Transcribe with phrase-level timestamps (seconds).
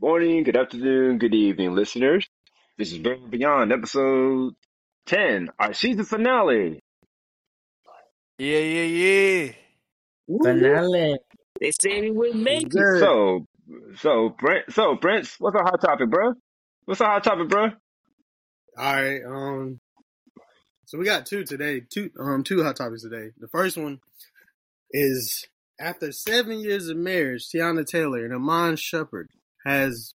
[0.00, 2.28] morning, good afternoon, good evening, listeners.
[2.76, 4.54] This is Burn Beyond, episode
[5.06, 6.80] 10, our season finale.
[8.38, 9.52] Yeah, yeah, yeah.
[10.40, 11.18] Finale.
[11.60, 13.00] They said we wouldn't make it.
[13.00, 13.46] So,
[13.96, 16.34] so, Brent, so, Prince, what's our hot topic, bro?
[16.84, 17.64] What's our hot topic, bro?
[17.64, 17.72] All
[18.78, 19.20] right.
[19.26, 19.80] Um.
[20.84, 21.80] So we got two today.
[21.80, 23.32] Two um two hot topics today.
[23.36, 23.98] The first one
[24.92, 25.44] is
[25.80, 29.26] after seven years of marriage, Teyana Taylor and Iman Shumpert
[29.68, 30.14] has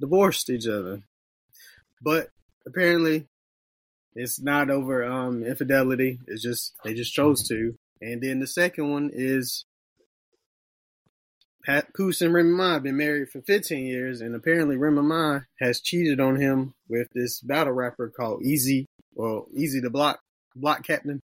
[0.00, 1.02] divorced each other,
[2.02, 2.28] but
[2.66, 3.26] apparently
[4.14, 6.18] it's not over um infidelity.
[6.26, 7.74] It's just they just chose to.
[8.00, 9.64] And then the second one is
[11.64, 15.80] Papoose and Remy Ma have been married for 15 years, and apparently Remy Ma has
[15.80, 20.18] cheated on him with this battle rapper called Eazy, well, Eazy to Block,
[20.56, 21.20] Block Captain.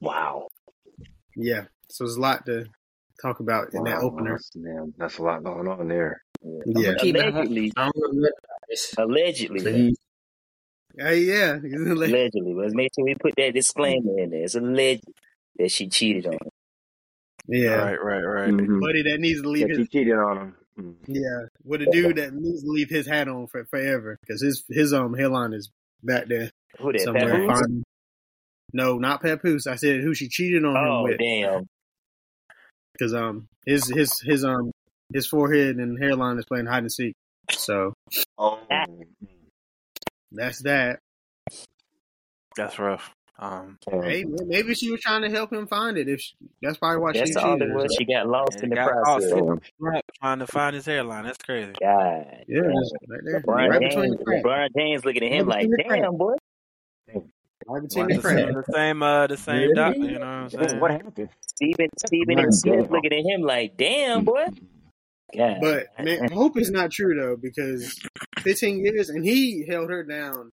[0.00, 0.48] Wow.
[1.36, 2.66] Yeah, so there's a lot to
[3.20, 4.32] talk about in that opener.
[4.32, 6.22] that's- Man, that's a lot going on there.
[6.66, 8.32] Yeah, Keep it Allegedly, I don't know what
[8.68, 9.96] it's- allegedly, Please.
[10.96, 11.52] yeah, yeah.
[11.92, 12.54] allegedly.
[12.54, 14.42] Let's make sure we put that disclaimer in there.
[14.44, 15.04] It's alleged
[15.58, 16.50] that she cheated on him.
[17.48, 17.76] yeah.
[17.76, 18.50] Right, right, right.
[18.50, 18.80] Mhm.
[18.80, 20.54] Buddy that needs to leave Yeah, his she cheated on him.
[20.78, 20.94] Mm.
[21.06, 24.62] yeah with a dude that needs to leave his hat on for forever because his
[24.68, 25.70] his um hairline is
[26.02, 27.00] back there Who that?
[27.00, 27.46] somewhere.
[28.74, 29.66] No, not Papoose.
[29.66, 31.18] I said who she cheated on him Oh with.
[31.18, 31.66] damn!
[32.98, 34.70] Because um his his his um
[35.12, 37.14] his forehead and hairline is playing hide and seek.
[37.52, 37.92] So
[38.38, 38.58] Oh,
[40.32, 40.98] that's that.
[42.56, 43.10] That's rough.
[43.38, 46.08] Um, Hey, maybe she was trying to help him find it.
[46.08, 47.74] If she, that's probably why That's she all it cheated.
[47.74, 47.94] was.
[47.98, 49.30] She got lost in the process.
[49.78, 50.02] lost.
[50.22, 51.24] trying to find his hairline.
[51.24, 51.72] That's crazy.
[51.78, 52.44] God.
[52.48, 52.72] Yeah, damn.
[52.72, 54.42] right there, LeBron right James, between the cracks.
[54.46, 56.02] LeBron James looking at him Right like, between the cracks.
[56.02, 56.34] damn, boy.
[57.68, 58.66] Right between the, the same, cracks.
[58.68, 59.74] the same, uh, the same Really?
[59.74, 59.98] doctor.
[60.00, 60.80] You know what I'm saying?
[60.80, 61.28] what happened?
[61.48, 62.52] Steven, Stephen A.
[62.52, 64.44] Smith looking at him like, damn, boy.
[65.36, 65.56] God.
[65.60, 67.98] But man, I hope it's not true though, because
[68.40, 70.50] 15 years and he held her down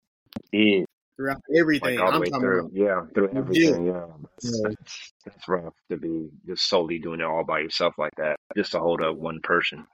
[0.53, 0.85] Yeah.
[1.17, 1.99] throughout everything.
[1.99, 2.59] Like all the I'm way talking through.
[2.61, 2.73] about.
[2.73, 3.87] Yeah, through everything.
[3.87, 4.07] Yeah.
[4.23, 4.69] That's, Yeah.
[4.71, 8.73] that's, that's rough to be just solely doing it all by yourself like that, just
[8.73, 9.87] to hold up one person.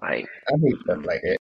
[0.00, 1.38] Like, I hate stuff like that.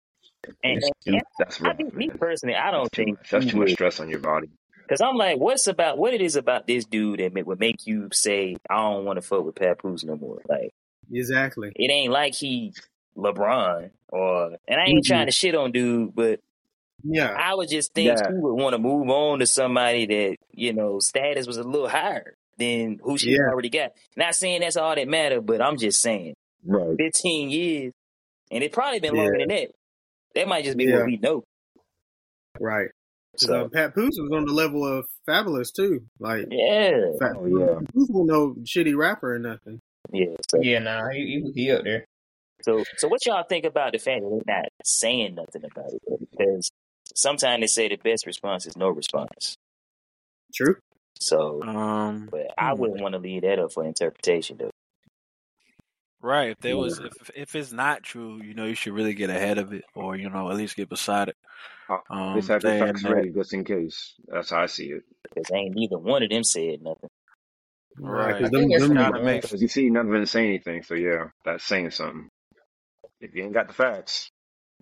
[0.63, 1.77] And, and that's I rough.
[1.77, 3.29] think, me personally, I don't That's think much.
[3.29, 4.49] That's too much stress on your body.
[4.87, 7.85] Cause I'm like, what's about what it is about this dude that ma- would make
[7.85, 10.39] you say, I don't want to fuck with Papoose no more.
[10.49, 10.71] Like,
[11.11, 11.71] Exactly.
[11.75, 12.73] it ain't like he
[13.17, 15.07] LeBron or, and I ain't Mhm.
[15.07, 16.39] trying to shit on dude, but
[17.03, 17.35] Yeah.
[17.37, 18.15] I would just think Yeah.
[18.29, 21.87] she would want to move on to somebody that you know status was a little
[21.89, 23.49] higher than who she Yeah.
[23.51, 23.91] already got.
[24.17, 26.35] Not saying that's all that matter, but I'm just saying,
[26.65, 26.97] Right.
[26.97, 27.93] 15 years,
[28.51, 29.21] and it probably been Yeah.
[29.21, 29.71] longer than that.
[30.35, 30.97] That might just be Yeah.
[30.97, 31.43] what we know.
[32.59, 32.89] Right.
[33.37, 36.01] So uh, Papoose was on the level of Fabolous too.
[36.19, 37.79] Like yeah, Fat Oh, yeah.
[37.93, 39.79] Poose was no shitty rapper or nothing.
[40.11, 40.35] yeah.
[40.49, 42.05] So, Yeah, nah, he, he, he up there.
[42.63, 46.01] so, so what y'all think about the fact that they're not saying nothing about it?
[46.31, 46.69] Because
[47.15, 49.55] sometimes they say the best response is no response.
[50.53, 50.75] True.
[51.19, 52.81] So, Um, but I Hmm.
[52.81, 54.71] wouldn't want to leave that up for interpretation, though.
[56.21, 56.51] Right.
[56.51, 59.57] If there was, if if it's not true, you know, you should really get ahead
[59.57, 61.37] of it, or you know, at least get beside it.
[62.09, 64.13] Um, Just have your saying facts that- ready just in case.
[64.27, 65.03] That's how I see it.
[65.23, 67.09] Because ain't neither one of them said nothing.
[67.97, 68.33] Right.
[68.37, 70.83] Because I them, them, not make Because you see, none of them say anything.
[70.83, 72.29] So yeah, that's saying something.
[73.19, 74.29] If you ain't got the facts,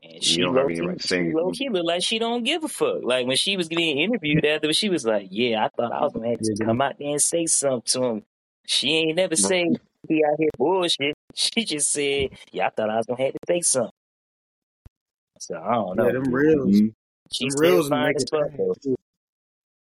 [0.04, 1.54] And You she don't low have any key, right to say she low anything.
[1.54, 2.98] key looked like she don't give a fuck.
[3.04, 6.14] Like when she was getting interviewed after, she was like, "Yeah, I thought I was
[6.14, 8.24] gonna have to come out there and say something to him."
[8.68, 9.64] She ain't never say
[10.08, 11.16] he out here bullshit.
[11.56, 13.92] She just said, "Yeah, I thought I was gonna have to say something."
[15.40, 16.08] So I don't know.
[16.08, 16.82] yeah, them reels.
[16.82, 16.94] Mhm.
[17.32, 18.96] She's them still reels make it fuck bad,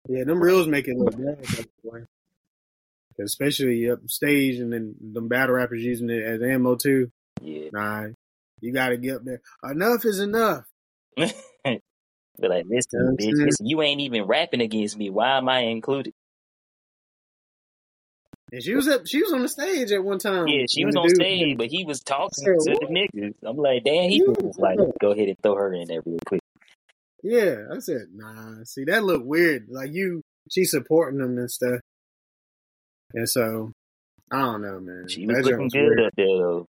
[0.08, 1.42] Yeah, them reels make it look bad.
[1.42, 2.02] by the way.
[3.20, 7.12] Especially up stage and then them battle rappers using it as ammo too.
[7.42, 8.08] Yeah, Nah,
[8.62, 9.42] you gotta get up there.
[9.64, 10.64] Enough is enough.
[11.18, 11.34] but
[12.50, 15.10] like, listen, You know bitch, listen, you ain't even rapping against me.
[15.10, 16.14] Why am I included?
[18.54, 19.08] And she was up.
[19.08, 20.48] She was on the stage at one time.
[20.48, 23.34] Yeah, she was on dude- stage, but he was talking said, to "What?" the niggas.
[23.44, 24.34] I'm like, damn, he Yeah.
[24.46, 26.42] was like, go ahead and throw her in there real quick.
[27.24, 28.64] Yeah, I said, nah.
[28.66, 29.68] See, that looked weird.
[29.70, 31.80] Like you, she supporting them and stuff.
[33.14, 33.72] And so,
[34.32, 35.08] I don't know, man.
[35.08, 36.00] She was That looking joint's good weird.
[36.02, 36.66] up there though.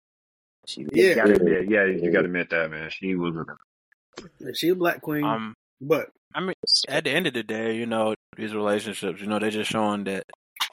[0.66, 1.10] She was Yeah.
[1.10, 1.42] You gotta good.
[1.42, 2.90] admit, yeah, you gotta admit that, man.
[2.90, 3.36] She was.
[3.36, 4.54] A...
[4.56, 6.54] She a black queen, Um, but I mean,
[6.88, 10.06] at the end of the day, you know, these relationships, you know, they're just showing
[10.06, 10.24] that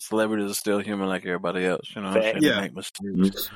[0.04, 1.90] celebrities are still human like everybody else.
[1.94, 2.42] You know what I'm Fact.
[2.42, 2.54] saying?
[2.54, 3.50] They make mistakes.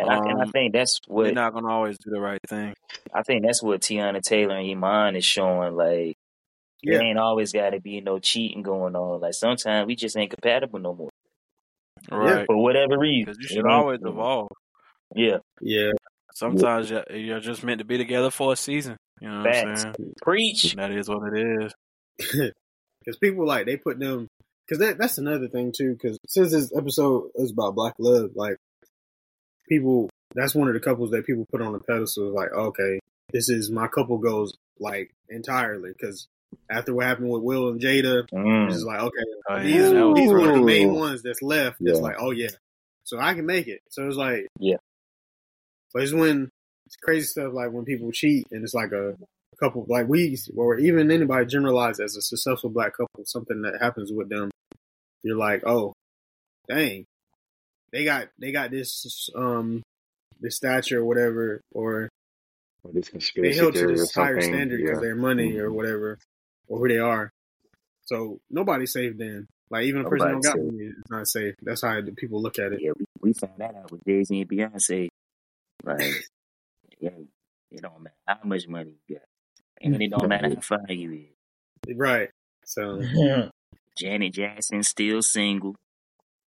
[0.00, 2.40] And, I, and I Um, think that's what They're not gonna always do the right
[2.48, 2.74] thing.
[3.12, 5.74] I think that's what Teyana Taylor and Iman is showing.
[5.74, 6.16] Like
[6.82, 9.20] yeah, there ain't always got to be no cheating going on.
[9.20, 11.10] Like sometimes we just ain't compatible no more
[12.10, 12.46] Right.
[12.46, 13.24] for whatever reason.
[13.32, 14.48] Because you should ain't- always evolve.
[15.16, 15.90] Yeah, Yeah,
[16.34, 18.96] Sometimes you're, you're just meant to be together for a season.
[19.20, 19.82] You know what I'm Facts.
[19.82, 20.12] saying?
[20.22, 20.74] preach.
[20.76, 21.72] That is what it is.
[23.00, 24.28] because people like they put them
[24.68, 25.92] because that that's another thing too.
[25.94, 28.56] Because since this episode is about black love, like
[29.68, 32.32] people, that's one of the couples that people put on the pedestal.
[32.34, 33.00] Like, okay,
[33.32, 36.28] this is my couple goes like entirely because
[36.70, 38.70] after what happened with Will and Jada, it's Mm.
[38.70, 41.42] just like okay, Oh, yeah, these that these are one of the main ones that's
[41.42, 41.78] left.
[41.80, 42.48] It's like, oh yeah,
[43.04, 43.80] so I can make it.
[43.90, 44.76] So it's like, Yeah.
[45.94, 46.50] But it's when
[46.86, 49.14] it's crazy stuff like when people cheat and it's like a
[49.60, 54.12] couple like we or even anybody generalized as a successful black couple, something that happens
[54.12, 54.50] with them,
[55.22, 55.92] you're like, oh,
[56.68, 57.04] dang,
[57.92, 59.82] they got they got this um
[60.40, 62.08] this stature or whatever, or
[62.84, 65.00] Or this they conspiracy held to theory this higher standard because Yeah.
[65.00, 66.18] their money or whatever,
[66.68, 67.30] or who they are.
[68.04, 69.46] So nobody's safe then.
[69.70, 71.54] Like even a person who don't got Nobody's money is not safe.
[71.62, 72.80] That's how the people look at it.
[72.80, 75.08] Yeah, we, we found that out with Jay Z and Beyonce.
[75.84, 76.00] Like,
[77.00, 77.10] yeah,
[77.70, 79.24] it don't matter how much money you got,
[79.82, 81.12] and it don't matter how fine you
[81.86, 81.96] is.
[81.96, 82.30] Right.
[82.64, 83.02] So
[83.98, 85.74] Janet Jackson still single.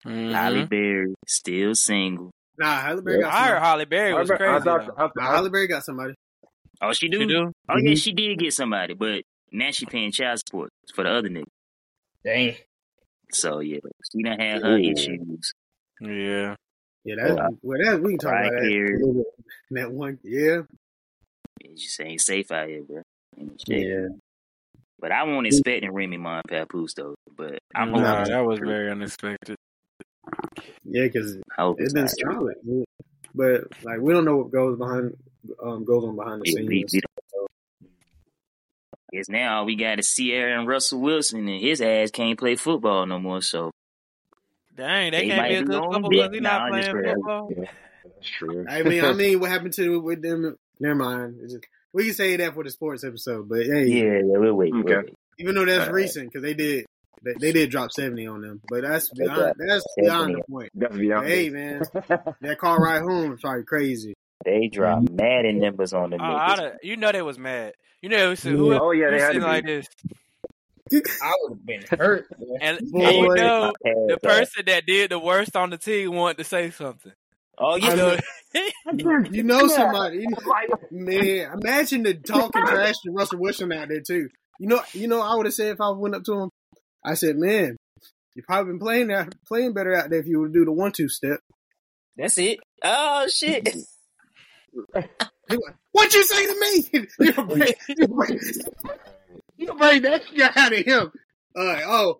[0.05, 0.31] Mhm.
[0.33, 2.31] Halle Berry still single.
[2.57, 3.23] nah, Halle Berry Yeah.
[3.23, 3.65] got I heard somebody.
[3.65, 4.43] Halle Berry was crazy.
[4.43, 4.93] I thought, though.
[4.97, 6.13] I, Nah, I, Halle Berry got somebody.
[6.81, 7.19] Oh, she do.
[7.19, 7.51] She do?
[7.67, 8.01] Oh yeah, Mhm.
[8.03, 11.43] she did get somebody, but now she paying child support for the other nigga.
[12.23, 12.55] Dang.
[13.31, 13.79] So yeah,
[14.11, 14.81] she done had her Ooh.
[14.81, 15.51] issues.
[16.01, 16.55] Yeah.
[17.03, 17.47] Yeah, that's Yeah.
[17.61, 17.77] well.
[17.83, 18.69] That we can talk Right about that.
[18.69, 18.85] here.
[18.95, 19.25] a little bit.
[19.71, 20.61] That one, yeah,
[21.61, 23.03] It just ain't safe out here, bro.
[23.67, 24.07] Yeah.
[24.99, 27.15] But I wasn't expecting Remy Ma and Papoose though.
[27.35, 29.55] But I'm Nah, that was very unexpected.
[30.83, 31.43] Yeah, because it's
[31.77, 32.33] it's been not true.
[32.33, 32.83] solid, yeah.
[33.33, 35.15] but like we don't know what goes behind
[35.63, 36.93] um goes on behind the Yeah, we, scenes.
[36.93, 37.49] we don't.
[39.11, 43.05] Guess now we got is Ciara and Russell Wilson, and his ass can't play football
[43.07, 43.41] no more.
[43.41, 43.71] So
[44.75, 46.69] Dang, they They can't be a be good on couple because he now, not I'm
[46.69, 47.53] playing football.
[47.57, 47.65] yeah,
[48.03, 48.65] that's true.
[48.69, 50.55] I mean, I mean, what happened to with them?
[50.79, 51.39] Never mind.
[51.41, 54.53] It's just, we can say that for the sports episode, but hey, yeah, yeah, we'll
[54.53, 54.73] wait.
[54.73, 55.13] We'll wait.
[55.37, 55.93] even though that's Alright.
[55.93, 56.85] recent because they did
[57.23, 60.43] they, they did drop seventy on them, but that's beyond dropped that's 70 beyond the
[60.49, 60.71] point.
[60.75, 61.27] That's beyond.
[61.27, 61.81] Hey man,
[62.41, 64.13] that car ride home is probably crazy.
[64.45, 65.15] They dropped mm-hmm.
[65.15, 66.39] mad in numbers on them Oh, niggas.
[66.39, 67.73] I'd have- you know they was mad.
[68.01, 69.75] You know, it was, who, Oh, yeah, who they had to like be.
[69.75, 69.87] this,
[71.21, 72.27] I would have been hurt.
[72.61, 76.43] and, and you know the person that did the worst on the team wanted to
[76.45, 77.11] say something.
[77.59, 78.17] Oh, You know,
[79.31, 81.51] You know somebody, you know, man.
[81.61, 84.29] Imagine the talking trash to Russell Wilson out there too.
[84.59, 86.49] You know, you know, I would have said if I went up to him,
[87.05, 87.77] I said, "Man,
[88.35, 90.91] you probably been playing that playing better out there if you would do the one
[90.91, 91.41] two step."
[92.17, 92.59] That's it.
[92.83, 93.69] Oh shit.
[95.91, 97.07] What you say to me?
[97.19, 98.39] you bring, you bring,
[99.57, 101.11] you bring that guy out of him.
[101.55, 102.19] Uh, oh,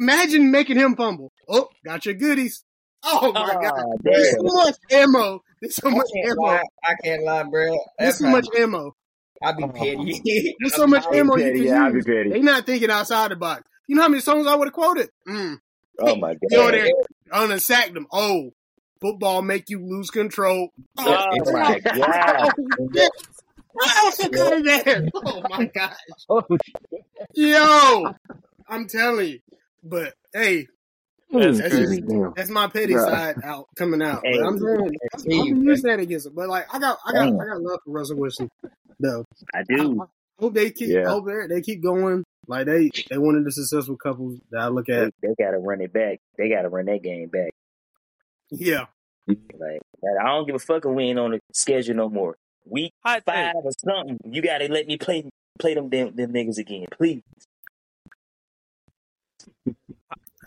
[0.00, 1.32] imagine making him fumble.
[1.46, 2.64] Oh, got your goodies.
[3.04, 5.40] Oh my god, Oh, there's so much ammo.
[5.60, 6.42] There's so I much can't ammo.
[6.42, 6.62] lie.
[6.84, 7.70] I can't lie, bro.
[7.72, 8.94] There's That's so much ammo.
[9.42, 10.54] I'd be petty.
[10.60, 12.06] There's so much I'll be ammo you can Yeah, I'll be use.
[12.06, 12.30] petty.
[12.30, 13.62] They not thinking outside the box.
[13.86, 15.10] You know how many songs I would have quoted?
[15.28, 15.58] Mm.
[16.00, 16.80] Oh my You over god.
[16.80, 16.90] there,
[17.32, 18.06] I done them.
[18.12, 18.50] Oh,
[19.00, 20.70] football make you lose control.
[20.98, 22.52] Oh, Oh my god.
[22.94, 23.10] shit.
[23.72, 25.06] What else you got there?
[25.14, 26.46] Oh my gosh.
[27.34, 28.12] Yo,
[28.68, 29.38] I'm telling you.
[29.84, 30.66] But hey,
[31.32, 32.02] That's that's just
[32.36, 33.04] that's my petty Bruh.
[33.04, 34.22] side out coming out.
[34.24, 34.38] Hey.
[34.38, 36.34] But I'm saying I'm Hey, using that against it.
[36.34, 37.40] But like I got I got Damn.
[37.40, 38.48] I got love for Russell Wilson
[39.00, 39.24] though.
[39.52, 40.00] I I, do.
[40.02, 40.06] I
[40.40, 41.08] hope they keep Yeah.
[41.08, 42.24] hope they, they keep going.
[42.46, 45.12] Like they they one of the successful couples that I look at.
[45.20, 46.20] they gotta run it back.
[46.38, 47.50] They gotta run that game back.
[48.50, 48.86] Yeah.
[49.26, 49.80] Like
[50.20, 52.36] I don't give a fuck if we ain't on the schedule no more.
[52.64, 53.34] Week Hot take.
[53.34, 54.18] five or something.
[54.24, 57.22] You gotta let me play play them damn them niggas again, please.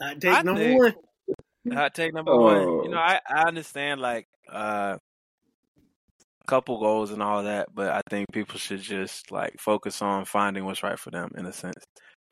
[0.01, 0.93] I take I number think- one.
[1.73, 2.57] Hot take number one.
[2.57, 2.83] Oh.
[2.83, 4.97] You know, I, I understand like uh
[6.47, 10.65] couple goals and all that, but I think people should just like focus on finding
[10.65, 11.75] what's right for them in a sense.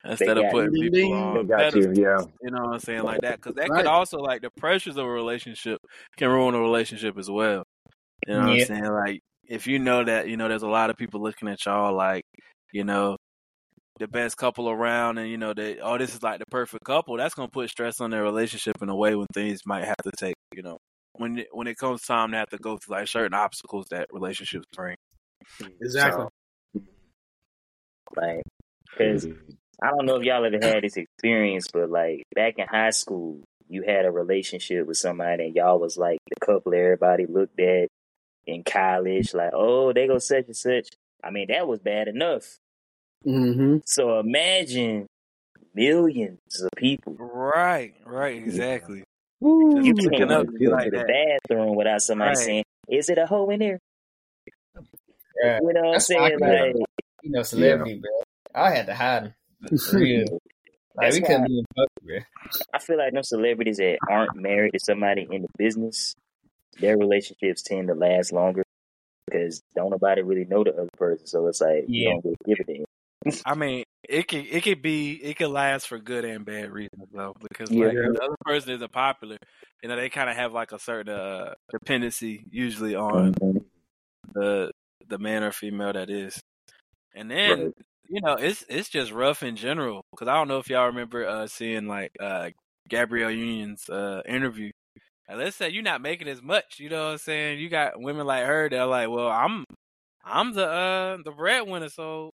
[0.05, 1.13] Instead of putting Ding, people ding.
[1.13, 1.81] On got you.
[1.88, 2.17] pedestals, Yeah.
[2.41, 3.36] you know what I'm saying, like that.
[3.36, 3.79] Because that Right.
[3.83, 5.79] could also like the pressures of a relationship
[6.15, 7.63] can ruin a relationship as well.
[8.27, 8.62] You know what Yeah.
[8.62, 8.86] I'm saying?
[8.91, 11.93] Like if you know that, you know, there's a lot of people looking at y'all
[11.95, 12.24] like,
[12.71, 13.17] you know,
[13.99, 17.17] the best couple around and you know that oh this is like the perfect couple
[17.17, 20.11] that's gonna put stress on their relationship in a way when things might have to
[20.17, 20.77] take you know
[21.13, 24.07] when it, when it comes time to have to go through like certain obstacles that
[24.11, 24.95] relationships bring
[25.81, 26.25] Exactly.
[28.15, 28.41] Like,
[28.97, 28.97] mm-hmm.
[28.97, 29.27] cause
[29.81, 33.43] I don't know if y'all ever had this experience, but like back in high school,
[33.69, 37.89] you had a relationship with somebody and y'all was like the couple everybody looked at
[38.45, 40.87] in college, like, oh, they go such and such.
[41.23, 42.57] I mean, that was bad enough.
[43.25, 43.77] Mm-hmm.
[43.86, 45.07] So imagine
[45.74, 47.13] millions of people.
[47.19, 49.03] right right exactly
[49.41, 51.39] You can't looking up go like to the that.
[51.47, 52.38] bathroom without somebody Right.
[52.38, 53.79] saying, Is it a hoe in there?
[55.43, 55.59] Yeah.
[55.62, 56.39] You know what I'm saying?
[56.39, 56.75] Like,
[57.24, 58.09] You know, celebrity, bro.
[58.55, 59.77] I had to hide him.
[59.77, 60.39] For real.
[60.95, 62.17] Like, we why- couldn't even fuck, bro.
[62.74, 66.15] I feel like no celebrities that aren't married to somebody in the business,
[66.79, 68.63] their relationships tend to last longer
[69.27, 71.27] because don't nobody really know the other person.
[71.27, 72.12] So it's like you Yeah.
[72.13, 72.86] don't really give a damn.
[73.46, 77.07] I mean, it could it could be it could last for good and bad reasons
[77.13, 77.91] though, because Yeah.
[77.93, 79.38] like the other person isn't popular,
[79.84, 83.34] you know, they kind of have like a certain uh, dependency usually on
[84.34, 84.72] the
[85.07, 86.39] the man or female that is,
[87.15, 87.74] and then Right.
[88.10, 90.03] you know it's it's just rough in general.
[90.12, 92.51] Because I don't know if y'all remember uh, seeing like uh,
[92.89, 94.72] Gabrielle Union's uh, interview.
[95.29, 97.60] And let's say you're not making as much, you know what I'm saying?
[97.60, 99.65] You got women like her that are like, well, I'm
[100.24, 102.31] I'm the uh the breadwinner, so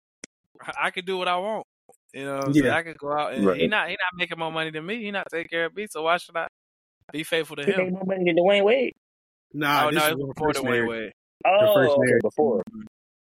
[0.62, 1.66] I I can do what I want.
[2.14, 2.72] You know, what I'm saying?
[2.72, 3.60] I could go out and Right.
[3.60, 5.04] he not he not making more money than me.
[5.04, 6.48] He not taking care of me, so why should I
[7.12, 7.92] be faithful to He him?
[7.92, 8.94] more money than Dwyane Wade.
[9.54, 10.90] Nah, oh this no, is it's her before first the way marriage.
[10.90, 11.12] way.
[11.46, 12.22] Oh, first okay, marriage.
[12.24, 12.62] before.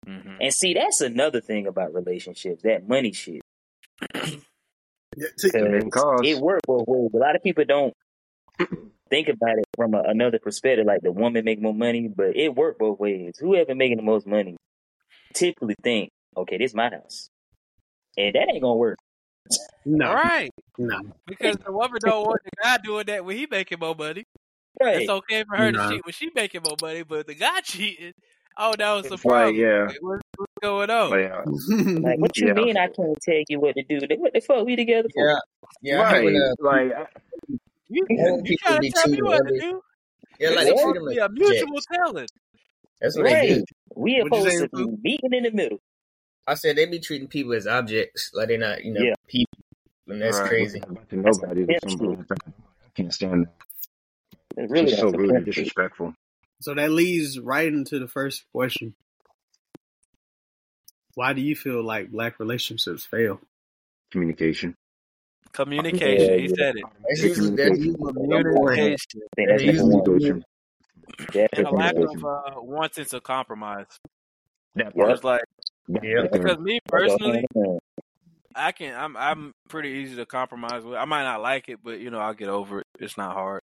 [0.05, 3.41] hmm And see, that's another thing about relationships, that money shit.
[5.15, 6.21] Yeah, see, The main cause.
[6.25, 7.11] It worked both ways.
[7.13, 7.93] A lot of people don't
[9.09, 12.55] think about it from a, another perspective, like the woman make more money, but it
[12.55, 13.33] worked both ways.
[13.39, 14.57] Whoever making the most money
[15.33, 17.29] typically think, okay, this is my house.
[18.17, 18.97] And that ain't gonna work.
[19.85, 20.99] no, All right, no.
[21.27, 24.23] because the woman don't want the guy doing that when he making more money.
[24.81, 25.01] Right.
[25.01, 25.89] It's okay for her Nah.
[25.89, 28.13] to cheat when she making more money, but the guy cheating,
[28.57, 29.55] oh, that was the It's like, problem.
[29.55, 29.85] yeah.
[29.85, 31.09] Like, what's, what's going on?
[31.11, 32.53] Like, uh, Like, what you Yeah.
[32.53, 33.99] mean I can't tell you what to do?
[34.19, 35.27] What the fuck we together for?
[35.27, 35.35] Yeah.
[35.81, 36.23] Yeah, right.
[36.23, 37.07] when, uh, Like, I-
[37.89, 39.81] you, I hate you trying to tell me cheating what to do?
[40.39, 41.85] yeah, It's like they treat them like a mutual objects.
[41.93, 42.27] telling.
[43.01, 43.49] That's what they Right.
[43.49, 43.65] do.
[43.95, 45.79] We What'd supposed to be meeting in the middle.
[46.45, 49.13] I said they be treating people as objects, like they're not, you know, Yeah.
[49.27, 49.59] people,
[50.07, 50.49] and that's Right.
[50.49, 50.79] crazy.
[50.79, 52.41] about to That's nobody the or something like that.
[52.85, 53.53] I can't stand that.
[54.55, 56.13] It's It's really just so rude and disrespectful.
[56.61, 58.95] So that leads right into the first question.
[61.15, 63.39] Why do you feel like black relationships fail?
[64.11, 64.75] Communication.
[65.51, 66.29] Communication.
[66.29, 66.55] Yeah, he yeah.
[66.57, 66.83] said it.
[67.07, 68.73] That's usually that's usually number one.
[68.73, 69.21] Communication.
[69.23, 70.03] I think that's Yeah, number.
[70.03, 70.45] Communication.
[71.53, 73.85] And a lack of uh, wanting to compromise.
[74.75, 75.03] That Yeah.
[75.03, 75.11] part.
[75.11, 76.27] It's like That Yeah.
[76.31, 77.79] because me personally, I'm saying.
[78.55, 78.95] I can.
[78.95, 80.95] I'm I'm pretty easy to compromise with.
[80.95, 82.87] I might not like it, but you know I'll get over it.
[82.99, 83.61] It's not hard.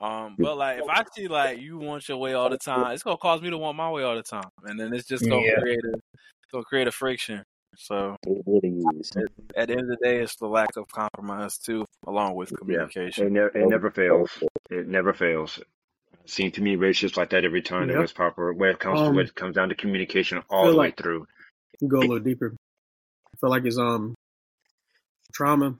[0.00, 3.04] Um, but like if I see like you want your way all the time, it's
[3.04, 5.42] gonna cause me to want my way all the time, and then it's just gonna
[5.42, 5.60] Yeah.
[5.60, 7.44] create a it's gonna create a friction.
[7.76, 9.12] So It really is.
[9.56, 12.56] at the end of the day, it's the lack of compromise too, along with Yeah.
[12.58, 13.26] communication.
[13.28, 14.42] It, ne- it never fails.
[14.70, 15.58] It never fails.
[16.20, 18.00] I've seen too many relationships like that every time that Yep.
[18.02, 18.52] was proper.
[18.52, 20.96] Where it comes Um, to it comes down to communication all feel the way like-
[20.98, 21.26] through.
[21.86, 22.54] Go a little deeper.
[23.26, 24.14] I feel like it's um
[25.32, 25.76] trauma,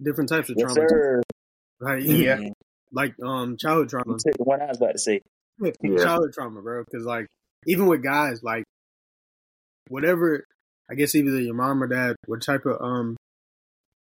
[0.00, 0.88] different types of Yes, trauma.
[0.88, 1.22] sir.
[1.80, 2.02] Right?
[2.02, 2.50] Yeah.
[2.92, 4.12] like um childhood trauma.
[4.12, 5.20] You took the one I was about to say.
[5.60, 5.70] Yeah.
[5.96, 6.84] childhood trauma, bro.
[6.84, 7.26] Because like
[7.66, 8.64] even with guys, like
[9.88, 10.44] whatever,
[10.90, 13.16] I guess either your mom or dad, what type of um,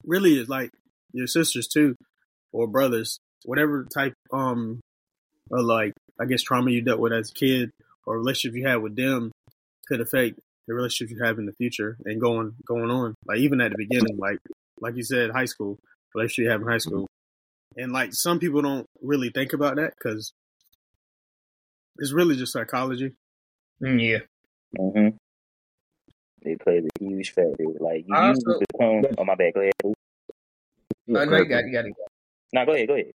[0.04, 0.70] really is like
[1.12, 1.94] your sisters too,
[2.52, 4.80] or brothers, whatever type um,
[5.52, 7.70] of like I guess trauma you dealt with as a kid
[8.04, 9.30] or relationship you had with them
[9.86, 13.14] could affect the relationship you have in the future and going going on.
[13.26, 14.38] Like even at the beginning, like
[14.80, 15.78] like you said, high school
[16.14, 17.06] relationship you have in high school,
[17.76, 20.32] and like some people don't really think about that because
[21.98, 23.12] it's really just psychology.
[23.82, 24.18] Mm, Yeah.
[24.78, 25.08] hmm
[26.42, 27.64] They played a huge factor.
[27.80, 29.04] Like you I use the tone.
[29.18, 29.54] Oh my bad.
[29.54, 29.72] Go ahead.
[31.06, 31.94] Yeah, I know you got you got it.
[32.52, 32.88] No, go ahead.
[32.88, 33.12] Go ahead.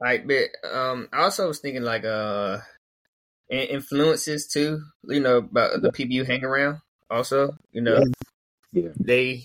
[0.00, 2.58] Like, but um, I also was thinking like uh,
[3.48, 4.80] in- influences too.
[5.04, 6.78] You know about the people you hang around.
[7.10, 8.02] Also, you know,
[8.72, 8.88] Yeah.
[8.98, 9.44] they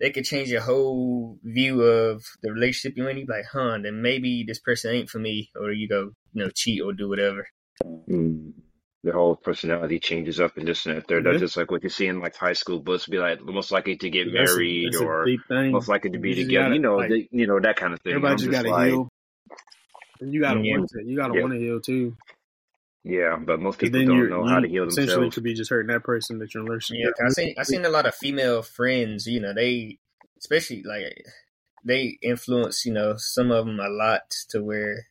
[0.00, 3.18] they could change your whole view of the relationship you're in.
[3.18, 3.78] You be like, huh?
[3.82, 7.08] Then maybe this person ain't for me, or you go, you know, cheat or do
[7.08, 7.48] whatever.
[7.84, 8.52] Mm.
[9.04, 11.04] The whole personality changes up and this and that.
[11.10, 11.20] Yeah.
[11.24, 13.06] that's just like what you see in like high school books.
[13.06, 15.26] Be like most likely to get That's married a or
[15.70, 16.64] most likely to be You together.
[16.64, 18.12] gotta, you know, like, you know that kind of thing.
[18.14, 19.08] everybody just just got to like, heal.
[20.20, 20.78] And you got to Yeah.
[20.78, 21.04] want to.
[21.04, 21.40] You got to Yeah.
[21.42, 22.16] want to heal too.
[23.04, 24.98] Yeah, but most people don't know how to heal themselves.
[24.98, 25.34] essentially themselves.
[25.34, 27.14] could be just hurting that person that you're in a relationship.
[27.24, 29.26] I seen I seen a lot of female friends.
[29.26, 29.98] You know, they
[30.38, 31.24] especially like
[31.84, 32.84] they influence.
[32.84, 35.06] You know, some of them a lot to where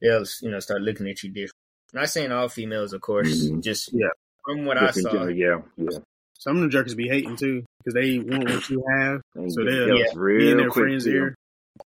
[0.00, 1.52] they'll you know start looking at you different.
[1.92, 3.48] Not saying all females, of course.
[3.48, 3.62] Mhm.
[3.62, 4.08] Just Yeah.
[4.44, 5.12] from what I Just in saw.
[5.12, 5.98] general, yeah, yeah.
[6.38, 9.20] Some of the jerks be hating too because they want what you have.
[9.36, 11.10] And So they're jealous yeah, be in their friend's too.
[11.12, 11.34] ear.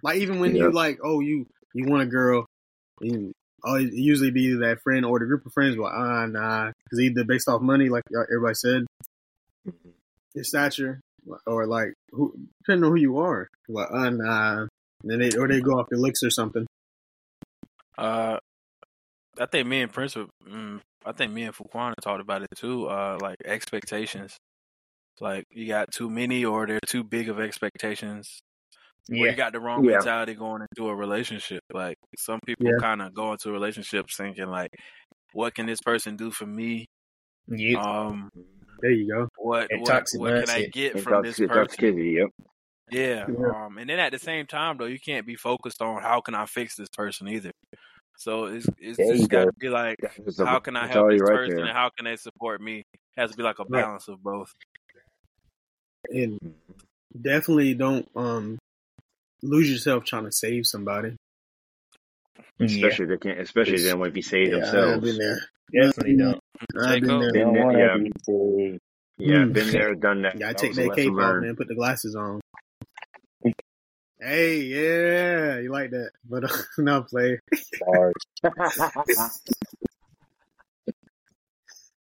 [0.01, 0.63] Like even when Yeah.
[0.63, 2.45] you like, oh, you you want a girl,
[3.01, 3.31] you,
[3.63, 5.77] oh, it usually be that friend or the group of friends.
[5.77, 8.85] Like, ah, nah, because either based off money, like everybody said,
[10.33, 10.99] your stature,
[11.45, 13.47] or like who, depending on who you are.
[13.67, 14.67] Like, ah, nah,
[15.03, 16.65] and then they or they go off your looks or something.
[17.97, 18.37] Uh,
[19.39, 22.49] I think me and Prince would mm, I think me and Fuquan talked about it
[22.55, 22.87] too.
[22.87, 24.37] Uh, like expectations,
[25.19, 28.41] like you got too many or they're too big of expectations.
[29.09, 29.25] Yeah.
[29.31, 29.91] you got the wrong Yeah.
[29.97, 31.61] mentality going into a relationship.
[31.73, 32.77] Like some people Yeah.
[32.79, 34.71] kind of go into relationships thinking like,
[35.33, 36.85] what can this person do for me?
[37.77, 38.29] Um,
[38.79, 39.27] There you go.
[39.37, 41.97] what what, what can I get from this person?
[41.97, 42.29] Yep.
[42.91, 43.25] Yeah.
[43.27, 43.65] Yeah.
[43.65, 46.35] Um, and then at the same time, though, you can't be focused on how can
[46.35, 47.51] I fix this person either.
[48.17, 51.19] So it's it's There just got to be like, a- how can I help this
[51.21, 51.65] right person there.
[51.65, 52.79] and how can they support me?
[52.93, 54.51] It has to be like a balance of both.
[56.09, 56.37] And
[57.19, 58.59] definitely don't um
[59.43, 61.15] lose yourself trying to save somebody.
[62.59, 64.75] Especially if they can't, especially if they don't want to be saved themselves.
[64.75, 65.39] Yeah, I've been there.
[65.83, 66.39] definitely don't.
[66.83, 67.31] I've been there.
[67.33, 67.97] Been there, yeah.
[67.97, 68.79] be.
[69.19, 69.53] Yeah, Mm.
[69.53, 70.33] been there, done that.
[70.35, 71.45] You gotta That take that cape off, learned.
[71.45, 71.55] man.
[71.55, 72.39] Put the glasses on.
[74.25, 76.11] Hey, yeah, you like that?
[76.29, 77.39] But uh, no play.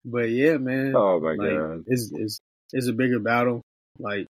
[0.04, 0.92] But yeah, man.
[0.94, 1.84] oh my like god.
[1.86, 2.40] it's it's
[2.72, 3.62] it's a bigger battle.
[3.98, 4.26] Like,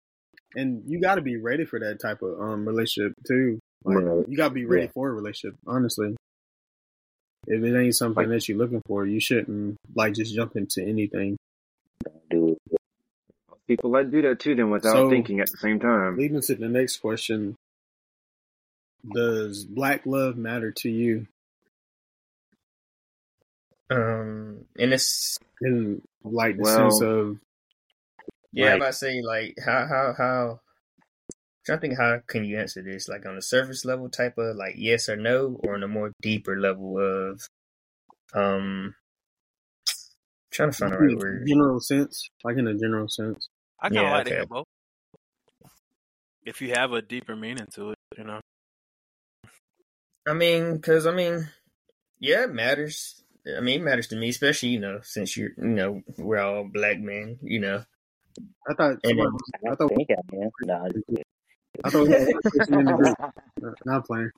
[0.57, 3.59] and you got to be ready for that type of um relationship too.
[3.85, 4.29] Like, Right.
[4.29, 4.91] you got to be ready Yeah.
[4.93, 5.59] for a relationship.
[5.67, 6.17] Honestly,
[7.47, 10.83] if it ain't something Like- that you're looking for, you shouldn't like just jump into
[10.83, 11.37] anything.
[12.05, 12.79] Don't do it.
[13.67, 16.17] People let do that too, then without So- thinking at the same time.
[16.19, 17.57] Leading to the next question:
[19.13, 21.27] Does black love matter to you?
[23.91, 27.39] Um, and it's In like the Well- sense of
[28.55, 30.61] yeah, Like- I'm about to say like how how how.
[31.65, 34.57] trying to think how can you answer this like on a surface level type of
[34.57, 37.41] like yes or no or on a more deeper level of
[38.35, 38.95] um
[40.51, 43.49] trying to find the right a word general sense, like in a general sense.
[43.81, 44.37] I kind of Yeah, like to okay.
[44.37, 44.67] hear both.
[46.45, 48.41] If you have a deeper meaning to it, you know.
[50.27, 51.49] I mean, because I mean,
[52.21, 53.23] yeah, it matters.
[53.57, 56.65] I mean, it matters to me, especially you know, since you're you know we're all
[56.65, 57.85] black men, you know.
[58.69, 58.97] I thought.
[59.05, 59.27] And then-
[59.67, 59.89] I I thought.
[59.95, 60.51] think I am.
[60.63, 60.89] Nah,
[61.85, 62.07] I thought.
[62.07, 62.29] we had
[62.79, 63.75] in the group.
[63.85, 64.31] Not playing.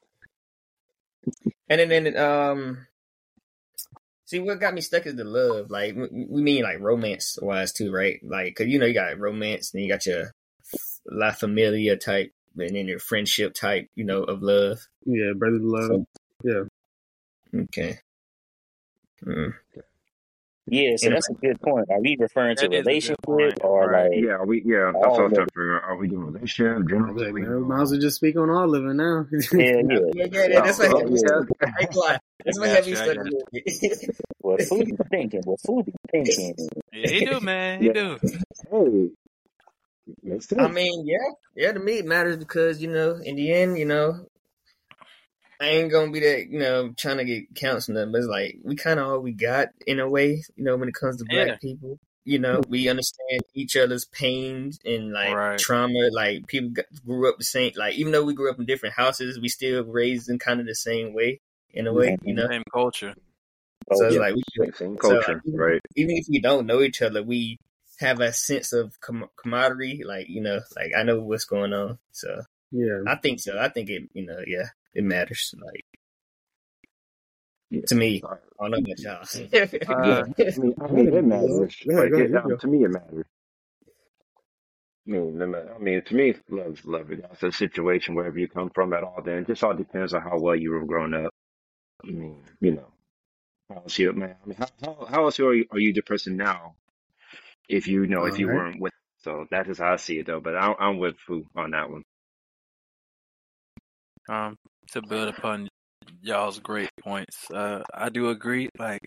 [1.68, 2.86] And then, and then um,
[4.24, 5.70] see what got me stuck is the love.
[5.70, 8.20] Like we we mean like romance wise too, right?
[8.22, 10.30] Like, cause you know you got romance, and you got your
[11.10, 14.78] la familia type, and then your friendship type, you know, of love.
[15.04, 16.06] Yeah, brother love.
[16.44, 16.62] yeah.
[17.54, 17.98] Okay.
[19.24, 19.54] Mm.
[20.68, 21.86] Yeah, so that's a good point.
[21.90, 24.10] Are we referring to That is a good relationship point, or right.
[24.10, 25.36] like Yeah, we yeah, that's Oh, what I was no.
[25.36, 25.84] trying to figure out.
[25.90, 27.14] Are we doing relationship, I general?
[27.14, 29.26] was like, we man, might as well just speak on all of it now.
[29.32, 29.98] yeah, yeah.
[30.12, 31.18] Yeah, yeah, yeah, that's what Oh, had yeah.
[31.18, 31.46] stuck.
[31.62, 32.18] I ain't gonna lie.
[32.44, 34.10] That's what I had got me you, I stuck a got little bit.
[34.40, 35.42] What food you thinking?
[35.44, 36.54] What food you thinking?
[36.92, 37.82] Yeah, he do, man.
[37.82, 37.92] He Yeah.
[37.92, 38.18] do.
[38.70, 39.10] Hey,
[40.22, 40.60] makes sense.
[40.62, 41.72] I mean, yeah, yeah.
[41.72, 44.26] To me, it matters because you know, in the end, you know,
[45.60, 48.12] I ain't gonna be that, you know, trying to get counts and nothing.
[48.12, 50.88] But it's like we kind of all we got in a way, you know, when
[50.88, 51.56] it comes to black Yeah.
[51.56, 51.98] people.
[52.28, 55.58] You know, we understand each other's pains and like Right.
[55.60, 56.08] trauma.
[56.10, 57.72] Like people got, grew up the same.
[57.76, 60.66] Like even though we grew up in different houses, we still raised in kind of
[60.66, 61.40] the same way.
[61.72, 62.48] In a way, you know.
[62.48, 63.14] Same culture.
[63.90, 64.20] Oh, so it's yeah.
[64.20, 65.80] like we Same, same so, culture, like, even- right?
[65.94, 67.58] even if we don't know each other, we
[68.00, 70.02] have a sense of com- camaraderie.
[70.04, 71.98] Like you know, like I know what's going on.
[72.10, 72.42] So
[72.72, 73.02] yeah.
[73.06, 73.56] I think so.
[73.58, 74.02] I think it.
[74.14, 75.54] You know, yeah, it matters.
[75.64, 75.86] Like
[77.70, 77.82] Yeah.
[77.88, 78.24] to me,
[78.60, 79.26] I don't know about y'all.
[79.88, 80.24] Uh,
[80.56, 81.76] I mean, I mean, it matters.
[81.88, 83.26] Go ahead, Like, go ahead, it, um, to me, it matters.
[85.08, 87.08] I mean, I mean, to me, love's love.
[87.10, 89.22] That's a situation wherever you come from at all.
[89.24, 91.32] Then it just all depends on how well you were grown up.
[92.04, 92.88] I mean, you know,
[93.70, 94.36] how else you, man?
[94.44, 96.76] I mean, how how, how else are you, are you the person now?
[97.68, 98.50] If you know, if you Alright.
[98.50, 100.40] weren't with, so that is how I see it, though.
[100.40, 102.04] But I, I'm with Fu on that one.
[104.28, 104.56] um,
[104.92, 105.68] to build upon
[106.20, 108.68] y'all's great points, uh, I do agree.
[108.78, 109.02] Like,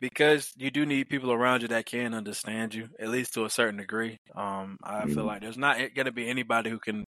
[0.00, 3.50] because you do need people around you that can understand you, at least to a
[3.50, 4.18] certain degree.
[4.34, 5.26] Um, I feel Mhm.
[5.26, 7.04] like there's not going to be anybody who can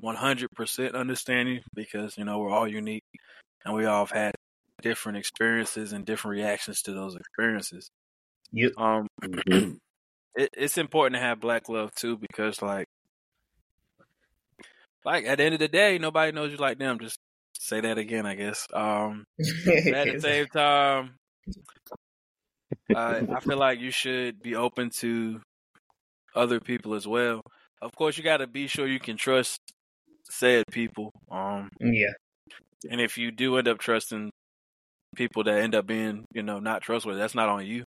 [0.00, 3.04] 100% understand you because, you know, we're all unique
[3.64, 4.34] and we all have had
[4.82, 7.90] different experiences and different reactions to those experiences.
[8.52, 8.72] Yep.
[8.76, 9.42] Um, Mhm.
[10.36, 12.86] it, it's important to have black love too because, like,
[15.04, 16.98] like at the end of the day, nobody knows you like them.
[16.98, 17.18] Just
[17.54, 18.66] say that again, I guess.
[18.72, 21.14] Um, at the same time,
[22.94, 25.40] I I feel like you should be open to
[26.34, 27.42] other people as well.
[27.82, 29.58] Of course, you got to be sure you can trust
[30.30, 31.10] said people.
[31.30, 32.12] Um, yeah,
[32.90, 34.30] and if you do end up trusting
[35.16, 37.84] people that end up being, you know, not trustworthy, that's not on you.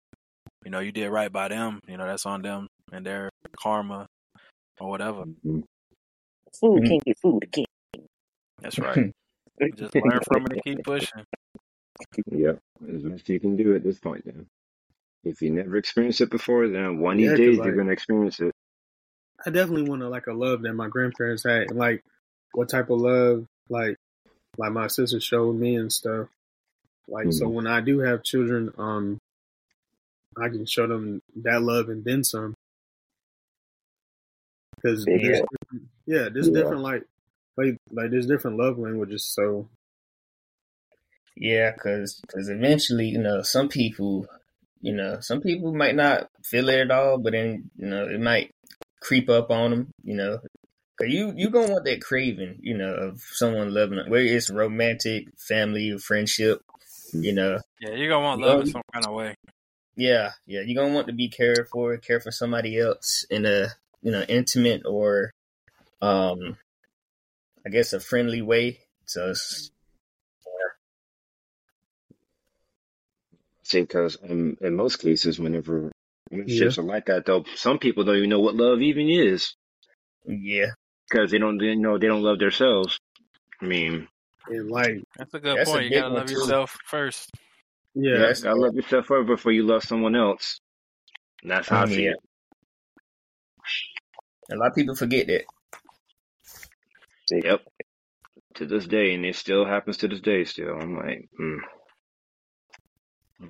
[0.65, 1.79] You know, you did right by them.
[1.87, 4.07] You know, that's on them and their karma
[4.79, 5.23] or whatever.
[6.59, 7.65] Food can't get food again.
[8.61, 9.11] That's right.
[9.75, 11.23] Just learn from it and keep pushing.
[12.31, 12.59] Yep,
[12.93, 14.25] as best you can do at this point.
[14.25, 14.47] Then,
[15.23, 17.75] if you never experienced it before, then one of Yeah, these 'cause, days like- you're
[17.75, 18.51] gonna experience it.
[19.45, 22.03] I definitely want to like a love that my grandparents had, and like
[22.53, 23.95] what type of love like
[24.57, 26.27] like my sister showed me and stuff.
[27.07, 27.53] Like so, Mhm.
[27.53, 29.17] when I do have children, um,
[30.37, 32.53] I can show them that love and then some.
[34.75, 35.49] Because Big there's help.
[35.61, 36.55] different- yeah, there's Yeah.
[36.59, 37.03] different like
[37.57, 39.23] like like there's different love languages.
[39.25, 39.69] So
[41.35, 44.27] Yeah, because cause eventually, you know, some people,
[44.81, 48.19] you know, some people might not feel it at all, but then, you know, it
[48.19, 48.51] might
[48.99, 50.39] creep up on them, you know.
[50.99, 54.51] Cause you you gonna want that craving, you know, of someone loving it, whether it's
[54.51, 56.61] romantic, family, or friendship,
[57.11, 57.23] hmm.
[57.23, 57.59] you know.
[57.79, 59.35] Yeah, you're gonna want You love know, in some kind of way.
[59.95, 63.69] Yeah, yeah, you're gonna want to be cared for, care for somebody else in a
[64.03, 65.31] you know intimate or,
[66.01, 66.57] um,
[67.65, 68.79] I guess a friendly way.
[69.05, 69.71] So it's,
[73.63, 75.91] See, because in, in most cases, whenever
[76.29, 76.67] when Yeah.
[76.77, 79.55] are like that, though, some people don't even know what love even is
[80.25, 80.67] yeah,
[81.09, 82.99] because they don't, they know they don't love themselves.
[83.61, 84.07] I mean,
[84.47, 85.85] and like That's a good That's a point.
[85.85, 86.33] You gotta one, love too.
[86.39, 87.29] yourself first.
[87.95, 90.59] yeah, yeah, that's- gotta love yourself first before you love someone else.
[91.43, 92.17] And that's how I see it.
[94.51, 95.45] a lot of people forget that.
[97.29, 97.61] Yep.
[98.55, 100.43] To this day, and it still happens to this day.
[100.43, 101.59] Still, I'm like, mm.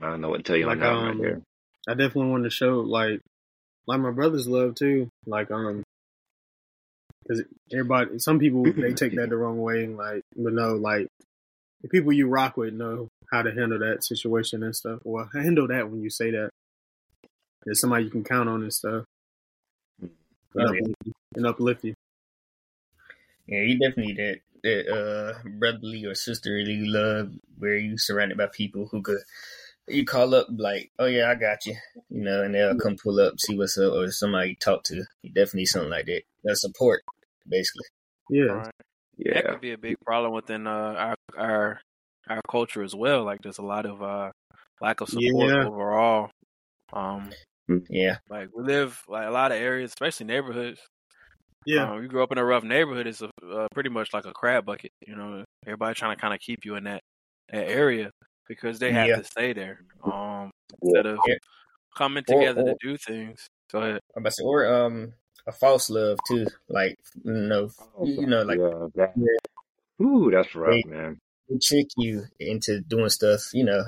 [0.01, 1.41] I don't know what to tell you Like, on right um, there.
[1.88, 3.19] I definitely want to show like
[3.88, 5.10] like my brother's love too.
[5.25, 5.84] Like um,
[7.23, 9.84] because everybody, some people they take that the wrong way.
[9.84, 11.07] and Like, but no, like
[11.81, 14.99] the people you rock with know how to handle that situation and stuff.
[15.03, 16.49] Well, handle that when you say that.
[17.63, 19.05] There's somebody you can count on and stuff.
[20.01, 20.10] And,
[20.53, 20.81] Oh, yeah.
[20.81, 21.93] uplift, and uplift you.
[23.47, 28.88] Yeah, you definitely that that uh brotherly or sisterly love where you surrounded by people
[28.91, 29.19] who could
[29.88, 31.75] you call up like, oh yeah, I got you,
[32.10, 35.04] you know, and they'll come pull up, see what's up, or somebody you talk to.
[35.23, 36.23] You definitely need something like that.
[36.43, 37.04] That support,
[37.47, 37.88] basically.
[38.30, 38.71] Yeah, Right.
[39.32, 39.51] That Yeah.
[39.51, 41.82] could be a big problem within uh, our our
[42.30, 43.23] our culture as well.
[43.23, 44.32] Like there's a lot of uh,
[44.82, 45.63] lack of support Yeah.
[45.63, 46.32] overall.
[46.93, 47.32] Um,
[47.89, 50.82] Yeah, like we live like a lot of areas, especially neighborhoods.
[51.65, 53.08] Yeah, Um, you grew up in a rough neighborhood.
[53.08, 54.91] It's a, uh, pretty much like a crab bucket.
[55.08, 57.02] You know, everybody trying to kind of keep you in that,
[57.50, 58.12] that area
[58.47, 59.15] because they have Yeah.
[59.17, 59.82] to stay there.
[60.04, 61.36] Um, instead of Yeah.
[61.95, 63.47] coming together or- to do things.
[63.71, 64.00] Go ahead.
[64.15, 65.13] I'm about to say, or um
[65.47, 67.69] a false love too, like you know,
[68.04, 70.06] you know, like yeah, that, Yeah.
[70.06, 71.19] ooh, that's rough, They- man.
[71.50, 73.84] they trick you into doing stuff, you know.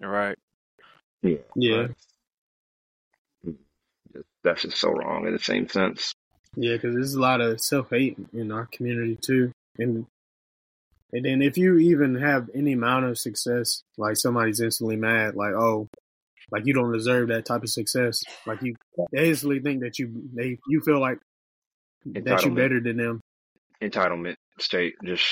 [0.00, 0.36] Right.
[1.22, 1.90] Yeah, yeah, right.
[3.46, 3.56] Mm.
[4.42, 6.14] That's just so wrong in the same sense.
[6.56, 6.72] Yeah.
[6.74, 10.06] Because there's a lot of self hate in our community too, and
[11.12, 15.52] and then if you even have any amount of success, like somebody's instantly mad, like
[15.54, 15.88] oh,
[16.50, 18.22] like you don't deserve that type of success.
[18.46, 18.74] Like you,
[19.12, 21.18] they instantly think that you they you feel like
[22.06, 22.56] that you Entitlement.
[22.56, 23.20] better than them.
[23.82, 25.24] Entitlement state, just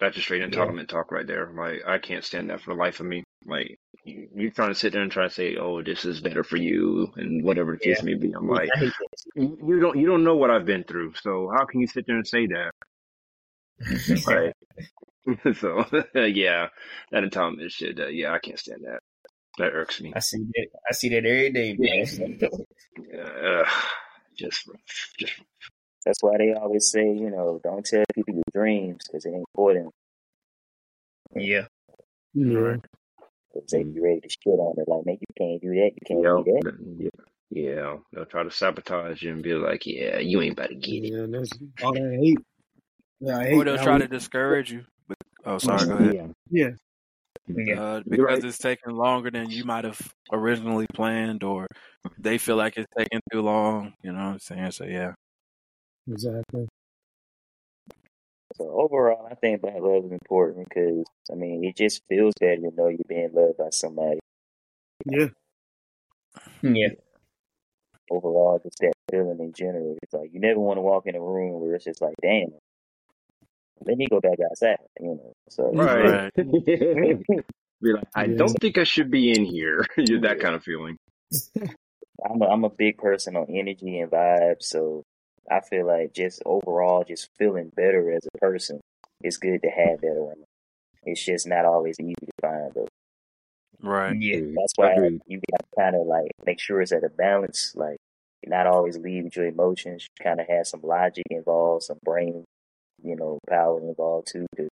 [0.00, 0.48] that's just straight Yeah.
[0.48, 1.50] entitlement talk right there.
[1.54, 3.24] Like I can't stand that for the life of me.
[3.46, 6.44] Like you- you're trying to sit there and try to say, "Oh, this is better
[6.44, 8.32] for you," and whatever the case may be.
[8.32, 8.70] I'm like,
[9.34, 12.06] you you don't you don't know what I've been through, so how can you sit
[12.06, 12.72] there and say that?
[14.08, 14.26] that.
[14.26, 14.52] Right.
[15.56, 16.68] so yeah,
[17.12, 17.98] that entitlement shit.
[18.00, 19.00] Uh, yeah, I can't stand that.
[19.58, 20.12] That irks me.
[20.14, 20.66] I see that.
[20.88, 22.38] I see that every day, man.
[23.20, 23.64] Uh,
[24.36, 24.68] just,
[25.18, 25.34] just
[26.06, 29.46] That's why they always say, you know, don't tell people your dreams because it ain't
[29.54, 29.90] for them.
[31.34, 31.66] yeah,
[32.34, 32.76] Yeah,
[33.58, 34.88] Because they be ready to shit on it.
[34.88, 35.90] Like, man, you can't do that.
[35.94, 36.44] You can't Yep.
[36.44, 37.10] do that.
[37.50, 37.70] Yeah.
[37.72, 37.96] Yeah.
[38.12, 41.12] They'll try to sabotage you and be like, yeah, you ain't about to get it.
[41.12, 41.26] yeah.
[41.28, 41.50] That's
[41.82, 42.38] all I hate.
[43.20, 43.54] Yeah, I hate.
[43.54, 44.84] Or they'll try we- to discourage you.
[45.08, 45.86] But, oh, sorry.
[45.86, 46.14] Go ahead.
[46.50, 46.70] Yeah.
[47.50, 47.80] Yeah, yeah.
[47.80, 48.44] Uh, because right.
[48.44, 50.00] it's taking longer than you might have
[50.32, 51.66] originally planned, or
[52.18, 53.94] they feel like it's taking too long.
[54.02, 54.70] You know what I'm saying?
[54.72, 55.14] So yeah,
[56.10, 56.68] exactly.
[58.58, 62.56] So overall, I think black love is important because, I mean, it just feels better
[62.56, 64.18] to know you're being loved by somebody.
[65.06, 65.28] Yeah,
[66.62, 66.88] Yeah,
[68.10, 69.96] Overall, just that feeling in general.
[70.02, 72.48] It's like you never want to walk in a room where it's just like, damn,
[73.86, 75.32] let me go back outside, you know.
[75.50, 76.32] So Right.
[76.36, 77.26] Right.
[77.80, 79.86] be like, I don't think I should be in here.
[79.96, 80.96] You're that kind of feeling.
[82.28, 85.04] I'm a, I'm a big person on energy and vibes, so
[85.50, 88.80] I feel like just overall, just feeling better as a person,
[89.22, 90.44] it's good to have that around.
[91.04, 92.88] It's just not always easy to find, though.
[93.82, 94.16] right.
[94.20, 94.40] yeah.
[94.56, 95.20] That's why Agreed.
[95.26, 97.72] you got to kind of like make sure it's at a balance.
[97.74, 97.96] Like,
[98.46, 100.06] not always lead with your emotions.
[100.18, 102.44] You kind of have some logic involved, some brain,
[103.02, 104.46] you know, power involved too.
[104.56, 104.68] 'cause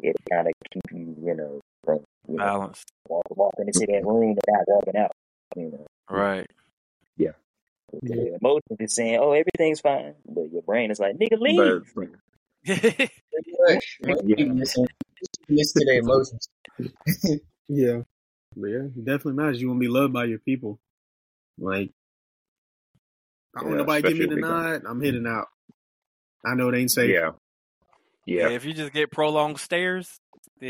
[0.00, 2.82] it kind of keep you, you know, from you know, Balance.
[3.08, 5.12] walk, walking into that room and not walking out.
[5.56, 6.50] You know, Right.
[8.02, 11.56] Because your emotions is saying, "Oh, everything's fine," but your brain is like, "Nigga, leave."
[11.58, 12.12] But Pretty
[13.68, 14.14] Yeah.
[14.26, 14.86] people listen,
[15.48, 16.48] listen to their emotions.
[17.68, 18.00] Yeah.
[18.56, 19.60] But yeah, it definitely matters.
[19.60, 20.78] You want to be loved by your people.
[21.58, 21.90] Like,
[23.56, 24.74] I don't Yeah, nobody give me especially the if we go- nod.
[24.74, 25.02] I'm mm-hmm.
[25.02, 25.46] hitting out.
[26.44, 27.10] I know it ain't safe.
[27.10, 27.30] yeah,
[28.26, 28.48] Yeah.
[28.48, 28.54] yeah.
[28.54, 30.20] If you just get prolonged stares,
[30.60, 30.68] yeah,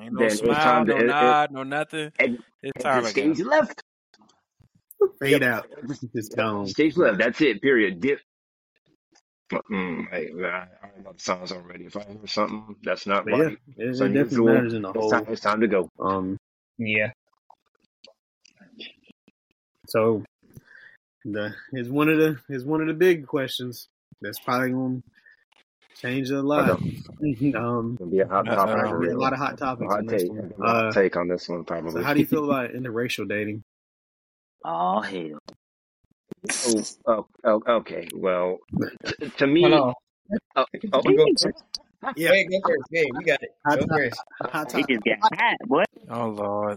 [0.00, 2.12] ain't no Then smile, time to- no it- it- nod, no nothing.
[2.18, 3.44] And- It's time to go.
[3.44, 3.82] left.
[5.20, 5.66] Fade out.
[6.14, 6.66] It's gone.
[6.66, 7.18] Stage left.
[7.18, 7.60] That's it.
[7.62, 8.00] Period.
[8.00, 8.20] Dip.
[9.70, 11.84] Mm, hey, I, I don't know the songs already.
[11.84, 14.72] If I hear something that's not But yeah, right, it, it's it definitely unusual, matters
[14.74, 15.90] in the it's time, it's time to go.
[16.00, 16.38] Um.
[16.78, 17.12] Yeah.
[19.88, 20.24] So,
[21.24, 23.88] the is one of the is one of the big questions
[24.22, 26.70] that's probably going to change a lot.
[27.54, 27.96] um.
[28.00, 30.06] It'll be a hot Uh, topic uh, be a lot of hot topics hot in
[30.06, 30.30] this take.
[30.30, 30.52] one.
[30.60, 31.92] Hot Uh, take on this one, probably.
[31.92, 33.62] so how do you feel about interracial dating?
[34.64, 35.38] Oh hell!
[36.66, 38.08] Oh, oh, oh, okay.
[38.14, 38.58] Well,
[39.06, 39.94] t- to me, Hold
[40.56, 41.64] oh, oh, go first.
[42.16, 42.88] Yeah, Hey, go first.
[42.92, 43.50] Hey, you got it.
[43.66, 44.20] hot, Go first.
[44.40, 44.88] hot It top.
[44.88, 45.84] just got hot, boy.
[46.10, 46.76] Oh Lord,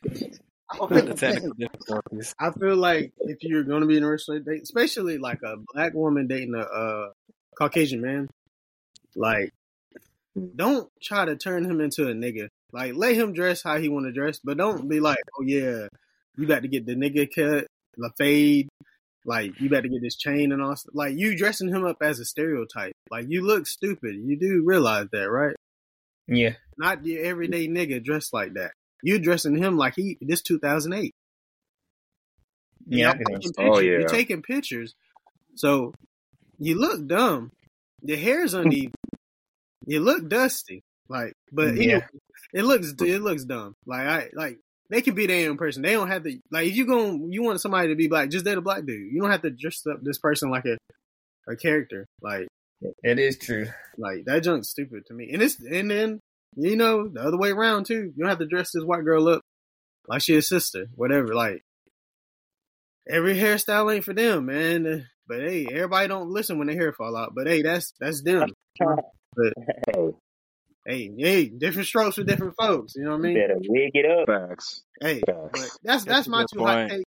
[0.69, 2.33] I the technical difficulties.
[2.39, 5.93] I feel like if you're going to be in a relationship, especially like a black
[5.93, 7.09] woman dating a uh,
[7.57, 8.29] Caucasian man,
[9.15, 9.51] like
[10.55, 12.47] don't try to turn him into a nigga.
[12.71, 15.87] Like let him dress how he want to dress, but don't be like, oh yeah,
[16.37, 18.67] you got to get the nigga cut, the fade.
[19.27, 20.75] Like you better get this chain and all.
[20.93, 22.93] Like you dressing him up as a stereotype.
[23.09, 24.15] Like you look stupid.
[24.15, 25.55] You do realize that, right?
[26.27, 26.53] Yeah.
[26.77, 28.71] Not your everyday nigga dressed like that.
[29.03, 31.11] You dressing him like he this 2008.
[32.87, 33.09] Yeah.
[33.09, 33.55] I Y'all can taking understand.
[33.55, 33.75] pictures.
[33.75, 34.93] Oh, You're taking pictures.
[35.55, 35.93] So
[36.59, 37.51] you look dumb.
[38.03, 38.91] Your hair's uneven.
[39.87, 40.81] you look dusty.
[41.09, 41.81] Like, but Yeah.
[41.83, 42.05] anyway,
[42.53, 43.73] it looks it looks dumb.
[43.85, 45.81] Like I like they can be their own person.
[45.81, 48.45] They don't have to like if you going you want somebody to be black, just
[48.45, 49.11] date a black dude.
[49.11, 50.77] You don't have to dress up this person like a
[51.47, 52.05] a character.
[52.21, 52.47] Like
[53.03, 53.67] it is true.
[53.97, 55.29] like that junk's stupid to me.
[55.31, 56.19] And it's and then
[56.55, 58.13] you know the other way around too.
[58.15, 59.41] You don't have to dress this white girl up
[60.07, 61.33] like she a sister, whatever.
[61.33, 61.61] Like
[63.09, 65.07] every hairstyle ain't for them, man.
[65.27, 67.33] But hey, everybody don't listen when their hair fall out.
[67.33, 68.49] But hey, that's that's them.
[68.79, 70.11] hey,
[70.85, 72.95] Hey, hey, different strokes for different folks.
[72.95, 73.47] You know what I You mean?
[73.47, 74.27] better wig it up.
[74.27, 74.83] facts.
[75.01, 75.79] Hey, Facts.
[75.83, 77.03] that's that's That's my good two hot takes.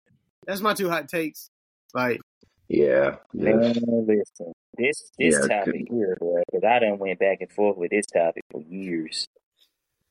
[0.47, 1.49] That's my two hot takes.
[1.95, 2.21] Like
[2.69, 3.17] Yeah.
[3.33, 3.73] Man,
[4.07, 7.91] listen, this this Yeah, topic here, bro, because I done went back and forth with
[7.91, 9.27] this topic for years.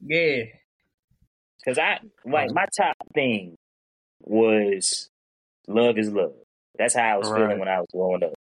[0.04, 0.43] Yeah.
[1.63, 2.54] Because I like uh-huh.
[2.54, 3.56] my top thing
[4.21, 5.10] was
[5.67, 6.34] love is love.
[6.80, 7.41] That's how I was Right.
[7.41, 8.34] feeling when I was growing up.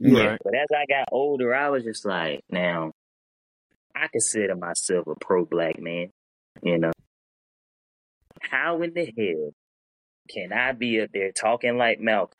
[0.00, 0.24] Yeah.
[0.24, 0.38] Right.
[0.42, 2.92] But as I got older, I was just like, now,
[3.96, 6.10] I consider myself a pro black man.
[6.62, 6.92] You know,
[8.40, 9.52] how in the hell
[10.28, 12.36] can I be up there talking like Malcolm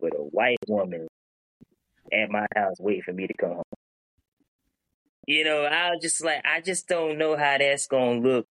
[0.00, 1.06] with a white woman
[2.12, 3.62] at my house waiting for me to come home?
[5.26, 8.46] You know, I just like, I just don't know how that's gonna look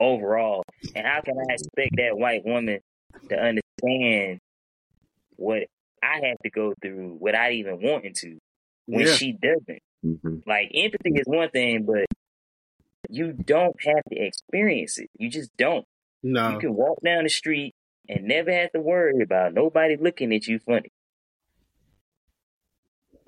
[0.00, 0.62] overall,
[0.94, 2.80] and how can I expect that white woman
[3.28, 4.38] to understand
[5.36, 5.64] what
[6.02, 8.38] I have to go through without even wanting to
[8.88, 9.16] when Yeah.
[9.16, 9.82] she doesn't?
[10.02, 12.06] hmm Like empathy is one thing, but
[13.08, 15.08] you don't have to experience it.
[15.18, 15.86] You just don't.
[16.22, 16.50] No.
[16.50, 17.74] You can walk down the street
[18.08, 20.90] and never have to worry about nobody looking at you funny.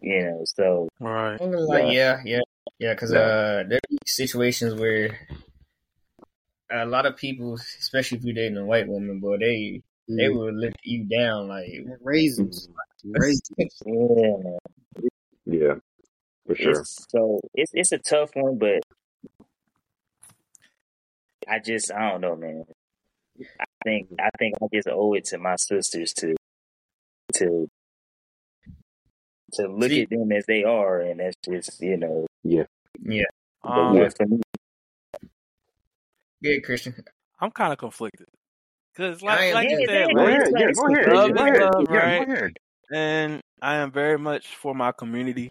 [0.03, 1.40] You know, so Right.
[1.40, 2.40] I'm yeah, yeah,
[2.79, 3.18] yeah, because Yeah.
[3.18, 5.18] uh, there be situations where
[6.70, 9.83] a lot of people, especially if you're dating a white woman, boy, they
[10.16, 10.37] they Mm.
[10.37, 11.70] will lift you down like
[12.03, 12.68] raisins,
[13.14, 13.42] raisins.
[13.87, 14.59] yeah, man.
[15.50, 15.74] Yeah.
[16.46, 16.80] For sure.
[16.80, 18.80] It's, so it's it's a tough one, but
[21.48, 22.64] I just I don't know, man.
[23.58, 26.36] I think I think I just owe it to my sisters to
[27.34, 27.68] to
[29.54, 32.64] to look See- at them as they are, and that's just you know yeah,
[33.02, 33.24] yeah.
[33.62, 34.40] Um, one for me.
[36.40, 36.94] yeah, Christian.
[37.40, 38.26] I'm kind of conflicted
[38.94, 39.80] because, like, like too.
[39.80, 40.38] you said, yeah, Go like.
[40.56, 41.12] Yeah, go ahead.
[41.12, 41.90] Love Yeah, go ahead.
[41.90, 42.28] right?
[42.28, 45.51] go and I am very much for my community.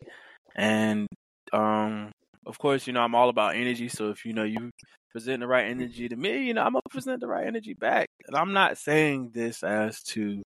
[0.56, 1.08] And
[1.54, 2.12] um,
[2.46, 3.90] of course, you know, I'm all about energy.
[3.90, 4.72] So if you know you
[5.12, 8.08] present the right energy to me, you know, I'm gonna present the right energy back.
[8.28, 10.42] And I'm not saying this as to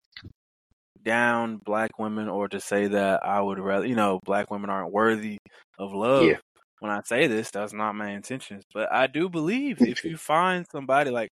[1.04, 4.94] down black women or to say that I would rather, you know, black women aren't
[4.94, 5.38] worthy
[5.78, 6.24] of love.
[6.24, 6.38] Yeah.
[6.80, 8.64] When I say this, that's not my intentions.
[8.74, 11.30] But I do believe if you find somebody like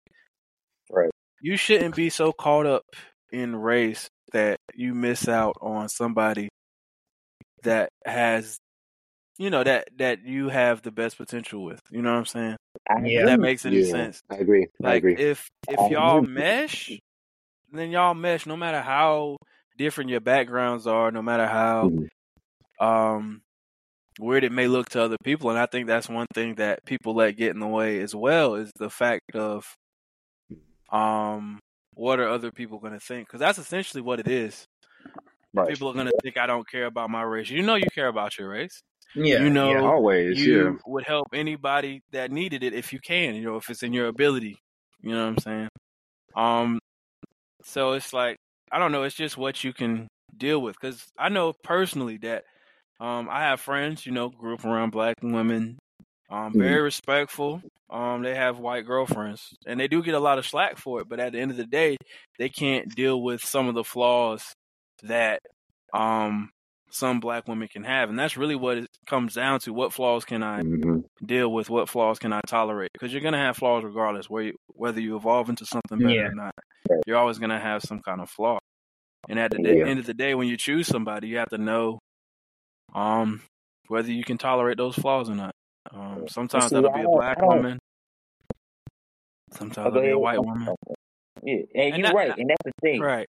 [0.91, 1.09] Right.
[1.41, 2.83] you shouldn't be so caught up
[3.31, 6.49] in race that you miss out on somebody
[7.63, 8.57] that has
[9.37, 11.79] you know that that you have the best potential with.
[11.89, 12.57] You know what I'm saying?
[13.03, 13.25] Yeah.
[13.25, 14.21] That makes any Yeah, sense.
[14.29, 14.67] I agree.
[14.83, 15.15] I Like agree.
[15.17, 16.99] if if y'all mesh,
[17.71, 18.45] then y'all mesh.
[18.45, 19.37] No matter how
[19.77, 22.07] different your backgrounds are, no matter how Mhm.
[22.79, 23.41] um
[24.19, 27.15] weird it may look to other people, and I think that's one thing that people
[27.15, 29.65] let get in the way as well is the fact of
[30.91, 31.59] um
[31.95, 33.27] what are other people going to think?
[33.27, 34.67] Because that's essentially what it is.
[35.53, 35.69] Right.
[35.69, 37.49] People are going to think I don't care about my race.
[37.49, 38.81] You know, you care about your race.
[39.15, 39.41] Yeah.
[39.41, 39.81] you know, yeah.
[39.81, 40.73] Always, you yeah.
[40.85, 44.07] would help anybody that needed it if you can, you know, if it's in your
[44.07, 44.57] ability.
[45.01, 45.69] You know what I'm saying?
[46.35, 46.79] Um
[47.63, 48.37] so it's like
[48.71, 52.43] I don't know, it's just what you can deal with cuz I know personally that
[52.99, 55.77] um I have friends, you know, grew up around black women,
[56.29, 57.61] um very respectful.
[57.89, 61.09] Um they have white girlfriends and they do get a lot of slack for it,
[61.09, 61.97] but at the end of the day,
[62.39, 64.53] they can't deal with some of the flaws
[65.03, 65.39] that
[65.93, 66.49] um
[66.91, 70.23] some black women can have and that's really what it comes down to what flaws
[70.25, 73.55] can i hmm deal with what flaws can i tolerate because you're going to have
[73.57, 76.27] flaws regardless where you, whether you evolve into something better Yeah.
[76.27, 76.53] or not
[77.07, 78.57] you're always going to have some kind of flaw
[79.29, 79.85] and at the day, Yeah.
[79.85, 81.99] end of the day when you choose somebody you have to know
[82.93, 83.41] um
[83.87, 85.53] whether you can tolerate those flaws or not
[85.93, 87.79] um sometimes see, that'll be a black woman
[89.53, 90.75] sometimes it'll be a white woman
[91.43, 93.01] Yeah, and, And you're that- right, and that's the thing.
[93.01, 93.27] right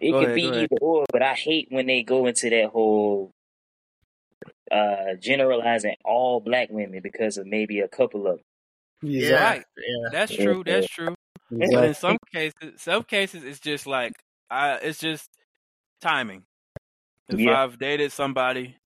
[0.00, 2.70] It Go could ahead, be either or, but I hate when they go into that
[2.70, 3.30] whole
[4.70, 8.44] uh generalizing all black women because of maybe a couple of them.
[9.02, 9.30] Yeah.
[9.32, 9.64] Right.
[9.76, 10.08] Yeah.
[10.12, 11.14] that's true that's true
[11.50, 14.12] But in some cases, some cases it's just like
[14.50, 15.28] I, it's just
[16.00, 16.44] timing.
[17.28, 17.62] If Yeah.
[17.62, 18.76] I've dated somebody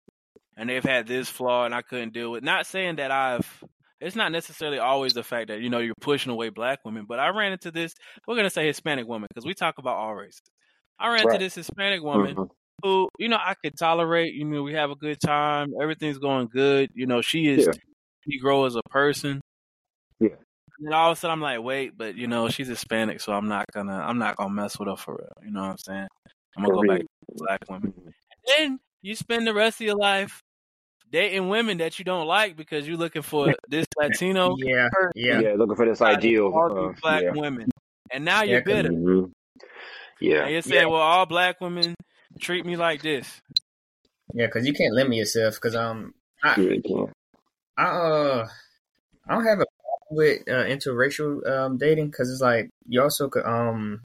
[0.57, 3.65] and they've had this flaw and I couldn't deal with, not saying that I've.
[4.01, 7.21] It's not necessarily always the fact that you know you're pushing away black women, but
[7.21, 7.95] I ran into this.
[8.27, 10.43] We're gonna say Hispanic woman because we talk about all races.
[10.99, 11.35] I ran Right.
[11.35, 12.51] into this Hispanic woman Mhm.
[12.83, 14.35] who you know I could tolerate.
[14.35, 16.91] You know we have a good time, everything's going good.
[16.95, 17.73] You know she is Yeah.
[18.29, 19.41] she grow as a person.
[20.19, 20.31] Yeah.
[20.81, 23.47] And all of a sudden, I'm like, wait, but you know, she's Hispanic, so I'm
[23.49, 25.47] not gonna, I'm not gonna mess with her for real.
[25.47, 26.09] You know what I'm saying?
[26.57, 27.93] I'm gonna For go back to black women.
[27.93, 28.13] Mhm.
[28.59, 30.41] Then you spend the rest of your life
[31.11, 34.89] dating women that you don't like because you're looking for this Latino Yeah.
[34.93, 35.41] person Yeah.
[35.41, 36.47] Yeah, looking for this ideal.
[36.47, 37.31] all Uh, black yeah.
[37.35, 37.71] women,
[38.11, 38.89] and now Yeah, you're 'cause- bitter.
[38.91, 39.33] Mhm.
[40.21, 40.43] Yeah.
[40.45, 41.95] And you're saying, well, all black women
[42.41, 43.41] treat me like this.
[44.35, 45.55] Yeah, because you can't limit yourself.
[45.57, 47.13] Because um, I, You can.
[47.77, 48.49] I uh,
[49.29, 53.29] I don't have a problem with uh, interracial um dating because it's like you also
[53.29, 54.03] could um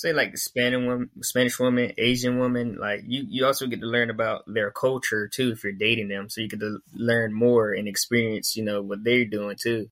[0.00, 2.76] say like the Spanish woman, Spanish woman, Asian woman.
[2.80, 6.30] Like you, you also get to learn about their culture too if you're dating them.
[6.30, 9.90] So you get to learn more and experience, you know, what they're doing too.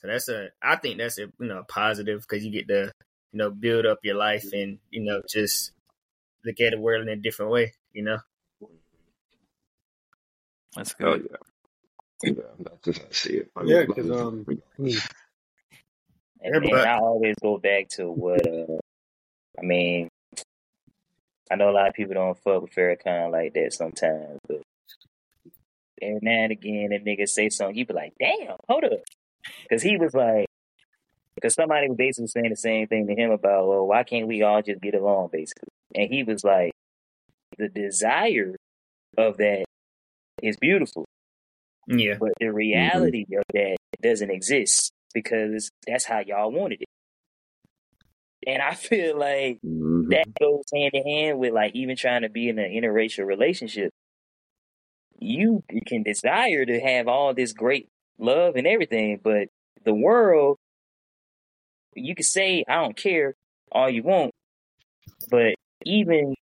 [0.00, 2.92] So that's a, I think that's a you know positive because you get to
[3.32, 5.72] you know build up your life and you know just
[6.44, 7.72] look at the world in a different way.
[7.92, 8.18] You know.
[10.76, 11.28] That's Oh good.
[11.30, 11.36] yeah.
[12.24, 13.50] Yeah, that's just I see it.
[13.56, 14.44] I Yeah, mean, 'cause, um,
[14.76, 14.88] Hmm.
[16.42, 18.78] And, and I always go back to what uh
[19.58, 20.08] I mean
[21.50, 24.62] I know a lot of people don't fuck with Farrakhan like that sometimes, but
[26.02, 29.00] every now and again that nigga say something, you be like, damn, hold up.
[29.70, 30.46] Cause he was like
[31.36, 34.42] because somebody was basically saying the same thing to him about, well, why can't we
[34.42, 35.68] all just get along, basically?
[35.94, 36.72] And he was like,
[37.58, 38.56] the desire
[39.18, 39.64] of that
[40.42, 41.04] is beautiful.
[41.86, 42.16] Yeah.
[42.18, 42.56] But the mm-hmm.
[42.56, 46.88] reality of that doesn't exist because that's how y'all wanted it.
[48.46, 50.10] And I feel like Mhm.
[50.10, 53.92] that goes hand in hand with like even trying to be in an interracial relationship.
[55.18, 59.48] You can desire to have all this great love and everything, but
[59.84, 60.58] the world,
[61.94, 63.34] you can say, I don't care
[63.72, 64.32] all you want,
[65.30, 66.34] but even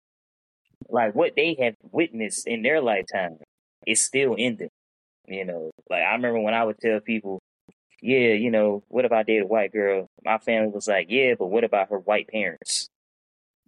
[0.89, 3.39] like what they have witnessed in their lifetime
[3.87, 4.69] is still in them.
[5.27, 7.41] You know, like I remember when I would tell people,
[8.05, 10.09] yeah, you know, what if I date a white girl?
[10.25, 12.88] My family was like, yeah, but what about her white parents?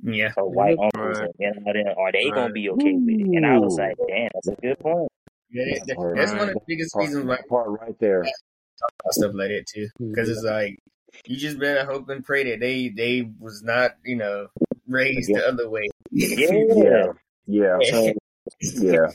[0.03, 0.31] Yeah.
[0.37, 1.19] Her white uncles?
[1.19, 1.31] Right.
[1.41, 3.37] And, you know, then are they gonna be okay with it?
[3.37, 5.09] And I was like, damn, that's a good point.
[5.51, 6.17] Yeah, that- Right.
[6.17, 8.21] that's one of the biggest Part, reasons why that part right there.
[8.21, 9.87] about stuff like that too.
[10.01, 10.11] Mm-hmm.
[10.11, 10.79] Because it's like
[11.25, 14.49] you just better hope and pray that they they was not you know
[14.87, 15.89] raised the other way.
[16.11, 17.13] Yeah.
[17.47, 17.79] Yeah.
[17.81, 18.13] Yeah.
[18.75, 19.07] Yeah.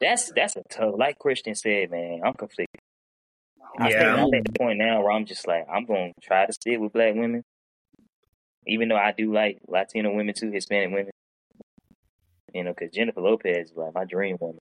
[0.00, 0.94] That's that's a tough.
[0.96, 2.80] Like Christian said, man, I'm conflicted.
[3.78, 6.12] I Yeah, think I'm- I'm at the point now where I'm just like, I'm gonna
[6.22, 7.42] try to stick with black women,
[8.66, 11.10] even though I do like Latino women too, Hispanic women.
[12.54, 14.58] You know, because Jennifer Lopez is like my dream woman.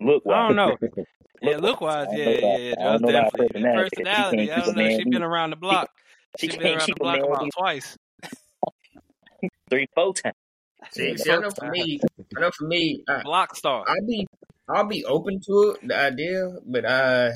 [0.00, 0.76] Look, I don't know.
[0.80, 0.94] Look-
[1.42, 2.74] Yeah, look wise, I yeah, yeah, yeah.
[2.80, 4.36] I don't know about definitely personality, 'cause she personality.
[4.48, 4.88] can't I don't know.
[4.88, 5.90] She's been around the block.
[6.36, 7.96] She She's been can't around keep the block about twice.
[9.70, 10.34] three, four times.
[10.90, 12.00] See, see, I know for me,
[12.36, 13.84] I know for me, I, Block star.
[13.88, 14.26] I be
[14.68, 17.30] I'll be open to it, the idea, but I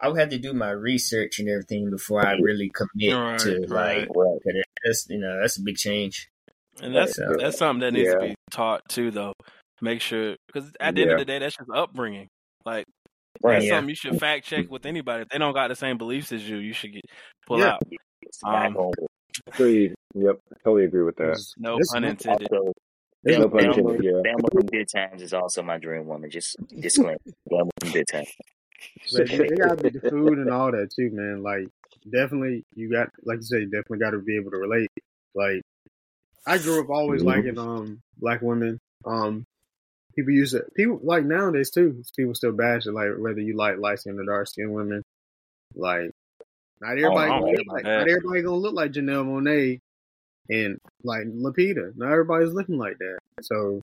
[0.00, 3.66] I would have to do my research and everything before I really commit Right, to
[3.68, 4.00] right.
[4.00, 4.38] like what
[4.84, 6.28] that's you know that's a big change.
[6.82, 8.14] And that's So- that's something that needs Yeah.
[8.14, 9.32] to be taught too, though.
[9.80, 12.28] Make sure because at the end of the day, that's just upbringing.
[12.64, 12.84] Like
[13.42, 13.54] Right.
[13.54, 13.76] that's Yeah.
[13.76, 15.22] something you should fact check with anybody.
[15.22, 17.04] If they don't got the same beliefs as you, you should get
[17.46, 17.74] pull Yeah.
[17.74, 17.82] out.
[18.22, 18.90] It's back Um.
[19.48, 19.94] Agreed.
[20.14, 20.36] Yep.
[20.64, 21.24] Totally agree with that.
[21.28, 22.48] It's- No it's- pun intended.
[22.52, 22.72] Also,
[23.24, 24.20] it's- No pun intended, yeah.
[24.24, 26.30] Thelma from Good Times is also my dream woman.
[26.30, 27.18] Just disclaimer.
[27.50, 28.28] Thelma from Good Times.
[29.12, 31.42] But they, gotta be the food and all that too, man.
[31.42, 31.68] Like
[32.10, 34.90] definitely, you got like you say, definitely got to be able to relate.
[35.34, 35.62] Like
[36.46, 37.26] I grew up always Mhm.
[37.26, 38.78] liking um black women.
[39.04, 39.44] Um,
[40.14, 40.72] people use it.
[40.74, 42.02] People like nowadays too.
[42.16, 42.92] People still bash it.
[42.92, 45.02] Like whether you like light skinned or dark skinned women.
[45.74, 46.10] Like
[46.80, 49.78] not everybody, I don't gonna look like, not everybody gonna look like Janelle Monáe
[50.50, 51.96] and like Lupita.
[51.96, 53.18] Not everybody's looking like that.
[53.42, 53.82] So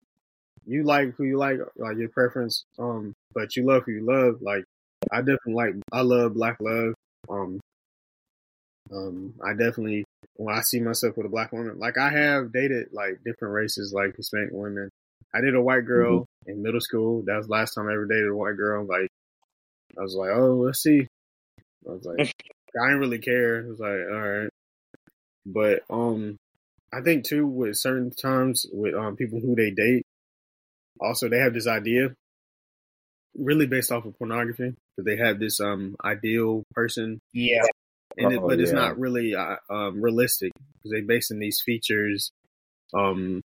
[0.65, 2.65] you like who you like, like your preference.
[2.77, 4.41] Um, but you love who you love.
[4.41, 4.64] Like
[5.12, 5.74] I definitely like.
[5.91, 6.93] I love black love.
[7.30, 7.60] Um,
[8.91, 12.88] um, I definitely when I see myself with a black woman, like I have dated
[12.91, 14.89] like different races, like Hispanic women.
[15.34, 17.24] I did a white girl in middle school.
[17.26, 18.86] That was the last time I ever dated a white girl.
[18.86, 19.10] Like
[19.97, 21.08] I was like, oh, let's see.
[21.88, 22.20] I was like,
[22.82, 23.64] I didn't really care.
[23.66, 24.49] I was like, all right.
[25.45, 26.38] But um,
[26.93, 30.03] I think too with certain times with um people who they date,
[30.99, 32.14] also they have this idea,
[33.38, 37.63] really based off of pornography, because they have this um ideal person, Yeah,
[38.17, 42.31] and it, Oh, but it's not really uh, um realistic because they basing these features,
[42.93, 43.41] um,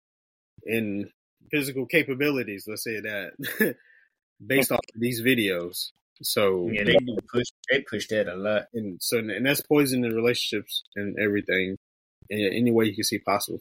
[0.64, 1.10] in
[1.50, 2.64] physical capabilities.
[2.66, 3.76] Let's say that
[4.44, 5.90] based off of these videos.
[6.22, 6.96] So yeah, they
[7.32, 8.66] push they push that a lot.
[8.72, 11.76] and so and that's poisoning relationships and everything
[12.30, 13.60] in any way you can see possible.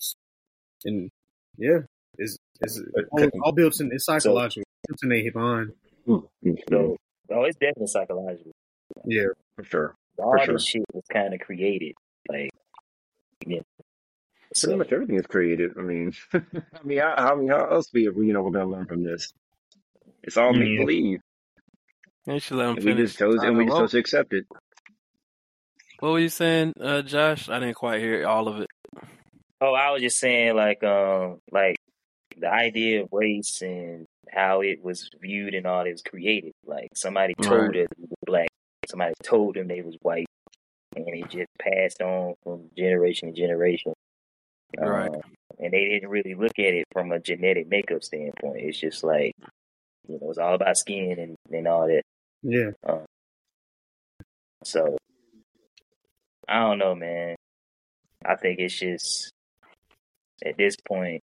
[0.85, 1.09] And
[1.57, 1.79] yeah,
[2.17, 4.63] it's it's all, all built in it's psychological.
[4.89, 5.71] It's in their mind.
[6.05, 6.97] So,
[7.31, 8.51] oh, it's definitely psychological.
[9.05, 9.25] Yeah,
[9.55, 9.95] For sure.
[10.17, 10.53] All sure.
[10.53, 11.95] this shit was kind of created.
[12.29, 12.51] Like,
[13.45, 13.59] yeah.
[14.53, 15.71] So, Pretty much everything is created.
[15.77, 16.41] I mean, I
[16.83, 19.33] mean, how, I mean, how else we you know we're gonna learn from this?
[20.23, 20.79] It's all make Yeah.
[20.81, 21.19] believe,
[22.25, 24.45] You should let him and we just chose and we just chose to accept it.
[25.99, 27.49] What were you saying, uh, Josh?
[27.49, 28.69] I didn't quite hear all of it.
[29.61, 31.77] oh, I was just saying, like, um, like
[32.37, 36.51] the idea of race and how it was viewed and all that was created.
[36.65, 37.81] Like, somebody told Right.
[37.83, 38.47] us we were black.
[38.89, 40.27] Somebody told them they was white,
[40.95, 43.93] and it just passed on from generation to generation.
[44.77, 45.09] Right.
[45.09, 45.21] Um,
[45.59, 48.57] and they didn't really look at it from a genetic makeup standpoint.
[48.59, 49.33] It's just like,
[50.07, 52.03] you know, it's all about skin and, and all that.
[52.43, 52.71] yeah.
[54.63, 54.97] So
[56.47, 57.35] I don't know, man.
[58.25, 59.31] I think it's just
[60.43, 61.21] at this point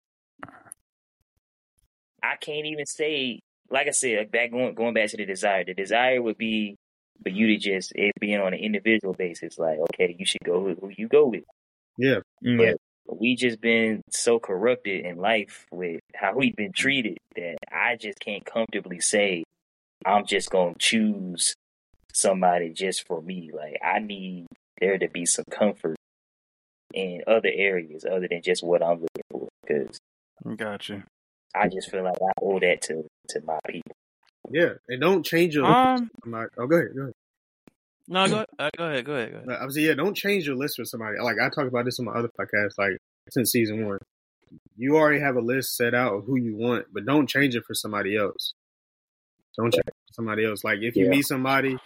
[2.23, 3.39] I can't even say
[3.71, 5.63] like I said, back going going back to the desire.
[5.63, 6.75] The desire would be
[7.23, 10.59] for you to just it being on an individual basis, like, okay, you should go
[10.59, 11.43] with who you go with.
[11.97, 12.59] Yeah, mm-hmm.
[12.59, 12.73] Yeah,
[13.07, 18.19] We just been so corrupted in life with how we've been treated that I just
[18.19, 19.43] can't comfortably say
[20.05, 21.55] I'm just gonna choose
[22.13, 23.51] somebody just for me.
[23.53, 24.47] Like I need
[24.79, 25.95] there to be some comfort
[26.93, 29.47] in other areas other than just what I'm looking for.
[29.65, 29.97] Because
[30.57, 31.03] Got you.
[31.55, 33.91] I just feel like I owe that to to my people.
[34.49, 34.73] yeah.
[34.87, 35.65] And don't change your.
[35.65, 37.13] Um, I'm like, oh, go ahead, go ahead.
[38.07, 39.47] no, go, uh, go ahead, go ahead, go ahead.
[39.47, 39.93] Like, I was like, yeah.
[39.93, 41.19] Don't change your list for somebody.
[41.19, 42.97] Like I talk about this on my other podcast, like
[43.29, 43.99] since season one.
[44.77, 47.63] You already have a list set out of who you want, but don't change it
[47.65, 48.53] for somebody else.
[49.57, 50.63] Don't change it for somebody else.
[50.63, 51.11] Like if you Yeah.
[51.11, 51.77] meet somebody,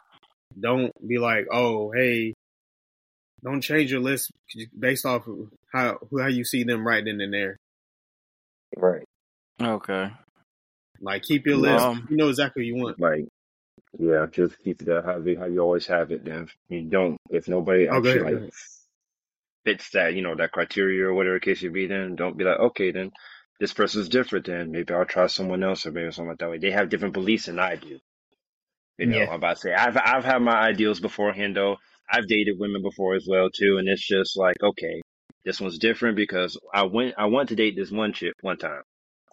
[0.59, 2.33] don't be like, oh, hey,
[3.43, 4.31] don't change your list
[4.77, 7.57] based off of how how you see them right then and there.
[8.75, 9.03] Right.
[9.61, 10.11] Okay.
[11.01, 11.85] Like keep your list.
[11.85, 12.99] Um, you know exactly what you want.
[12.99, 13.25] Like,
[13.99, 16.25] yeah, just keep it how you, how you always have it.
[16.25, 18.53] Then you don't if nobody Oh, actually ahead, like
[19.65, 21.87] fits that you know that criteria or whatever case you be.
[21.87, 23.11] Then don't be like, okay, then
[23.59, 24.45] this person's different.
[24.47, 26.49] Then maybe I'll try someone else or maybe something like that.
[26.49, 27.99] Way they have different beliefs than I do.
[28.99, 29.27] You know, Yeah.
[29.27, 31.77] I'm about to say I've I've had my ideals beforehand though.
[32.09, 35.01] I've dated women before as well too, and it's just like okay,
[35.45, 38.83] this one's different because I went I went to date this one chick one time,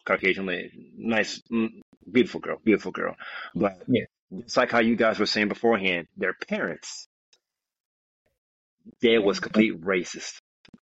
[0.06, 1.70] Caucasian lady, nice, mm,
[2.10, 3.16] beautiful girl, beautiful girl,
[3.54, 4.04] but Yeah.
[4.32, 6.08] it's like how you guys were saying beforehand.
[6.16, 7.08] Their parents,
[9.02, 10.38] they was complete racist,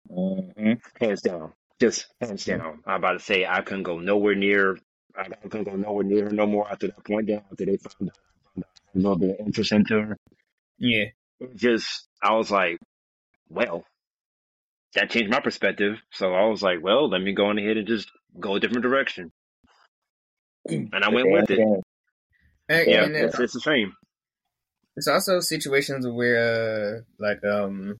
[0.09, 2.81] hmm hands down, just hands down.
[2.87, 4.77] I'm about to say I couldn't go nowhere near.
[5.17, 7.27] I couldn't go nowhere near her no more after that point.
[7.27, 8.17] Then after they found out,
[8.95, 10.17] a little bit of interest into her.
[10.79, 11.05] yeah,
[11.55, 12.79] just I was like,
[13.49, 13.85] well,
[14.95, 15.97] that changed my perspective.
[16.11, 18.83] So I was like, well, let me go on ahead and just go a different
[18.83, 19.31] direction.
[20.67, 21.59] And I went with it.
[21.59, 23.93] And, Yeah, and it's, it's, it's the same.
[24.95, 27.97] it's also situations where, uh, like, um,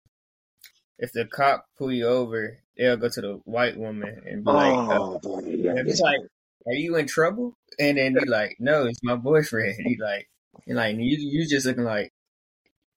[0.98, 4.74] if the cop pull you over, they'll go to the white woman and be like,
[4.74, 5.74] uh, Oh, yeah.
[5.86, 6.20] It's like,
[6.66, 7.54] are you in trouble?
[7.78, 9.76] And then you like, no, it's my boyfriend.
[9.86, 10.28] He like,
[10.66, 12.12] you like, you you just looking like,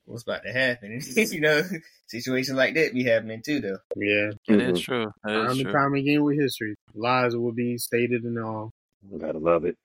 [0.09, 1.00] what's about to happen?
[1.16, 1.62] you know,
[2.06, 3.78] situations like that be happening too, though.
[3.96, 4.30] Yeah.
[4.48, 4.72] That Mhm.
[4.74, 5.06] is true.
[5.24, 6.74] That Time is and time again with history.
[6.94, 8.70] Lies will be stated and all.
[9.18, 9.76] Gotta love it.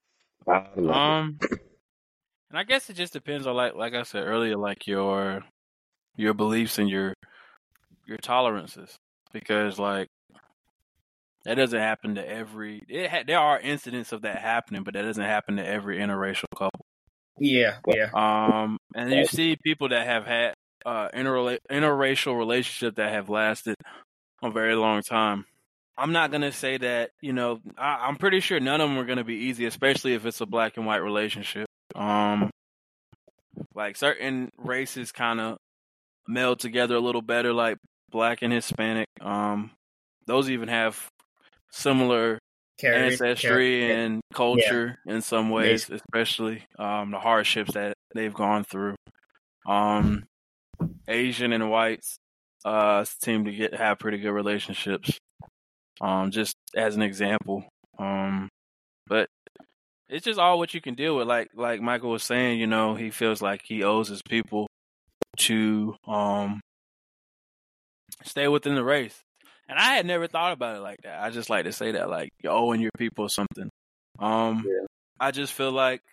[0.45, 1.39] Gotta love Um,
[2.49, 5.43] and I guess it just depends on like like I said earlier, like your
[6.15, 7.13] your beliefs and your
[8.07, 8.95] your tolerances,
[9.33, 10.07] because like
[11.45, 12.83] that doesn't happen to every.
[12.87, 16.45] It ha- there are incidents of that happening, but that doesn't happen to every interracial
[16.55, 16.82] couple.
[17.39, 18.09] Yeah, yeah.
[18.13, 20.53] Um, and you see people that have had
[20.85, 23.75] uh interrela- interracial relationship that have lasted
[24.43, 25.45] a very long time.
[25.97, 27.59] I'm not gonna say that you know.
[27.77, 30.45] I, I'm pretty sure none of them are gonna be easy, especially if it's a
[30.45, 31.67] black and white relationship.
[31.95, 32.49] Um,
[33.75, 35.57] like certain races kind of
[36.27, 37.77] meld together a little better, like
[38.11, 39.07] black and Hispanic.
[39.21, 39.71] Um,
[40.25, 41.07] those even have
[41.71, 42.39] similar
[42.79, 48.63] Carry- ancestry carry- and culture in some ways, especially um, the hardships that they've gone
[48.63, 48.95] through.
[49.67, 50.25] Um,
[51.07, 52.17] Asian and whites
[52.65, 55.17] uh, seem to get have pretty good relationships.
[56.01, 57.63] Um, just as an example,
[57.99, 58.49] um,
[59.07, 59.27] but
[60.09, 61.27] it's just all what you can deal with.
[61.27, 64.67] Like like Michael was saying, you know, he feels like he owes his people
[65.37, 66.59] to um
[68.23, 69.19] stay within the race.
[69.73, 71.19] And I had never thought about it like that.
[71.19, 73.71] I just like to say that, like you're owing your people something.
[74.19, 74.63] Um,
[75.19, 76.03] I just feel like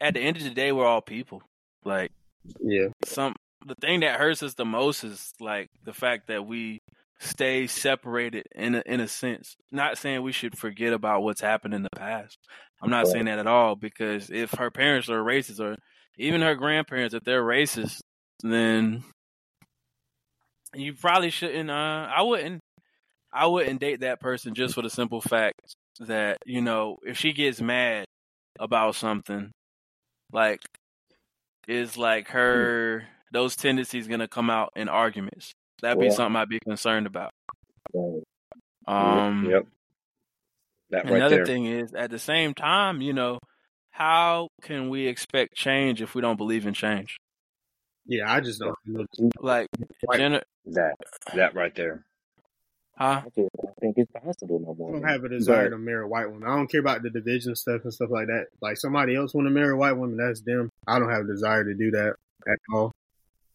[0.00, 1.42] at the end of the day, we're all people.
[1.84, 2.12] Like
[2.58, 2.86] Yeah.
[3.04, 3.34] some,
[3.66, 6.80] the thing that hurts us the most is like the fact that we
[7.20, 9.54] stay separated in a, in a sense.
[9.70, 12.38] Not saying we should forget about what's happened in the past.
[12.80, 15.76] I'm not saying that at all because if her parents are racist or
[16.16, 18.00] even her grandparents, if they're racist,
[18.42, 19.04] then
[20.74, 21.70] you probably shouldn't.
[21.70, 22.60] Uh, I wouldn't.
[23.32, 25.54] I wouldn't date that person just for the simple fact
[26.00, 28.04] that you know if she gets mad
[28.58, 29.50] about something,
[30.32, 30.60] like
[31.68, 35.52] is like her those tendencies gonna come out in arguments.
[35.80, 36.12] That'd be Yeah.
[36.12, 37.30] something I'd be concerned about.
[37.94, 38.22] Right.
[38.86, 39.66] Um, yep.
[40.90, 41.46] That right Another there.
[41.46, 43.38] thing is, at the same time, you know,
[43.90, 47.16] how can we expect change if we don't believe in change?
[48.06, 48.76] Yeah, I just don't.
[49.40, 49.68] Like,
[50.08, 50.20] Right.
[50.20, 50.94] gener- That
[51.34, 52.04] that right there.
[52.96, 53.22] huh?
[53.24, 53.50] I don't
[53.80, 54.90] think it's possible no more.
[54.90, 56.48] I don't have a desire But- to marry a white woman.
[56.48, 58.46] I don't care about the division stuff and stuff like that.
[58.60, 60.68] Like somebody else want to marry a white woman, that's them.
[60.86, 62.14] I don't have a desire to do that
[62.48, 62.92] at all.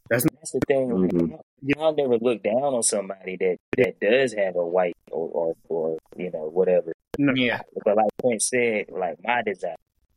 [0.10, 0.90] That's the thing.
[0.90, 1.34] Like, Mhm.
[1.78, 5.54] I'll, I'll never look down on somebody that, that does have a white or, or,
[5.68, 6.94] or you know whatever.
[7.20, 9.76] Yeah, But like Prince said, like my desire,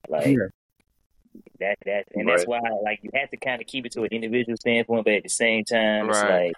[0.09, 0.49] like Yeah.
[1.61, 4.09] That that, and that's why like you have to kind of keep it to an
[4.13, 6.53] individual standpoint, but at the same time, it's like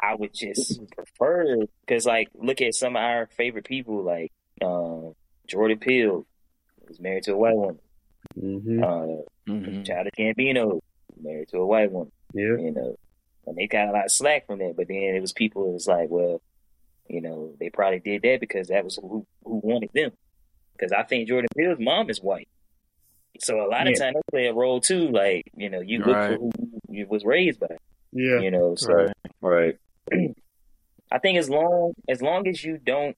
[0.00, 1.56] I would just prefer
[1.86, 5.14] because like look at some of our favorite people, like um,
[5.46, 6.26] Jordan Peele
[6.88, 7.78] was married to a white woman,
[8.38, 8.82] Mm-hmm.
[8.82, 10.80] uh, hmm Childish Gambino
[11.20, 12.12] married to a white woman.
[12.32, 12.56] Yeah.
[12.58, 12.96] you know,
[13.46, 14.74] and they got a lot of slack from that.
[14.76, 16.40] But then it was people who was like, well,
[17.08, 20.12] you know, they probably did that because that was who who wanted them.
[20.76, 22.48] Because I think Jordan Peele's mom is white,
[23.40, 24.04] so a lot of Yeah.
[24.06, 25.08] time they play a role too.
[25.08, 26.32] Like you know, you look Right.
[26.34, 26.50] for who
[26.88, 27.76] you was raised by.
[28.12, 28.40] Yeah.
[28.40, 28.92] You know, so
[29.40, 29.76] Right.
[30.12, 30.30] Right.
[31.12, 33.16] I think as long as long as you don't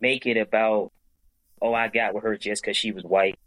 [0.00, 0.92] make it about,
[1.62, 3.38] oh, I got with her just because she was white,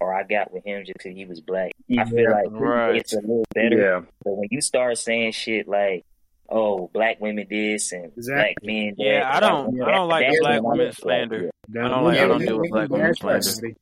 [0.00, 1.72] or I got with him just because he was black.
[1.98, 2.96] I feel like Right.
[2.96, 3.78] it's a little better.
[3.80, 4.00] Yeah.
[4.24, 6.04] But when you start saying shit like,
[6.48, 8.34] "Oh, black women this and Exactly.
[8.42, 11.42] black men that," Yeah, I don't- I don't like black women slander.
[11.44, 11.50] yeah.
[11.70, 13.76] Damn, don't like- I don't we- deal with black we- women slander.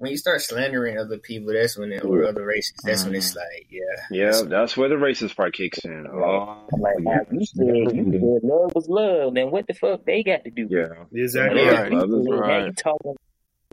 [0.00, 0.10] Somebody.
[0.10, 3.30] when you start slandering other people, that's when it, or other races, that's when it's
[3.30, 3.38] mm-hmm.
[3.38, 4.42] like, yeah, Yeah.
[4.46, 6.06] That's where the racist part kicks in.
[6.06, 9.34] Oh, Like how you said, you said love was love.
[9.34, 10.66] Then what the fuck they got to do?
[10.70, 11.04] Yeah.
[11.12, 11.62] Exactly.
[11.62, 11.92] Yeah, Right.
[11.92, 12.66] you Love is right.
[12.66, 13.16] you talking,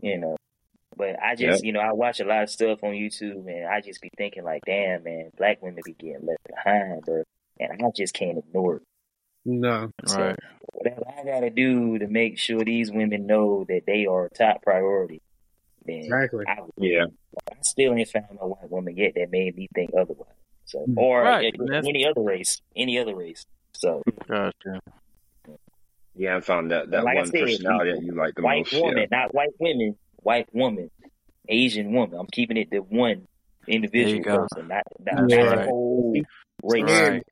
[0.02, 0.36] you know.
[0.96, 3.82] But I just, you know, I watch a lot of stuff on YouTube, and I
[3.82, 7.24] just be thinking like, damn, man, black women be getting left behind, bro,
[7.60, 8.82] and I just can't ignore it.
[9.46, 9.92] No.
[10.08, 10.40] So, Right.
[10.74, 14.64] whatever I gotta do to make sure these women know that they are a top
[14.64, 15.22] priority,
[15.88, 16.46] then Exactly.
[16.48, 17.06] I, would- Yeah.
[17.50, 20.28] I still ain't found no white woman yet that made me think otherwise.
[20.66, 20.98] So, Mm.
[20.98, 23.46] or Right, a- any other race, any other race.
[23.74, 24.82] So, Gotcha.
[26.16, 26.38] Yeah.
[26.38, 28.82] I found that that Like one said, personality that you like the white most.
[28.82, 29.06] woman, Yeah.
[29.12, 30.90] not white women, white woman,
[31.48, 32.20] Asian woman.
[32.20, 33.28] I'm keeping it the one
[33.68, 35.58] individual There person, not, not, That's not right.
[35.60, 36.14] the whole
[36.64, 36.84] race.
[36.84, 37.24] Right.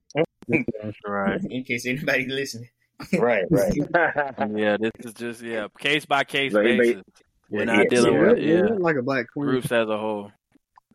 [1.06, 1.42] Right.
[1.50, 2.70] in case anybody listening,
[3.18, 3.74] Right, right.
[4.56, 7.04] yeah, this is just yeah case by case basis.
[7.50, 8.20] We're not yeah, dealing yeah.
[8.22, 9.50] with Ain't yeah like a black queen.
[9.50, 10.32] groups as a whole.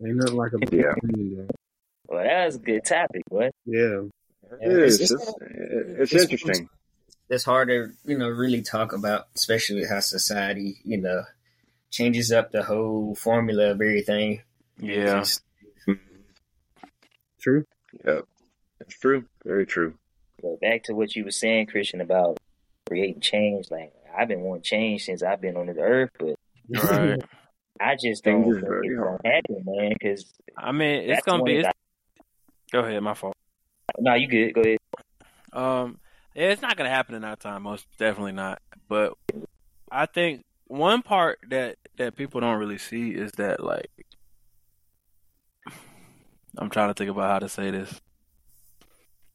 [0.04, 0.92] Ain't nothing like a black Yeah.
[0.94, 1.36] queen.
[1.36, 1.48] though.
[2.08, 3.50] Well, that was a good topic, boy.
[3.66, 4.02] Yeah.
[4.60, 5.00] It is.
[5.00, 6.68] It's- It's, it's it's- interesting.
[7.28, 11.22] It's hard to you know really talk about, especially how society you know
[11.90, 14.42] changes up the whole formula of everything.
[14.80, 15.22] Yeah,
[17.40, 17.64] True.
[18.04, 18.24] Yep.
[18.80, 19.24] It's true.
[19.44, 19.94] Very true.
[20.42, 22.38] But back to what you were saying, Christian, about
[22.88, 23.70] creating change.
[23.70, 26.34] Like I've been wanting change since I've been on this earth, but
[26.90, 27.18] right.
[27.80, 29.20] I just Things don't think very it's hard.
[29.22, 29.92] gonna happen, man.
[29.98, 31.58] Because I mean, it's gonna be.
[31.60, 31.78] of It's,
[32.72, 33.34] go ahead, my fault.
[33.96, 34.52] the- no, you good.
[34.54, 34.78] Go ahead.
[35.52, 35.98] Um,
[36.34, 37.62] yeah, it's not gonna happen in our time.
[37.62, 38.60] Most definitely not.
[38.88, 39.14] But
[39.90, 43.90] I think one part that that people don't really see is that like
[46.58, 48.00] I'm trying to think about how to say this.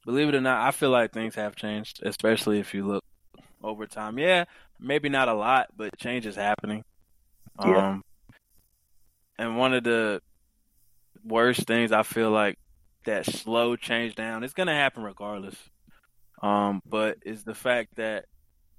[0.06, 3.04] Believe it or not, I feel like things have changed, especially if you look
[3.66, 4.18] over time.
[4.20, 4.46] Yeah,
[4.80, 6.84] maybe not a lot, but change is happening.
[7.60, 7.90] Yeah.
[7.90, 8.04] Um,
[9.38, 10.22] and one of the
[11.24, 12.58] worst things I feel like
[13.06, 15.56] that slow change down, it's gonna happen regardless.
[16.42, 18.26] Um, but is the fact that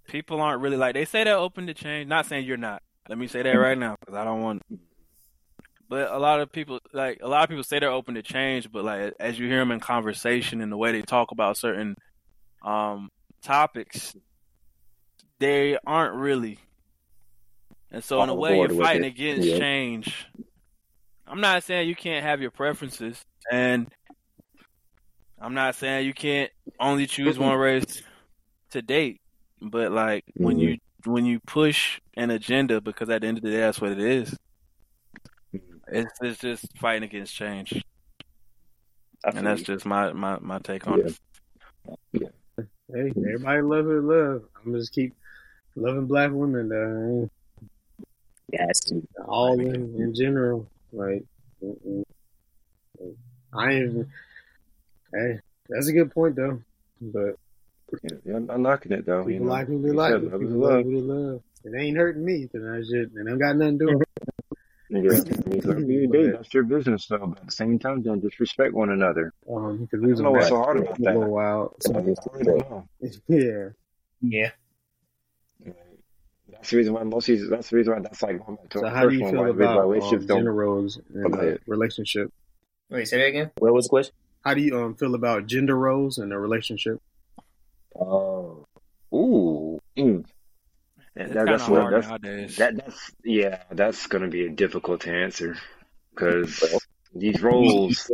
[0.07, 2.09] people aren't really like they say they're open to change.
[2.09, 2.83] Not saying you're not.
[3.09, 4.63] Let me say that right now because I don't want.
[5.89, 8.71] But a lot of people, like a lot of people, say they're open to change.
[8.71, 11.97] But like as you hear them in conversation and the way they talk about certain
[12.65, 13.09] um,
[13.43, 14.17] topics,
[15.39, 16.59] they aren't really.
[17.91, 19.59] And so, in a way, you're fighting against Yeah.
[19.59, 20.27] change.
[21.27, 23.21] I'm not saying you can't have your preferences,
[23.51, 23.89] and
[25.41, 28.03] I'm not saying you can't only choose one race
[28.71, 29.21] to date.
[29.61, 30.61] But like when Mhm.
[30.61, 33.93] you when you push an agenda, because at the end of the day, that's what
[33.93, 34.37] it is.
[35.89, 37.73] It's, it's just fighting against change,
[39.25, 41.07] I feel and that's just my my, my take on Yeah.
[41.07, 42.33] it.
[42.93, 44.43] Hey, everybody love it, love.
[44.65, 45.15] I'm just keep
[45.77, 47.31] loving black women, though.
[48.53, 48.93] Yes.
[49.27, 50.69] All in, in general.
[50.93, 51.25] Like,
[51.63, 52.05] mm-mm.
[53.53, 54.11] I ain't even.
[55.13, 56.61] Hey, that's a good point, though.
[57.01, 57.37] But
[58.25, 59.21] Yeah, I'm not knocking it though.
[59.25, 59.47] people you know.
[59.51, 60.13] like who they like.
[60.13, 60.73] said People love.
[60.77, 61.43] love who they love.
[61.65, 63.11] It ain't hurting me, then that shit.
[63.15, 64.09] And I got nothing to do with it.
[64.89, 67.19] Yeah, I mean, you do, that's your business though.
[67.27, 69.33] But at the same time, don't disrespect one another.
[69.53, 71.29] Um, because we was I don't know what's so hard about a little that.
[71.29, 71.75] while.
[71.93, 72.15] I really
[73.29, 73.69] yeah.
[74.23, 74.51] Yeah,
[76.57, 78.79] That's the reason why most of that's the reason why that's like going back to
[78.81, 81.35] So how do you feel why the reason why about um, relationships gender roles in
[81.35, 82.33] a relationship?
[82.91, 83.51] wait, say that again.
[83.59, 84.15] What was the question?
[84.45, 87.01] How do you um feel about gender roles in a relationship?
[87.95, 88.67] Oh,
[89.15, 90.25] Ooh, mm.
[91.15, 92.57] It's That- kind of that's what hard that's nowadays.
[92.57, 95.57] that that's yeah, that's gonna be a difficult to answer
[96.15, 96.63] because
[97.15, 98.11] these roles.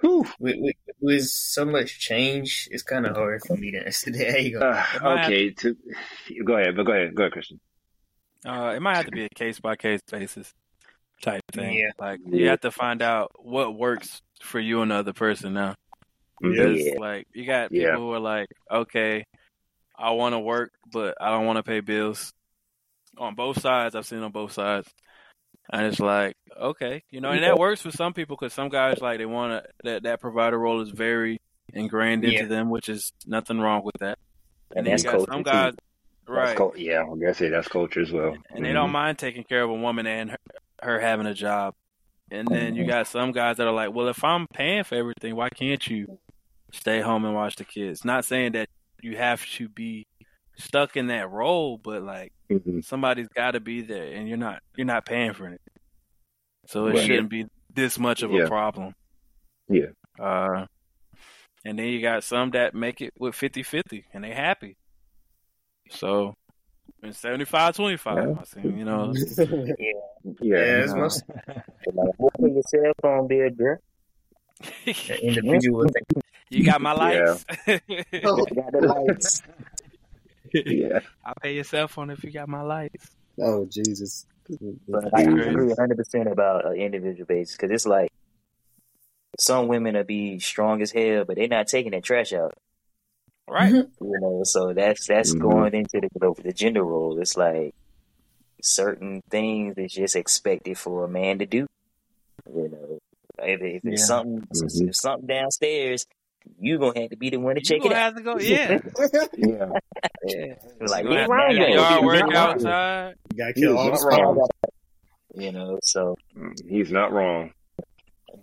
[0.00, 4.10] whew, With, with, with so much change, it's kind of hard for me to answer
[4.10, 4.30] that.
[4.32, 4.66] How you go?
[4.68, 5.76] uh, It might have- okay, to
[6.44, 7.60] go ahead, but go ahead, go ahead, Christian.
[8.44, 10.52] Uh, it might have to be a case by case basis
[11.22, 11.74] type thing.
[11.78, 11.90] Yeah.
[11.98, 15.74] Like you have to find out what works for you and the other person now.
[16.42, 16.50] Yeah.
[16.50, 17.00] Because Yeah.
[17.00, 17.96] like you got people Yeah.
[17.96, 19.24] who are like, okay,
[19.96, 22.32] I want to work, but I don't want to pay bills.
[23.16, 24.88] On both sides, I've seen on both sides,
[25.72, 29.00] and it's like, okay, you know, and that works for some people because some guys
[29.00, 31.38] like they want to that that provider role is very
[31.72, 32.46] ingrained into Yeah.
[32.46, 34.18] them, which is nothing wrong with that.
[34.74, 35.76] and then that's you got some guys, That's
[36.28, 36.56] right?
[36.56, 38.36] cul- yeah, I guess say that's culture as well.
[38.50, 40.38] and they don't mind taking care of a woman and her,
[40.82, 41.74] her having a job.
[42.30, 45.36] And then you got some guys that are like, well, if I'm paying for everything,
[45.36, 46.18] why can't you
[46.72, 48.04] stay home and watch the kids?
[48.04, 48.68] Not saying that
[49.02, 50.06] you have to be
[50.56, 54.60] stuck in that role, but like hmm somebody's got to be there, and you're not
[54.76, 55.60] you're not paying for it,
[56.66, 57.04] so it Right.
[57.04, 58.44] shouldn't be this much of Yeah.
[58.44, 58.94] a problem.
[59.68, 59.86] Yeah.
[60.18, 60.66] Uh,
[61.64, 64.76] and then you got some that make it with 50-50 and they happy.
[65.90, 66.34] So.
[67.02, 68.34] And 75 25, Yeah.
[68.40, 69.12] I seen, you know.
[70.40, 71.00] Yeah, Yeah, it's no.
[71.00, 71.22] most
[71.92, 73.76] Like, what for your cell phone bill, girl?
[75.22, 76.22] individual thing.
[76.48, 77.44] You got my lights.
[78.24, 78.44] Oh.
[78.46, 79.42] Got the lights.
[80.54, 83.10] yeah, I'll pay your cell phone if you got my lights.
[83.40, 84.24] oh Jesus!
[84.88, 85.48] But I Crazy.
[85.48, 88.10] agree 100 percent about an individual basis because it's like
[89.38, 92.54] some women will be strong as hell, but they're not taking that trash out.
[93.48, 93.72] Right.
[93.72, 95.40] You know, so that's that's Mhm.
[95.40, 97.18] going into the, the the gender role.
[97.20, 97.74] It's like
[98.62, 101.66] certain things is just expected for a man to do.
[102.48, 102.98] You know,
[103.42, 104.06] if, if it's Yeah.
[104.06, 104.88] something Mhm.
[104.88, 106.06] if something downstairs,
[106.58, 108.16] you gonna have to be the one to You check it gonna out.
[108.16, 108.36] to go.
[108.38, 108.78] Yeah.
[109.36, 109.70] yeah.
[110.26, 111.74] Yeah, like You what's have wrong to do with your you?
[111.74, 112.54] yard work He's not wrong.
[112.54, 113.14] outside.
[113.32, 114.48] You gotta kill all the wrong.
[115.34, 116.16] You know, so
[116.68, 117.50] He's not wrong.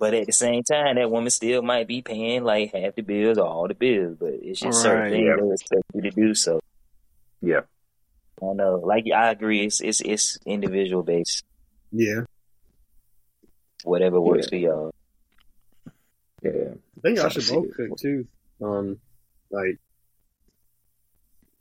[0.01, 3.37] But at the same time, that woman still might be paying like half the bills
[3.37, 4.17] or all the bills.
[4.19, 5.11] But It's just certain Right.
[5.11, 5.45] things Yeah.
[5.45, 6.33] they expect you to do.
[6.33, 6.59] So
[7.39, 7.59] Yeah.
[8.41, 8.75] I don't know.
[8.83, 11.43] Like I agree, it's it's it's individual based.
[11.91, 12.21] Yeah.
[13.83, 14.91] Whatever works for y'all.
[16.41, 16.73] Yeah.
[16.97, 18.27] I think y'all should both cook too.
[18.59, 18.99] Um,
[19.51, 19.77] like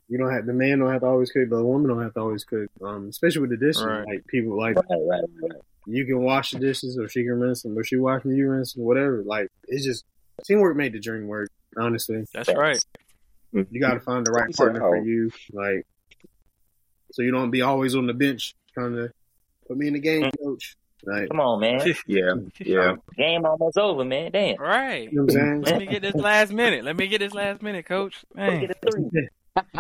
[0.08, 2.14] you don't have the man don't have to always cook, but the woman don't have
[2.14, 2.70] to always cook.
[2.82, 4.06] Um, especially with the dishes, Right.
[4.06, 5.60] like people like Right, right, right.
[5.86, 8.48] You can wash the dishes, or she can rinse them, or she wash them, you
[8.48, 9.22] rinse them, whatever.
[9.24, 10.04] Like it's just
[10.44, 11.50] teamwork made the dream work.
[11.76, 12.82] Honestly, That's right.
[13.52, 15.02] you got to find the right partner for oh.
[15.02, 15.86] you, like
[17.12, 19.12] so you don't be always on the bench trying to
[19.66, 20.76] put me in the game, coach.
[21.04, 21.80] Like Come on, man.
[22.06, 22.34] Yeah.
[22.58, 22.96] Yeah.
[23.16, 24.32] Game almost over, man.
[24.32, 24.58] Damn.
[24.58, 25.10] Right.
[25.10, 26.84] you know what I'm Let me get this last minute.
[26.84, 28.22] Let me get this last minute, coach.
[28.36, 29.28] Let me Man, get a three.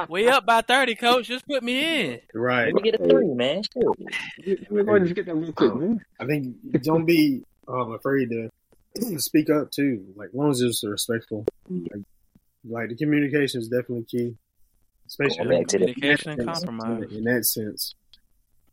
[0.08, 1.26] We up by thirty, coach.
[1.26, 2.20] Just put me in.
[2.34, 2.66] Right.
[2.66, 3.62] Let me get a three, man.
[4.42, 4.70] Shit.
[4.70, 6.00] We're going to get that real quick, man.
[6.18, 8.50] I think don't be um, afraid to
[9.18, 10.04] speak up too.
[10.16, 11.44] Like, as long as it's respectful.
[11.68, 12.02] Like,
[12.68, 14.36] like the communication is definitely key,
[15.06, 17.12] especially back to the Communication and in- compromise.
[17.12, 17.94] in that sense.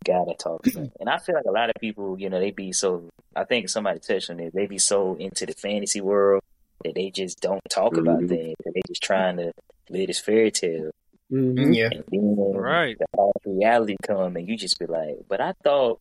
[0.05, 0.65] Gotta talk.
[0.99, 3.09] And I feel like a lot of people, you know, they be so.
[3.35, 4.53] I think somebody touched on it.
[4.53, 6.43] They be so into the fantasy world
[6.83, 8.29] that they just don't talk about Mhm.
[8.29, 8.55] things.
[8.63, 9.51] They just trying to
[9.89, 10.91] live this fairy tale.
[11.31, 11.73] Mm-hmm.
[11.73, 11.89] Yeah.
[11.91, 12.97] And then Right.
[12.97, 15.99] the harsh reality come, and you just be like, "But I thought,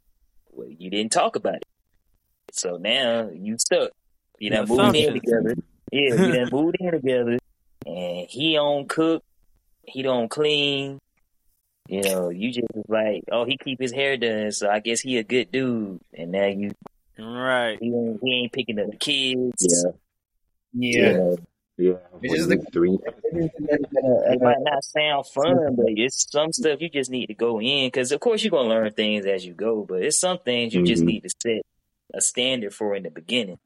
[0.52, 1.64] well, you didn't talk about it,
[2.52, 3.90] so now you stuck.
[4.38, 5.54] You know, moved in together.
[5.90, 7.38] Yeah, you done moved in together,
[7.86, 9.22] and he don't cook,
[9.84, 10.98] he don't clean.
[11.88, 15.00] You know, you just was like, oh, he keep his hair done, so I guess
[15.00, 16.00] he a good dude.
[16.12, 16.72] And now you,
[17.18, 17.78] Right.
[17.80, 19.52] he ain't, he ain't picking up the kids.
[19.60, 19.90] Yeah.
[20.72, 21.12] You Yeah.
[21.12, 21.36] know,
[21.78, 21.94] Yeah.
[22.22, 22.98] It's just the- three.
[23.04, 27.88] it might not sound fun, but it's some stuff you just need to go in
[27.88, 29.84] because, of course, you're gonna learn things as you go.
[29.84, 31.06] But it's some things you just Mhm.
[31.06, 31.62] need to set
[32.14, 33.58] a standard for in the beginning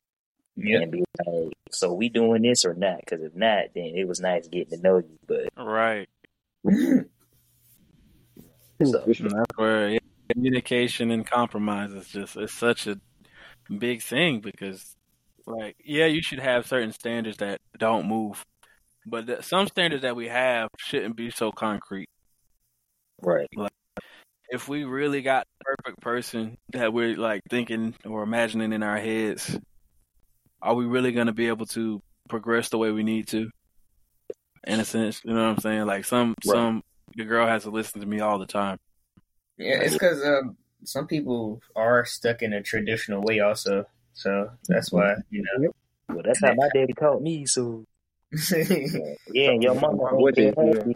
[0.56, 0.80] Yeah.
[0.80, 4.20] and be like, "So we doing this or not?" Because if not, then it was
[4.20, 5.18] nice getting to know you.
[5.26, 6.08] But Right.
[6.64, 7.04] so,
[9.04, 9.26] For sure.
[9.28, 9.98] And that's where yeah,
[10.30, 12.98] communication and compromise is just it's such a
[13.78, 14.96] big thing because
[15.51, 18.44] like yeah you should have certain standards that don't move
[19.07, 22.09] but the, some standards that we have shouldn't be so concrete.
[23.22, 23.72] Right, Like,
[24.48, 28.98] if we really got the perfect person that we're like thinking or imagining in our
[28.98, 29.59] heads
[30.62, 33.51] are we really going to be able to progress the way we need to?
[34.66, 35.86] In a sense you know what i'm saying?
[35.86, 36.57] Like some Right.
[36.57, 36.82] some
[37.16, 38.78] the girl has to listen to me all the time.
[39.59, 43.86] Yeah, it's because um, some people are stuck in a traditional way, also.
[44.14, 45.70] So that's why you know.
[46.08, 47.46] well, that's how my daddy called me.
[47.46, 47.84] So
[49.32, 50.94] yeah, your mama won't be is- happy.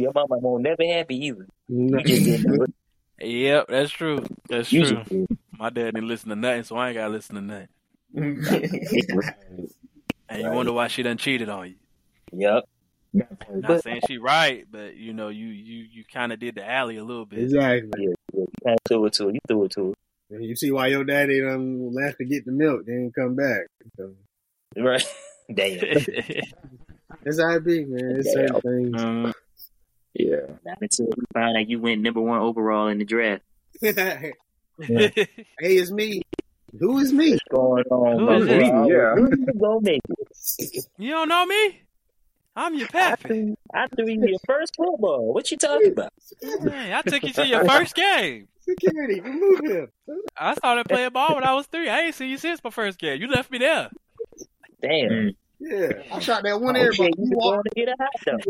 [0.00, 1.46] Your mama won't never happy either.
[1.68, 1.98] No.
[1.98, 2.74] You just didn't know it.
[3.20, 4.24] Yep, that's true.
[4.48, 5.02] That's You true.
[5.04, 5.38] did.
[5.58, 7.68] My dad didn't listen to nothing, so I ain't gotta listen to nothing.
[10.30, 11.74] And you wonder why she done cheated on you.
[12.32, 12.64] Yep.
[13.14, 16.68] Not But saying she right, but you know, you you you kind of did the
[16.70, 17.38] alley a little bit.
[17.38, 17.88] Exactly.
[17.98, 19.30] yeah, yeah, you kind of threw it to her.
[19.32, 19.94] You threw it to
[20.30, 23.34] And you see why your daddy done left to get the milk, then he come
[23.34, 23.62] back.
[23.96, 24.12] So.
[24.76, 25.02] Right.
[25.54, 25.80] Damn.
[27.24, 28.16] that's how it be, man.
[28.18, 29.02] It's certain things.
[29.02, 29.32] um,
[30.14, 30.40] Yeah.
[30.66, 33.42] Not until you find out you went number one overall in the draft.
[33.80, 34.32] hey,
[35.60, 36.22] it's me.
[36.78, 37.30] Who is me?
[37.30, 38.58] What's going on, Who my is boy?
[38.58, 38.68] this?
[38.68, 39.14] Yeah.
[39.14, 40.00] Who you gonna make
[40.98, 41.82] you don't know me?
[42.54, 43.54] I'm your I pappy.
[43.72, 45.32] I threw you your first football.
[45.32, 46.12] What you talking about?
[46.60, 48.48] Man, I took you to your first game.
[48.68, 49.88] Security, remove him.
[50.38, 51.88] I started playing ball when I was three.
[51.88, 53.20] I ain't seen you since my first game.
[53.20, 53.88] You left me there.
[54.82, 55.30] Damn.
[55.60, 56.76] Yeah, I shot that one.
[56.76, 58.40] air shit, you You going walked, to get a hot dog.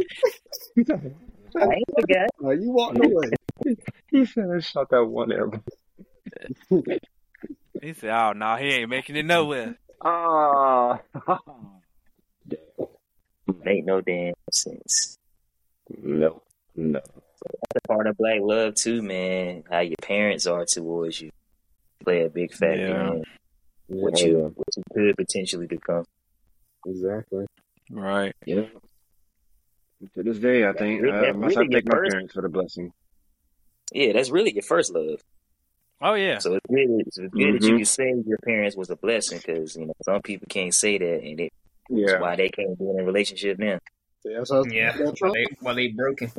[1.56, 2.28] I ain't forgot.
[2.44, 3.30] uh, you walked away.
[4.10, 5.62] He said I shot that one arrow.
[7.82, 11.00] He said, "Oh no, he ain't making it nowhere." Ah.
[13.64, 15.16] Make no damn sense.
[16.02, 16.42] no.
[16.76, 17.00] No.
[17.44, 19.64] That's a part of black love too, man.
[19.70, 21.30] How your parents are towards you
[22.04, 23.12] play a big factor Yeah.
[23.12, 23.22] in
[23.88, 24.26] what Yeah.
[24.26, 26.04] you what you could potentially become.
[26.86, 27.46] Exactly.
[27.90, 28.34] Right.
[28.46, 28.66] Yeah.
[30.14, 32.10] To this day, I think That's uh, really I must have to thank my first-
[32.12, 32.92] parents for the blessing.
[33.92, 35.20] Yeah, that's really your first love.
[36.00, 36.38] Oh yeah.
[36.38, 37.02] So it's good.
[37.06, 37.76] It's good that you Mhm.
[37.78, 41.22] can say your parents was a blessing because you know some people can't say that,
[41.22, 41.54] and it's
[41.90, 42.20] Yeah.
[42.20, 43.78] why they can't be in a relationship now.
[44.24, 44.96] Yeah, so yeah.
[44.96, 46.30] that's While they, while they broken.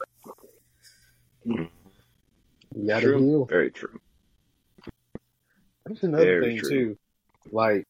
[1.45, 1.67] You
[2.87, 3.19] gotta True.
[3.19, 3.45] heal.
[3.45, 3.99] Very true.
[5.85, 6.69] That's another Very thing true.
[6.69, 6.97] too.
[7.51, 7.85] Like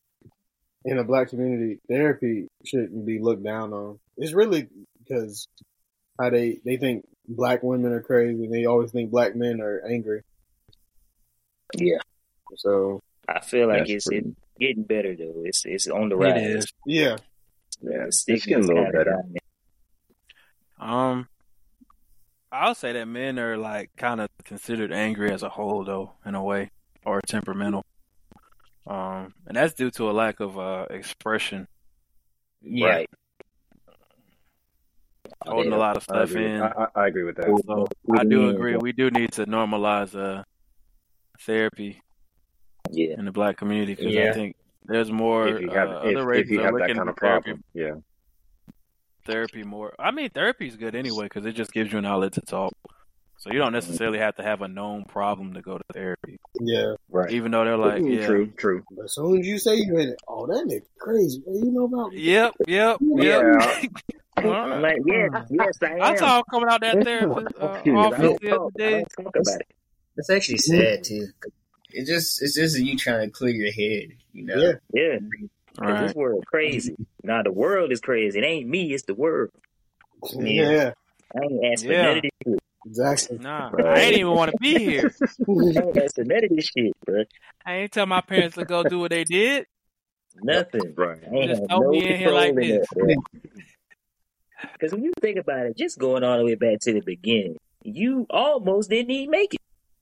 [0.86, 4.00] in a black community, therapy shouldn't be looked down on.
[4.18, 4.68] It's really
[5.00, 5.48] because
[6.20, 8.46] how they they think black women are crazy.
[8.46, 10.22] and They always think black men are angry.
[11.78, 12.00] Yeah,
[12.56, 14.18] So I feel like it's, true.
[14.18, 14.28] it's
[14.60, 15.44] getting better though.
[15.46, 16.42] It's it's on the It rise.
[16.64, 16.74] is.
[16.86, 17.18] yeah,
[17.82, 18.06] Yeah.
[18.06, 19.22] The It's getting a little better.
[20.80, 21.28] Um,
[22.52, 26.36] I'll say that men are like kind of considered angry as a whole, though, in
[26.36, 26.72] a way,
[27.06, 27.86] or temperamental.
[28.88, 31.68] Um, and that's due to a lack of uh expression,
[32.62, 32.88] Yeah.
[32.88, 33.10] Right.
[35.46, 36.46] holding a lot of stuff agree.
[36.46, 36.62] in.
[36.62, 37.64] I, I, I agree with that.
[37.68, 37.88] So
[38.18, 38.78] I do agree.
[38.78, 40.44] We do need to normalize uh
[41.42, 42.02] therapy
[42.90, 43.16] Yeah.
[43.20, 44.32] in the black community because Yeah.
[44.32, 46.88] I think there's more If you have, uh, if, other if races you have that
[46.96, 47.92] kind of therapy, problem, yeah.
[49.30, 49.94] Therapy more.
[50.00, 52.74] I mean, therapy is good anyway because it just gives you an outlet to talk.
[53.38, 56.96] So you don't necessarily have to have a known problem to go to therapy, Yeah.
[57.10, 57.32] Right.
[57.32, 58.84] even though they're like, Mm, yeah, True, true.
[58.92, 61.42] But as soon as you say you in it, oh, that nigga crazy.
[61.46, 62.20] Hey, you know about me?
[62.20, 63.44] yep, yep, yep.
[64.36, 66.02] I'm like, yeah, yes, I am.
[66.02, 68.92] I saw him coming out that therapist uh, Excuse office don't the other day.
[68.92, 69.68] don't talk about it.
[70.18, 71.28] It's actually sad too.
[71.92, 74.56] It just it's just you trying to clear your head, you know.
[74.58, 74.74] Yeah.
[74.94, 75.18] Yeah.
[75.78, 76.02] 'Cause Right.
[76.08, 76.96] this world crazy.
[77.24, 78.40] Now the world is crazy.
[78.40, 79.50] It ain't me, it's the world.
[80.38, 80.92] Yeah.
[81.36, 82.02] I ain't asked for Yeah.
[82.02, 82.60] none of this shit.
[82.86, 83.38] Exactly.
[83.40, 83.86] Nah, Right.
[83.86, 85.12] I ain't even want to be here.
[85.48, 87.24] I ain't asked for none of this shit, bro.
[87.66, 89.66] I ain't tell my parents to go do what they did.
[90.42, 90.94] Nothing.
[90.98, 91.20] Right.
[91.24, 92.88] I ain't Just have throw no me in here like in this.
[94.74, 97.58] Because when you think about it, just going all the way back to the beginning,
[97.84, 99.60] you almost didn't even make it.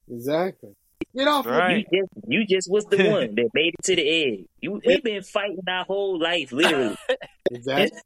[0.09, 0.73] Exactly.
[1.17, 1.85] Get off Right.
[1.91, 4.45] You just you just was the one that made it to the edge.
[4.61, 6.95] You we've been fighting our whole life, literally.
[7.51, 7.97] Exactly.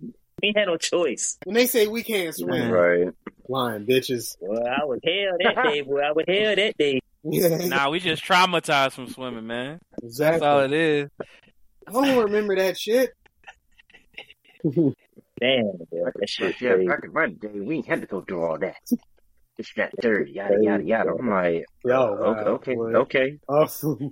[0.42, 1.36] we had no choice.
[1.44, 3.08] When they say we can't swim, Right.
[3.48, 4.36] lying bitches.
[4.40, 5.98] Well, I was hell that day, boy.
[6.00, 7.00] I was hell that day.
[7.24, 7.66] Yeah.
[7.66, 9.80] Nah, we just traumatized from swimming, man.
[10.02, 10.40] Exactly.
[10.40, 11.10] That's all it is.
[11.88, 13.10] I don't remember that shit.
[14.62, 14.92] Damn.
[15.40, 18.76] That shit Yeah, back in my day, we had to go through all that.
[19.56, 21.10] This, that, third, yada, yada, yada.
[21.18, 22.92] I'm like, Yo, oh, okay, wow, okay, boy.
[22.94, 23.38] okay.
[23.48, 23.66] Oh,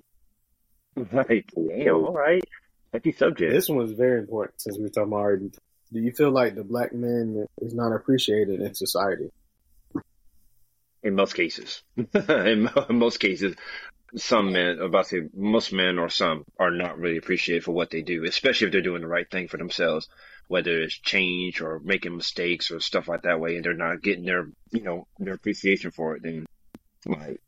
[1.12, 2.44] Like, damn, all right.
[2.92, 3.52] Touchy subject.
[3.52, 5.50] this one's very important since we were talking about already.
[5.92, 9.30] Do you feel like the black man is not appreciated in society?
[11.02, 11.82] In most cases.
[11.96, 13.56] in in most cases,
[14.16, 17.90] some men, about to say most men or some, are not really appreciated for what
[17.90, 20.08] they do, especially if they're doing the right thing for themselves,
[20.52, 24.26] whether it's change or making mistakes or stuff like that way, and they're not getting
[24.26, 26.22] their, you know, their appreciation for it.
[26.22, 26.44] Then,
[27.06, 27.40] like,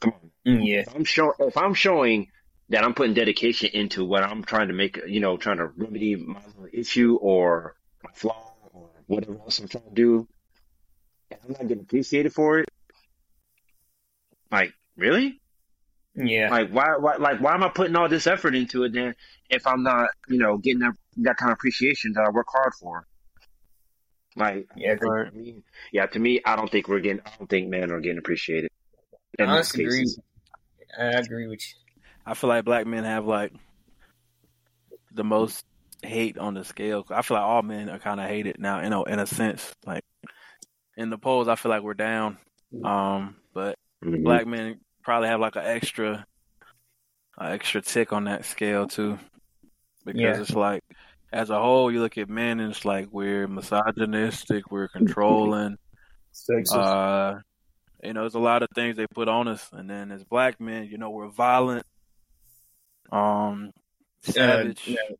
[0.00, 0.30] come on.
[0.46, 0.80] Mm, Yeah.
[0.80, 2.28] If I'm show, if I'm showing
[2.68, 6.16] that I'm putting dedication into what I'm trying to make, you know, trying to remedy
[6.16, 7.74] my issue or
[8.04, 10.28] my flaw or whatever else I'm trying to do,
[11.30, 12.68] and I'm not getting appreciated for it,
[14.52, 15.40] like really,
[16.26, 16.50] Yeah.
[16.50, 19.14] like why, why, like why am I putting all this effort into it then
[19.50, 22.72] if I'm not, you know, getting that that kind of appreciation that I work hard
[22.74, 23.06] for?
[24.36, 24.96] Like, Yeah.
[24.96, 25.26] 'cause Right.
[25.28, 28.00] I mean, yeah, to me, I don't think we're getting, I don't think men are
[28.00, 28.70] getting appreciated.
[29.38, 30.06] I honestly agree.
[30.98, 32.02] I agree with you.
[32.26, 33.52] I feel like black men have like
[35.12, 35.64] the most
[36.02, 37.04] hate on the scale.
[37.10, 39.72] I feel like all men are kind of hated now, you know, in a sense.
[39.86, 40.04] Like
[40.96, 42.38] in the polls, I feel like we're down.
[42.84, 44.22] Um, but Mhm.
[44.22, 46.26] black men probably have like an extra,
[47.38, 49.18] an extra tick on that scale too,
[50.04, 50.38] because Yeah.
[50.38, 50.82] it's like
[51.32, 55.78] as a whole, you look at men and it's like we're misogynistic, we're controlling.
[56.34, 56.74] Sexist.
[56.74, 57.38] Uh,
[58.04, 60.60] you know, there's a lot of things they put on us, and then as black
[60.60, 61.86] men, you know, we're violent,
[63.10, 63.72] um,
[64.20, 64.82] savage.
[64.86, 65.16] Uh, yeah.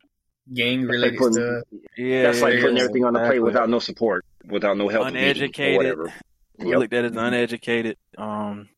[0.53, 1.63] Gang That's like related putting- stuff.
[1.97, 4.87] yeah, That's like yeah, putting yeah, everything on the plate without no support, without no
[4.87, 5.77] help, Uneducated.
[5.77, 6.13] whatever.
[6.59, 6.77] We Yep.
[6.79, 7.97] looked at as uneducated.
[8.17, 8.69] Um,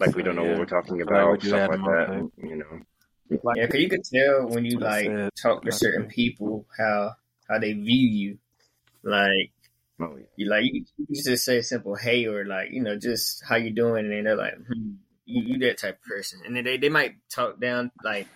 [0.00, 0.50] Like we don't know Yeah.
[0.52, 2.48] what we're talking I feel like we about, do stuff like them on that.
[2.48, 5.30] You know, like, Yeah, 'cause you can tell when you That's like said.
[5.40, 6.10] talk to That's certain it.
[6.10, 7.14] people how
[7.48, 8.38] how they view you.
[9.02, 9.52] Like
[10.00, 10.24] oh, yeah.
[10.36, 13.70] you like you, you just say simple hey or like you know just how you
[13.70, 14.94] doing and they're like hmm,
[15.26, 18.26] you, you that type of person and then they, they might talk down like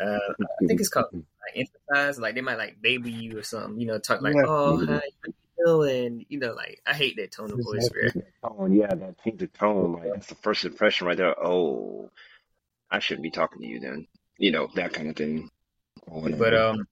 [0.00, 3.80] uh I think it's called like emphasize like they might like baby you or something
[3.80, 4.44] you know talk like Yeah.
[4.46, 5.00] oh Mhm.
[5.64, 8.22] How you you know like I hate that tone of voice Exactly.
[8.42, 11.34] tone, yeah, that change of tone, like that's the first impression right there.
[11.42, 12.10] Oh,
[12.90, 14.06] I shouldn't be talking to you then.
[14.38, 15.50] You know, that kind of thing.
[16.06, 16.86] But um,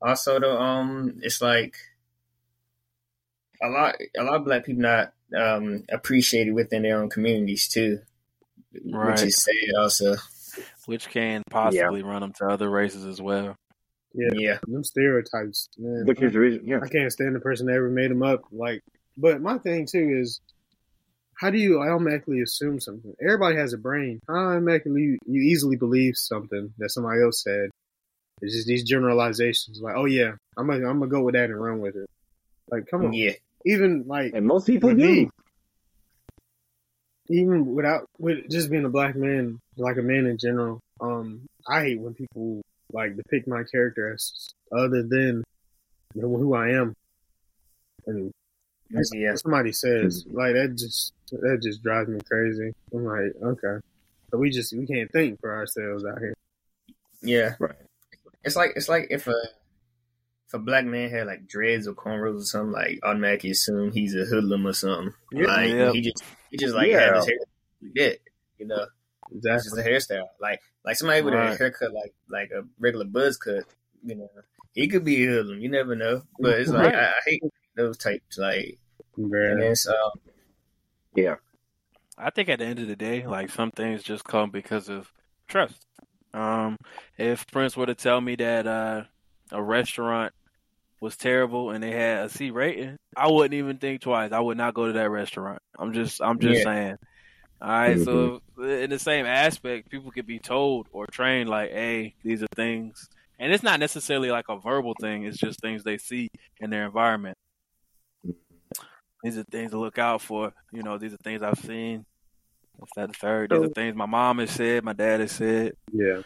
[0.00, 1.76] also the um, it's like
[3.62, 8.00] a lot, a lot of black people not um appreciated within their own communities too,
[8.84, 9.12] Right.
[9.12, 9.80] which is sad.
[9.80, 10.16] Also,
[10.86, 13.56] which can possibly run them to other races as well.
[14.14, 14.28] Yeah.
[14.34, 16.04] yeah, Them stereotypes, man.
[16.06, 16.78] which is the reason, yeah.
[16.82, 18.42] I can't stand the person that ever made them up.
[18.52, 18.80] Like,
[19.16, 20.40] but my thing too is,
[21.36, 23.12] how do you automatically assume something?
[23.20, 24.20] Everybody has a brain.
[24.28, 27.70] How automatically you easily believe something that somebody else said?
[28.40, 29.80] It's just these generalizations.
[29.82, 32.06] Like, oh yeah, I'm gonna I'm gonna go with that and run with it.
[32.70, 33.12] Like, come on.
[33.12, 33.32] yeah,
[33.66, 34.96] Even like And most people do.
[34.96, 35.28] me,
[37.28, 41.82] even without with just being a black man, like a man in general, um, I
[41.82, 42.62] hate when people
[42.94, 45.44] like depict my character as other than
[46.14, 46.94] who I am.
[48.06, 48.32] And
[48.90, 49.34] Yeah.
[49.34, 50.36] somebody says mm-hmm.
[50.36, 52.72] like that just that just drives me crazy.
[52.92, 53.84] I'm like, okay,
[54.30, 56.34] so we just we can't think for ourselves out here.
[57.22, 57.54] Yeah.
[57.58, 57.74] Right.
[58.44, 59.48] It's like it's like if a
[60.46, 64.14] if a black man had like dreads or cornrows or something, like automatically assume he's
[64.14, 65.12] a hoodlum or something.
[65.32, 65.46] Yeah.
[65.46, 65.92] Like Yeah.
[65.92, 67.00] he just he just like Yeah.
[67.00, 67.38] have his hair
[67.82, 68.18] like that,
[68.58, 68.86] you know.
[69.30, 69.82] It's Exactly.
[69.84, 70.26] just a hairstyle.
[70.40, 73.64] Like like somebody with a haircut like like a regular buzz cut,
[74.04, 74.28] you know.
[74.72, 76.22] He could be a hoodlum, you never know.
[76.38, 77.42] But it's like I, I hate
[77.76, 78.78] those types, like
[79.16, 79.60] and Bruh.
[79.60, 79.94] then so
[81.14, 81.36] Yeah.
[82.16, 85.12] I think at the end of the day, like some things just come because of
[85.48, 85.84] trust.
[86.32, 86.76] Um,
[87.18, 89.04] if Prince were to tell me that uh,
[89.52, 90.32] a restaurant
[91.00, 94.32] was terrible and they had a C rating, I wouldn't even think twice.
[94.32, 95.60] I would not go to that restaurant.
[95.78, 96.64] I'm just, I'm just Yeah.
[96.64, 96.96] saying.
[97.64, 102.14] All right, so in the same aspect, people could be told or trained like, "Hey,
[102.22, 103.08] these are things,"
[103.38, 105.24] and it's not necessarily like a verbal thing.
[105.24, 106.28] It's just things they see
[106.60, 107.38] in their environment.
[109.22, 110.52] These are things to look out for.
[110.72, 112.04] You know, these are things I've seen.
[112.76, 113.08] What's that?
[113.08, 113.50] The third.
[113.50, 116.20] These are things my mom has said, my dad has said, Yeah.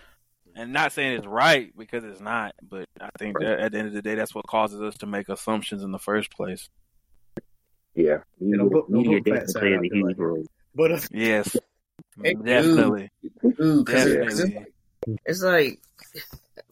[0.56, 2.56] and not saying it's right because it's not.
[2.68, 5.06] But I think that at the end of the day, that's what causes us to
[5.06, 6.68] make assumptions in the first place.
[7.94, 8.18] Yeah.
[8.40, 9.50] You know, put, don't Media put fat
[10.78, 10.86] definitely side plays out a there huge like that.
[10.86, 10.86] role.
[10.86, 11.56] But uh, Yes,
[12.22, 12.46] Hey, dude.
[12.46, 13.10] definitely,
[13.60, 14.66] Ooh, cause it- it's, definitely.
[15.26, 15.80] it's like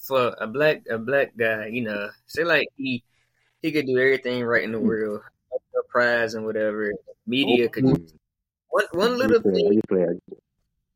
[0.01, 3.03] for a black a black guy, you know, say like he
[3.63, 5.21] he could do everything right in the world,
[5.53, 6.93] a prize and whatever.
[7.27, 8.15] Media could just,
[8.69, 10.21] one one little play- thing, play-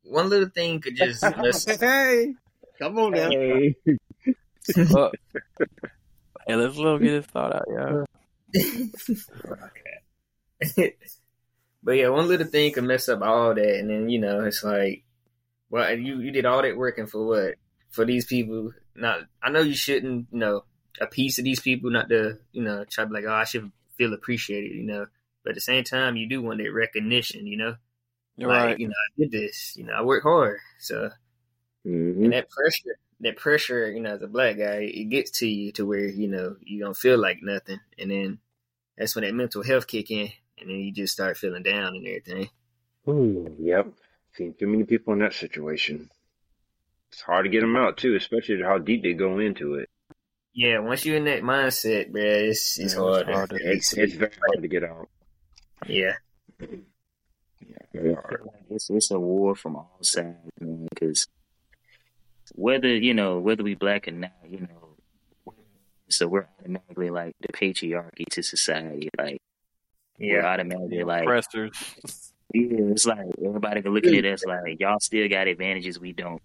[0.03, 1.65] one little thing could just mess.
[1.65, 2.33] hey,
[2.79, 3.29] come on now.
[3.29, 3.75] Hey.
[4.77, 5.13] Look.
[6.47, 8.03] Hey, let's let him get his thought out, yeah.
[11.83, 14.63] But yeah, one little thing can mess up all that, and then you know it's
[14.63, 15.03] like,
[15.69, 17.55] well, you you did all that working for what?
[17.89, 18.73] For these people?
[18.95, 20.65] Not, I know you shouldn't, you know,
[20.99, 23.45] a piece of these people, not to, you know, try to be like, oh, I
[23.45, 25.07] should feel appreciated, you know.
[25.43, 27.75] But at the same time, you do want that recognition, you know.
[28.37, 28.79] You're like, right.
[28.79, 31.11] you know, I did this, you know, I worked hard, so
[31.85, 32.23] Mhm.
[32.23, 35.71] and that pressure, that pressure, you know, as a black guy, it gets to you
[35.73, 38.39] to where you know you don't feel like nothing, and then
[38.97, 40.29] that's when that mental health kick in,
[40.61, 42.49] and then you just start feeling down and everything.
[43.09, 43.87] Ooh, yep.
[44.33, 46.09] Seen too many people in that situation.
[47.11, 49.89] It's hard to get them out too, especially how deep they go into it.
[50.53, 53.21] Yeah, once you're in that mindset, bruh, it's it's Yeah, hard.
[53.27, 55.09] it's hard to- It's it's very hard to get out.
[55.87, 56.15] yeah,
[56.59, 58.47] Yeah, very hard.
[58.69, 60.87] It's it's a war from all sides, man.
[60.93, 61.27] Because
[62.53, 65.53] whether you know whether we black or not, you know,
[66.09, 69.09] so we're automatically like the patriarchy to society.
[69.17, 69.41] Like
[70.21, 72.31] we're yeah, automatically like Oppressors.
[72.53, 76.41] yeah, it's like everybody looking at us like y'all still got advantages we don't.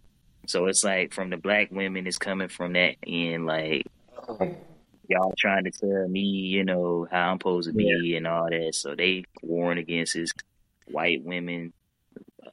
[0.47, 3.85] So it's like from the black women, it's coming from that end, like
[5.09, 8.74] y'all trying to tell me, you know, how I'm supposed to be and all that.
[8.74, 10.31] So they warring against us,
[10.87, 11.72] white women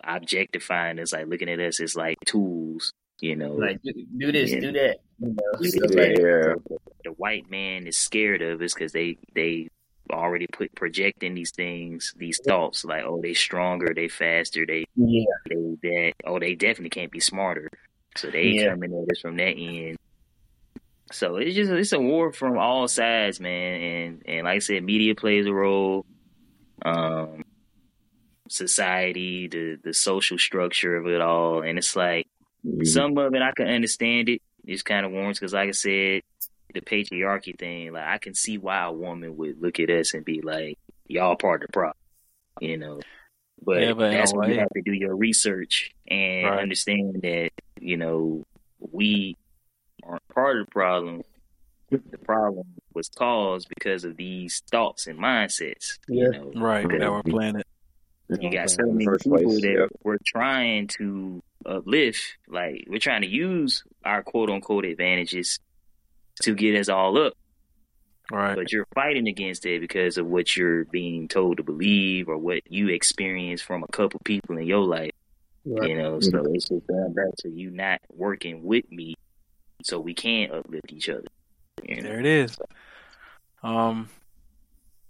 [0.04, 3.54] objectifying us, like looking at us as like tools, you know.
[3.54, 4.60] like do, do this, Yeah.
[4.60, 5.36] do that, you know.
[5.60, 6.58] Yeah, stuff like that.
[6.70, 6.78] Yeah.
[7.04, 9.70] the white man is scared of us because they they
[10.14, 15.26] already put projecting these things, these thoughts like, oh, they stronger, they faster, they yeah,
[15.50, 17.70] they that oh they definitely can't be smarter.
[18.18, 18.70] So they Yeah.
[18.70, 19.98] coming at us from that end.
[21.12, 23.82] So it's just it's a war from all sides, man.
[23.82, 26.06] And and like I said, media plays a role.
[26.86, 27.44] Um
[28.50, 31.62] society, the the social structure of it all.
[31.62, 32.28] And it's like
[32.66, 32.86] Mhm.
[32.86, 34.42] some of it I can understand it.
[34.66, 36.22] It's kind of warrants because like I said,
[36.74, 40.26] the patriarchy thing, like I can see why a woman would look at us and
[40.26, 41.98] be like, Y'all part of the problem.
[42.62, 43.02] You know.
[43.66, 46.60] But, Yeah, but that's a when you have to do your research and Right.
[46.62, 48.44] understand that, you know,
[48.80, 49.38] we
[50.04, 51.22] aren't part of the problem.
[51.90, 56.00] The problem was caused because of these thoughts and mindsets.
[56.08, 56.26] Yeah.
[56.26, 57.68] You know, Right, Our that we're playing it.
[58.42, 59.90] you got so In many people place, that yep.
[60.04, 62.20] we're trying to uplift.
[62.48, 65.60] Like we're trying to use our quote unquote advantages
[66.42, 67.34] to get us all up,
[68.32, 68.56] Right.
[68.56, 72.62] but you're fighting against it because of what you're being told to believe or what
[72.72, 75.12] you experience from a couple people in your life.
[75.66, 75.90] Right.
[75.92, 79.16] You know, so it's just going back to you not working with me,
[79.84, 81.24] so we can uplift each other.
[81.84, 82.10] You know?
[82.10, 82.58] There it is.
[83.62, 84.10] Um,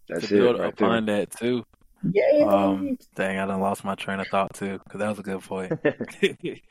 [0.10, 0.88] That's to build it right there.
[0.88, 1.66] upon that too.
[2.12, 2.46] Yeah.
[2.46, 5.42] Um, dang, I done lost my train of thought too, because that was a good
[5.42, 5.72] point.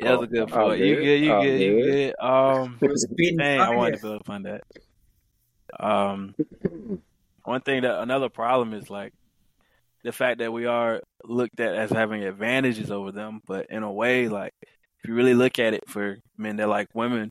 [0.00, 0.80] That was a good Oh, point.
[0.80, 1.20] You good.
[1.20, 1.60] You Oh, good?
[1.60, 2.14] You good.
[2.20, 4.62] Um, It was a beating dang, I wanted to build upon that.
[5.78, 6.34] Um,
[7.44, 9.12] one thing that another problem is like
[10.02, 13.92] the fact that we are looked at as having advantages over them, but in a
[13.92, 17.30] way, like if you really look at it for men that like women,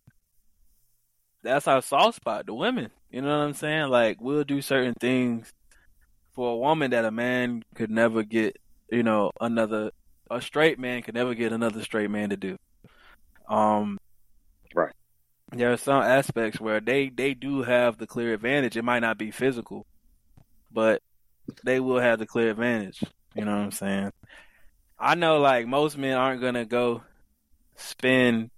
[1.43, 2.45] that's our soft spot.
[2.45, 3.89] The women, You know what I'm saying?
[3.89, 5.51] Like we'll do certain things
[6.33, 8.57] for a woman that a man could never get.
[8.91, 9.91] You know, another
[10.31, 12.57] a straight man could never get another straight man to do.
[13.47, 13.97] Um,
[14.73, 14.93] Right.
[15.51, 18.77] There are some aspects where they they do have the clear advantage.
[18.77, 19.85] It might not be physical,
[20.71, 21.01] but
[21.63, 23.03] they will have the clear advantage.
[23.33, 24.11] You know what I'm saying?
[24.99, 27.01] I know, like most men aren't gonna go
[27.75, 28.51] spend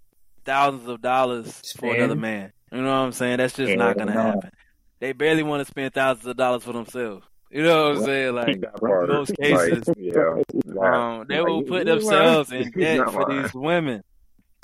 [0.43, 2.51] thousands of dollars for another man.
[2.71, 3.37] You know what I'm saying?
[3.37, 4.51] That's just Hell not gonna happen.
[4.99, 7.25] They barely want to spend thousands of dollars for themselves.
[7.51, 8.35] You know what I'm saying?
[8.35, 10.35] Like That part, in most like, cases, yeah,
[10.65, 13.41] that- um, they will put themselves in You're debt for lying.
[13.43, 14.01] these women.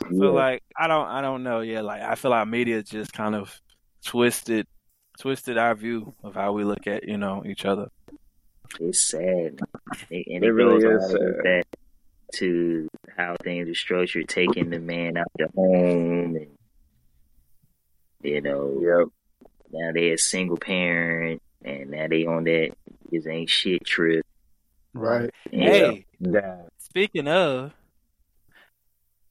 [0.01, 0.29] So Yeah.
[0.29, 1.59] like, I don't, I don't know.
[1.61, 3.59] Yeah, like I feel like media just kind of
[4.05, 4.67] twisted,
[5.19, 7.87] twisted our view of how we look at you know each other.
[8.79, 9.59] It's sad, and
[10.09, 11.43] It it, really goes is all the sad.
[11.43, 11.65] back
[12.35, 16.47] to how things are structured, taking the man out the home, and
[18.23, 19.07] you know, Yep.
[19.71, 22.71] now they a single parent, and now they on that
[23.11, 24.25] this ain't shit trip.
[24.93, 25.31] Right.
[25.51, 26.69] And, Hey, That.
[26.79, 27.73] speaking of,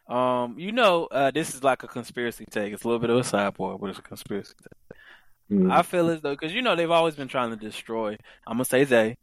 [0.08, 2.72] um, you know, uh, this is like a conspiracy take.
[2.72, 5.58] It's a little bit of a sideboard, but it's a conspiracy take.
[5.58, 5.70] Mm.
[5.70, 8.16] I feel as though because you know they've always been trying to destroy.
[8.46, 9.16] I'm gonna say they,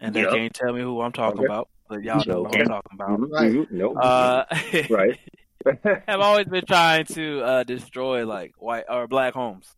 [0.00, 0.30] and they Yep.
[0.30, 1.46] can't tell me who I'm talking Okay.
[1.46, 2.60] about, but y'all know who Okay.
[2.62, 3.20] I'm talking about.
[3.20, 3.52] Mhm, Right.
[3.52, 3.96] mhm, Nope.
[4.00, 4.44] Uh,
[4.90, 5.18] right.
[6.08, 9.68] have always been trying to uh, destroy like white or black homes.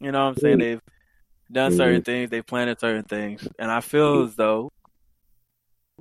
[0.00, 0.58] You know what I'm saying?
[0.58, 0.80] They've
[1.50, 4.70] done certain things, they've planted certain things, and I feel as though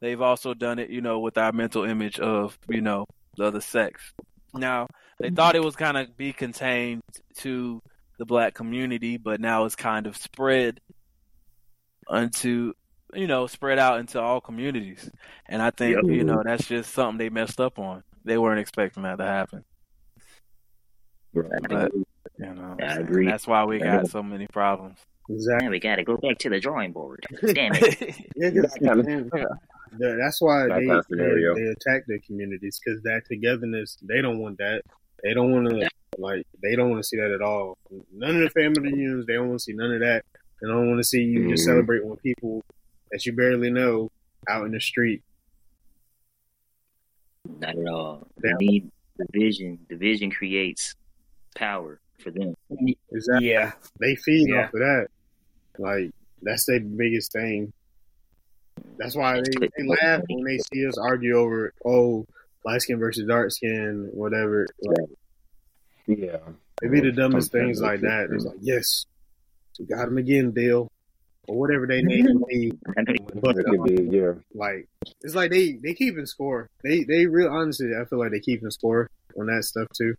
[0.02, 3.06] they've also done it, you know, with our mental image of you know
[3.38, 4.14] the other sex.
[4.54, 4.88] Now
[5.20, 5.36] they mm-hmm.
[5.36, 7.02] thought it was kind of be contained
[7.38, 7.82] to
[8.18, 10.80] the black community, but now it's kind of spread
[12.10, 12.74] unto
[13.14, 15.10] you know spread out into all communities,
[15.48, 16.06] and I think Yep.
[16.06, 16.48] you know mm-hmm.
[16.48, 18.04] that's just something they messed up on.
[18.26, 19.64] They weren't expecting that to happen.
[21.34, 21.92] But
[22.40, 23.26] you know, I agree.
[23.26, 24.98] that's why we got so many problems.
[25.30, 25.66] Exactly.
[25.66, 27.26] now we got to go back to the drawing board.
[27.42, 28.00] Damn it!
[28.36, 32.20] Yeah, 'cause- That kind of- man, that's why That they, kind they they attack their
[32.20, 34.84] communities because that togetherness they don't want that.
[35.24, 37.78] They don't want to like they don't want to see that at all.
[38.14, 39.26] None of the family reunions.
[39.26, 40.24] They don't want to see none of that.
[40.62, 41.72] They don't want to see you just Mhm.
[41.72, 42.64] celebrate with people
[43.12, 44.12] that you barely know
[44.50, 45.22] out in the street.
[47.60, 48.28] Not at all.
[48.44, 48.52] Yeah.
[48.60, 48.92] Need
[49.32, 49.80] division.
[49.90, 50.96] Division creates
[51.56, 52.56] power for them.
[53.12, 53.50] Exactly.
[53.50, 53.72] Yeah.
[54.00, 54.66] They feed Yeah.
[54.66, 55.08] off of that.
[55.80, 56.12] Like
[56.42, 57.74] that's their biggest thing.
[58.98, 62.26] That's why they, they laugh when they see us argue over oh
[62.66, 64.68] light skin versus dark skin, whatever.
[64.82, 65.10] Like,
[66.06, 66.40] Yeah.
[66.82, 68.30] They be the dumbest things like that.
[68.32, 69.06] It's like, yes,
[69.80, 70.92] we got him again, Bill,
[71.48, 72.72] or whatever they name him be.
[73.34, 74.34] But It could be, yeah.
[74.54, 74.88] like,
[75.22, 76.70] it's like they they keep keeping score.
[76.84, 79.10] They they real honestly, I feel like they keep keeping score
[79.40, 80.16] on that stuff too.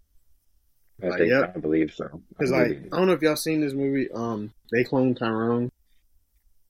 [1.03, 1.53] I Like, think yep.
[1.57, 2.21] I believe so.
[2.31, 4.11] Because I like, I don't know if y'all seen this movie.
[4.11, 5.71] Um, they Cloned Tyrone,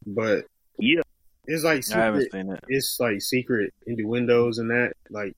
[0.06, 0.44] but
[0.78, 1.00] Yeah.
[1.46, 2.32] it's like I haven't secret.
[2.46, 2.64] seen it.
[2.68, 4.92] It's like secret innuendos and that.
[5.10, 5.34] Like,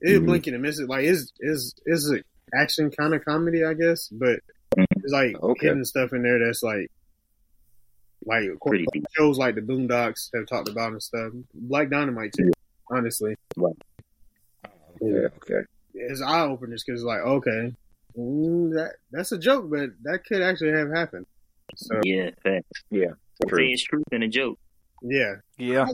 [0.00, 0.26] it's Mhm.
[0.26, 0.88] blinking and miss it.
[0.88, 2.22] Like, it's is is a
[2.54, 4.40] action kind of comedy, I guess, but
[4.76, 5.68] it's like Okay.
[5.68, 6.90] hidden stuff in there that's like,
[8.26, 8.80] like of course,
[9.16, 11.32] shows like the Boondocks have talked about and stuff.
[11.54, 12.52] Black Dynamite too.
[12.90, 13.34] Honestly,
[15.02, 15.60] Okay, okay.
[15.94, 17.74] it's eye openers because like, okay,
[18.16, 21.26] mm, that that's a joke, but that could actually have happened.
[21.76, 22.84] So Yeah, facts.
[22.90, 23.12] Yeah.
[23.42, 23.68] Say True.
[23.72, 24.58] it's truth and a joke.
[25.02, 25.84] yeah, Yeah,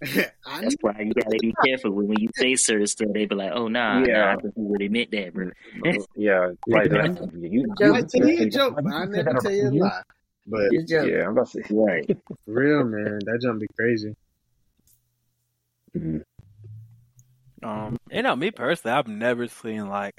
[0.00, 3.08] That's why you gotta be careful when, when you say certain stuff.
[3.14, 4.12] They be like, "Oh nah, Yeah.
[4.18, 5.50] nah, I think you really meant that, bro."
[6.16, 6.50] Yeah.
[6.66, 7.30] Like that.
[7.40, 10.02] You, I tell you a joke, but I never tell you a lie.
[10.46, 11.68] But Yeah, I'm about to say.
[11.70, 12.04] right.
[12.26, 14.14] for real, man, that jump be crazy.
[15.96, 16.22] Mhm.
[17.62, 20.14] um, you know, me personally, I've never seen like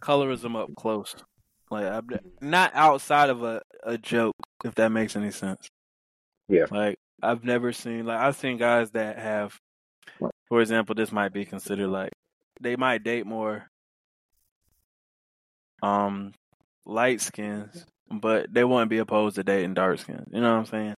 [0.00, 1.14] colorism up close.
[1.70, 5.68] Like, I've ne- not outside of a a joke, if that makes any sense.
[6.48, 6.66] Yeah.
[6.70, 9.56] Like, I've never seen like I've seen guys that have,
[10.48, 12.12] for example, this might be considered like
[12.60, 13.68] they might date more
[15.82, 16.32] um
[16.84, 20.26] light skins, but they wouldn't be opposed to dating dark skins.
[20.32, 20.94] You know what I'm saying?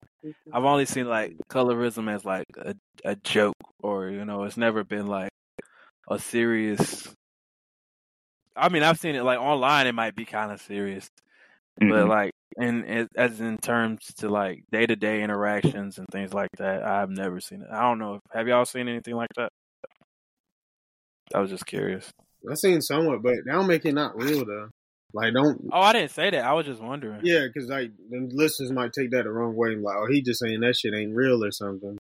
[0.53, 4.85] I've only seen like colorism as like a a joke, or you know, it's never
[4.85, 5.31] been like
[6.11, 7.09] a serious.
[8.59, 9.87] I mean, I've seen it like online.
[9.87, 11.09] It might be kind of serious,
[11.79, 12.09] but Mhm.
[12.09, 16.51] like in as- as in terms to like day to day interactions and things like
[16.59, 17.69] that, I've never seen it.
[17.71, 18.21] I don't know.
[18.33, 19.51] Have y'all seen anything like that?
[21.35, 22.11] I was just curious.
[22.51, 24.71] I've seen somewhat, but that don't make it not real though.
[25.13, 26.45] Like, don't Oh, I didn't say that.
[26.45, 27.21] I was just wondering.
[27.25, 30.23] yeah, because like the listeners might take that the wrong way and like, oh, he
[30.23, 31.99] just saying that shit ain't real or something.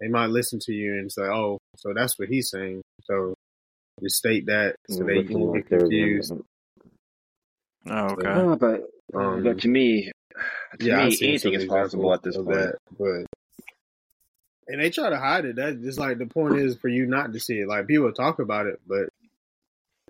[0.00, 2.82] They might listen to you and say, oh, so that's what he's saying.
[3.04, 3.36] So just
[4.08, 6.32] state that so they Looking won't like get there's- confused.
[7.86, 8.28] Oh, okay.
[8.28, 8.82] Uh, but
[9.14, 10.10] Um, but to me,
[10.78, 12.48] to yeah, me, anything is possible at this point.
[12.48, 13.26] that, but
[14.68, 15.56] and they try to hide it.
[15.56, 17.68] That just like the point is for you not to see it.
[17.68, 19.08] Like people talk about it, but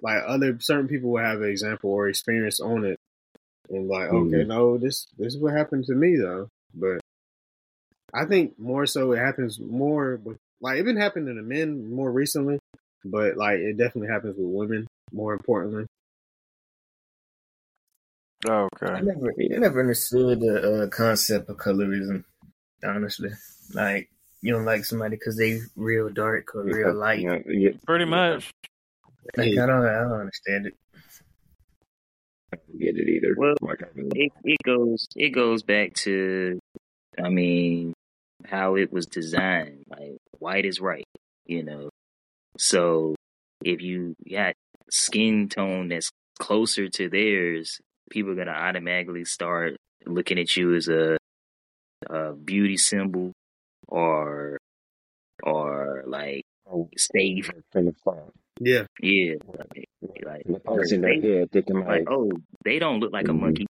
[0.02, 2.98] like other certain people will have an example or experience on it,
[3.70, 4.34] and like, Mm-hmm.
[4.34, 6.48] okay, no, this this is what happened to me though.
[6.74, 7.00] But
[8.14, 12.12] I think more so it happens more with like it been happening to men more
[12.12, 12.58] recently,
[13.04, 15.86] but like it definitely happens with women more importantly.
[18.44, 19.00] I Okay.
[19.02, 22.24] never, I never understood the uh, concept of colorism.
[22.84, 23.30] Honestly,
[23.72, 24.10] like
[24.40, 27.20] you don't like somebody because they real dark or real light.
[27.20, 28.50] Yeah, yeah, Pretty much.
[29.36, 30.74] Like, I don't, I don't understand it.
[32.52, 33.36] I don't get it either.
[33.38, 36.58] Well, Like, I really- it it goes it goes back to
[37.22, 37.92] I mean
[38.44, 39.84] how it was designed.
[39.88, 41.04] Like white is right,
[41.46, 41.88] you know.
[42.58, 43.14] So
[43.64, 44.54] if you got
[44.90, 47.80] skin tone that's closer to theirs,
[48.10, 49.76] people are gonna automatically start
[50.06, 51.16] looking at you as a,
[52.10, 53.32] a beauty symbol
[53.88, 54.58] or
[55.42, 57.50] or like oh, safe.
[57.72, 58.20] from the front.
[58.60, 59.34] Yeah, Yeah.
[60.24, 62.30] Like The thoughts in their they- head, thinking like, like, oh,
[62.64, 63.40] they don't look like a Mhm.
[63.40, 63.66] monkey,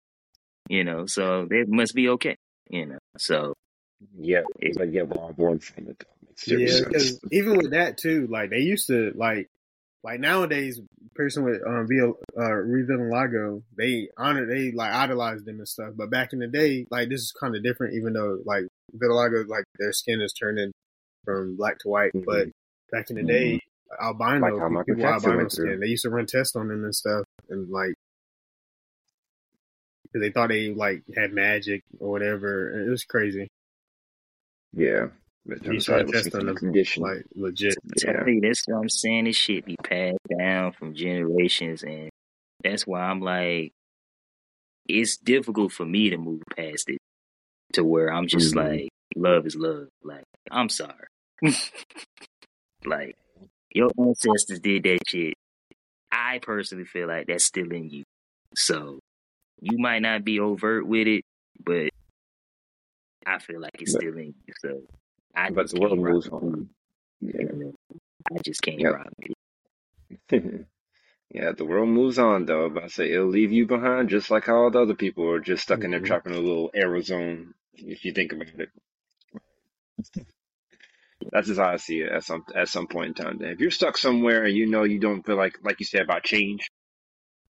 [0.68, 2.36] you know, so they must be okay,
[2.68, 2.98] you know.
[3.16, 3.54] So
[4.18, 6.04] yeah, it- but yeah, we're all born from it.
[6.46, 6.80] Yeah.
[6.86, 9.48] Because even with that too, like they used to like
[10.02, 10.80] like nowadays,
[11.14, 12.62] person with um Via uh
[13.10, 15.94] Lago, they honor they like idolize them and stuff.
[15.96, 17.94] But back in the day, like this is kind of different.
[17.94, 18.64] Even though like
[18.94, 20.72] Vitiligo, like their skin is turning
[21.24, 22.24] from black to white, Mhm.
[22.24, 22.48] but
[22.92, 23.60] back in the day,
[24.00, 27.68] albino Like people albino skin, they used to run tests on them and stuff, and
[27.70, 27.94] like.
[30.12, 32.86] Cause they thought they like had magic or whatever.
[32.86, 33.48] It was crazy,
[34.72, 35.08] yeah,
[35.46, 37.02] but You turns to test on kind condition.
[37.02, 37.74] like legit.
[38.04, 38.12] Yeah.
[38.12, 39.24] tell you that's what I'm saying.
[39.24, 42.10] This shit be passed down from generations, and
[42.64, 43.72] that's why I'm like,
[44.88, 46.98] it's difficult for me to move past it
[47.74, 48.70] to where I'm just Mhm.
[48.80, 49.88] like, love is love.
[50.02, 51.06] Like I'm sorry,
[52.84, 53.16] like
[53.74, 55.34] your ancestors did that shit.
[56.12, 58.04] I personally feel like that's still in you.
[58.54, 59.00] So
[59.60, 61.24] you might not be overt with it,
[61.64, 61.90] but
[63.26, 64.54] I feel like it's But- still in you.
[64.60, 64.82] So
[65.36, 66.70] I but just the world can't moves on.
[67.20, 67.72] Yeah.
[68.34, 68.92] I just can't Yep.
[68.92, 69.32] rock with
[70.32, 70.66] it.
[71.30, 72.70] yeah, the world moves on though.
[72.70, 75.40] But I say it'll leave you behind just like how all the other people are
[75.40, 76.06] just stuck in their Mhm.
[76.06, 78.70] trapped in a little arrow zone, if you think about it.
[81.32, 83.38] That's just how I see it at some at some point in time.
[83.38, 86.02] Then if you're stuck somewhere and you know you don't feel like like you said
[86.02, 86.70] about change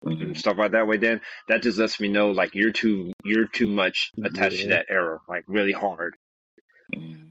[0.05, 0.21] Mhm.
[0.21, 3.47] and stuff like that way, then that just lets me know like you're too you're
[3.47, 6.15] too much attached to that error, like really hard.
[6.95, 7.26] Mhm.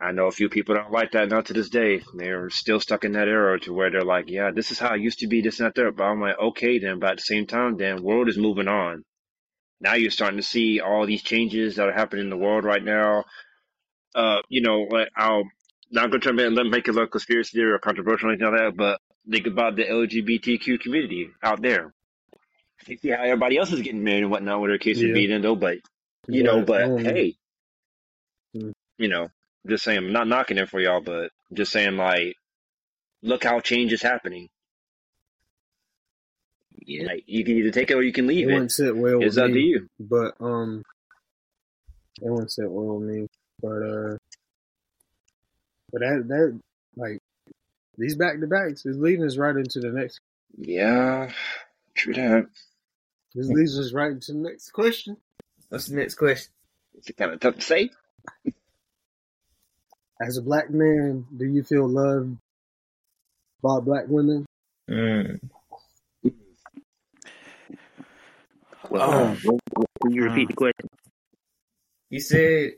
[0.00, 2.02] I know a few people don't like that now to this day.
[2.14, 5.00] They're still stuck in that era to where they're like, yeah, this is how it
[5.00, 5.92] used to be, this and that there.
[5.92, 9.04] But I'm like, okay then, but at the same time, then world is moving on.
[9.80, 12.84] Now you're starting to see all these changes that are happening in the world right
[12.84, 13.24] now.
[14.14, 15.44] Uh, you know, like I'll
[15.90, 18.60] not gonna try and let make it look conspiracy theory or controversial or anything like
[18.60, 19.00] that, but
[19.30, 21.92] think about the LGBTQ community out there.
[22.86, 25.04] You see how everybody else is getting married and whatnot, whatever case Yeah.
[25.04, 25.78] would be, then though, but
[26.30, 27.36] you know, but um, hey,
[28.56, 28.72] Mm.
[28.98, 29.28] you know,
[29.66, 32.36] just saying, I'm not knocking it for y'all, but just saying, like,
[33.22, 34.48] look how change is happening.
[36.86, 37.06] Yeah.
[37.06, 39.22] Like, you can either take it or you can leave it leave wouldn't sit well
[39.22, 39.88] It's with up to you.
[39.98, 40.82] but um,
[42.22, 43.26] it wouldn't sit well with me.
[43.62, 44.16] But uh,
[45.92, 46.60] but that that
[46.96, 47.18] like
[47.98, 50.20] these back to backs is leading us right into the next.
[50.56, 51.30] Yeah,
[51.94, 52.46] true that.
[53.34, 55.18] This leads us right into the next question.
[55.68, 56.50] What's the next question?
[56.94, 57.90] It's kind of tough to say.
[60.20, 62.36] As a black man, do you feel loved
[63.62, 64.44] by black women?
[64.88, 65.40] Mm.
[68.90, 69.24] Well, Oh.
[69.28, 70.88] um, what- what- can you repeat the question?
[72.10, 72.72] You said,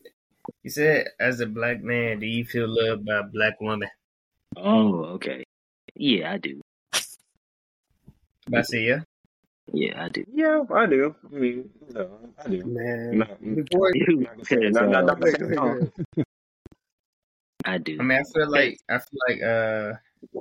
[0.62, 3.89] you said, as a black man, do you feel loved by a black woman?
[4.56, 5.43] Oh, okay.
[5.94, 6.60] Yeah, I do.
[8.52, 9.01] I say yeah.
[9.73, 10.24] Yeah, I do.
[10.32, 11.14] Yeah, I do.
[11.24, 12.64] I mean, no, I do.
[12.66, 13.24] Man, No,
[13.62, 14.16] before I do.
[14.16, 16.24] not gonna say- not- not- uh, not Go gonna ahead, say go no.
[17.64, 17.97] Ahead, go ahead.
[17.97, 17.97] I do.
[18.01, 19.93] I mean, I feel like I feel like uh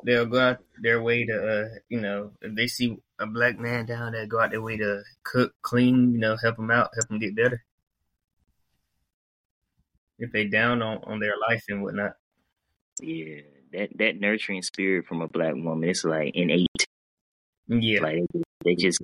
[0.04, 3.86] they'll go out their way to uh you know if they see a black man
[3.86, 7.08] down there, go out their way to cook, clean, you know, help them out, help
[7.08, 7.64] them get better.
[10.20, 12.14] If they down on on their life and whatnot.
[13.02, 13.42] Yeah,
[13.74, 16.68] that that nurturing spirit from a black woman, it's like innate.
[17.68, 18.26] Yeah, Like
[18.64, 19.02] they just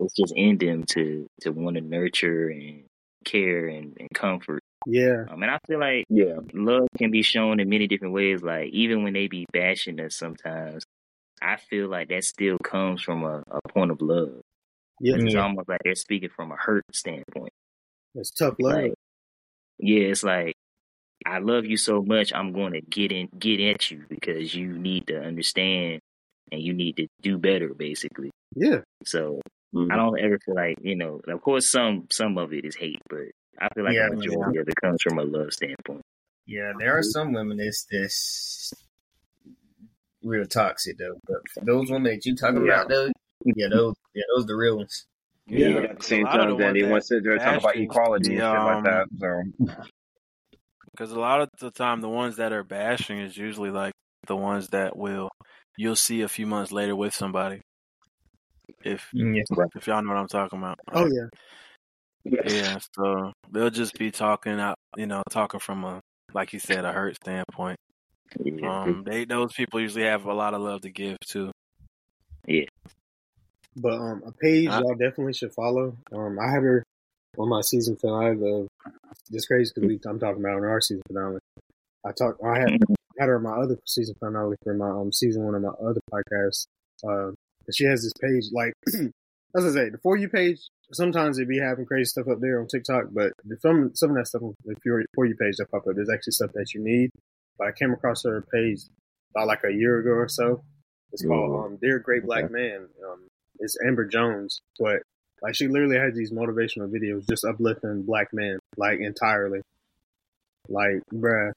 [0.00, 2.84] it's just in them to to want to nurture and
[3.24, 4.62] care and, and comfort.
[4.86, 8.42] Yeah, I mean, I feel like Yeah, love can be shown in many different ways.
[8.42, 10.84] Like even when they be bashing us sometimes,
[11.42, 14.42] I feel like that still comes from a, a point of love.
[15.00, 15.42] Yeah, It's Yeah.
[15.42, 17.52] almost like they're speaking from a hurt standpoint.
[18.14, 18.82] it's tough love.
[18.82, 18.94] Like,
[19.78, 20.54] yeah, it's like
[21.26, 24.78] I love you so much, I'm going to get in, get at you because you
[24.78, 26.00] need to understand
[26.52, 28.30] and you need to do better, basically.
[28.54, 29.40] yeah, So
[29.74, 29.90] Mhm.
[29.90, 31.20] I don't ever feel like you know.
[31.28, 33.28] Of course, some some of it is hate, but
[33.60, 36.02] I feel like Yeah, the majority of it comes from a love standpoint.
[36.46, 38.72] Yeah, there are some women that's this
[40.22, 41.18] real toxic though.
[41.26, 42.72] But those women that you talking Yeah.
[42.74, 43.10] about though,
[43.44, 45.06] yeah, those yeah, those the real ones.
[45.46, 47.24] Yeah, Yeah, but at the same a lot of time, the he wants to sit
[47.24, 49.06] there and talk about bash equality and the, shit like um, that.
[49.18, 49.42] So
[50.90, 53.92] Because a lot of the time, the ones that are bashing is usually like
[54.26, 55.30] the ones that will
[55.76, 57.60] you'll see a few months later with somebody.
[58.84, 59.42] If Yeah.
[59.74, 60.78] if y'all know what I'm talking about.
[60.92, 61.26] oh yeah,
[62.30, 66.00] Yeah, so they'll just be talking out, you know, talking from a,
[66.32, 67.78] like you said, a hurt standpoint.
[68.38, 68.82] Yeah.
[68.82, 71.52] Um, they those people usually have a lot of love to give too.
[72.46, 72.64] Yeah.
[73.76, 75.96] But um, a page Uh, y'all definitely should follow.
[76.12, 76.82] Um, I had her
[77.38, 78.68] on my season finale of
[79.30, 81.38] this crazy because we I'm talking about on our season finale.
[82.04, 82.42] I talked.
[82.42, 82.78] I had
[83.18, 86.00] had her on my other season finale for my um season one of my other
[86.12, 86.66] podcast.
[87.06, 87.32] Uh,
[87.72, 90.60] she has this page like as I say, the for you page.
[90.92, 94.28] Sometimes it'd be having crazy stuff up there on TikTok, but some some of that
[94.28, 94.76] stuff on the
[95.14, 97.10] for you page that pop up, there's actually stuff that you need.
[97.58, 98.80] But I came across her page
[99.34, 100.62] about like a year ago or so.
[101.12, 103.26] It's called um, "Dear Great Black Man." Um,
[103.58, 105.02] it's Amber Jones, but
[105.42, 109.62] like she literally has these motivational videos just uplifting black men, like entirely.
[110.68, 111.52] Like, bruh,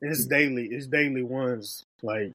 [0.00, 0.68] it's daily.
[0.70, 1.82] It's daily ones.
[2.02, 2.32] Like,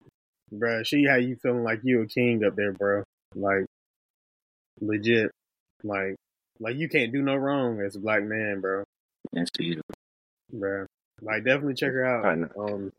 [0.54, 3.04] bruh, she had you feeling like you a king up there, bro.
[3.36, 3.66] Like,
[4.82, 5.32] legit.
[5.84, 6.16] Like,
[6.60, 8.84] like you can't do no wrong as a black man, bro.
[9.32, 9.84] That's beautiful.
[10.54, 10.86] Bruh.
[11.22, 12.38] Like, definitely check her I out.
[12.38, 12.50] know.
[12.58, 12.92] Um,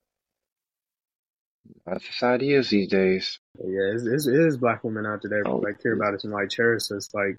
[1.87, 3.39] how society is these days.
[3.59, 6.25] yeah, it's, it's, it is black women out there that Oh, like care about us
[6.25, 7.13] and like cherish us.
[7.15, 7.39] Like,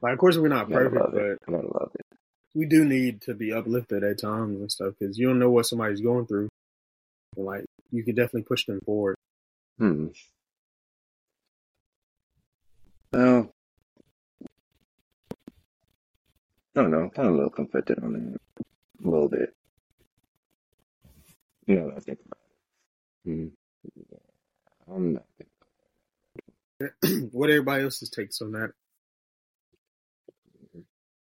[0.00, 1.52] like of course we're not perfect, but.
[1.52, 2.18] Gotta love it.
[2.54, 5.66] we do need to be uplifted at times and stuff because you don't know what
[5.66, 6.48] somebody's going through.
[7.36, 9.16] And like, you can definitely push them forward.
[9.78, 10.06] Hmm.
[13.12, 13.50] Well,
[16.76, 17.10] I don't know.
[17.10, 18.40] Kind of a little conflicted on that.
[19.04, 19.54] A little bit.
[21.66, 22.38] You know, I think about
[23.26, 23.30] it.
[23.30, 23.46] Hmm.
[24.10, 25.24] Yeah, I'm not
[26.78, 27.28] thinking.
[27.32, 28.72] what everybody else's takes on that.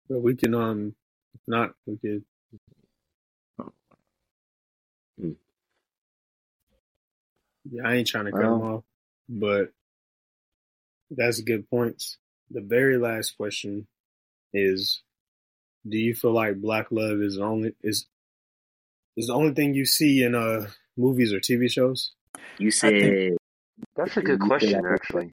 [0.08, 0.94] But we can, um,
[1.34, 2.24] if not, we could.
[5.20, 5.32] Hmm.
[7.70, 8.84] Yeah, I ain't trying to cut them off,
[9.28, 9.72] but
[11.10, 12.18] that's good points.
[12.50, 13.86] The very last question
[14.52, 15.02] is:
[15.88, 18.06] Do you feel like black love is the only is
[19.16, 22.12] is the only thing you see in uh movies or TV shows?
[22.58, 23.36] You said
[23.96, 25.32] That's a good question, like- actually.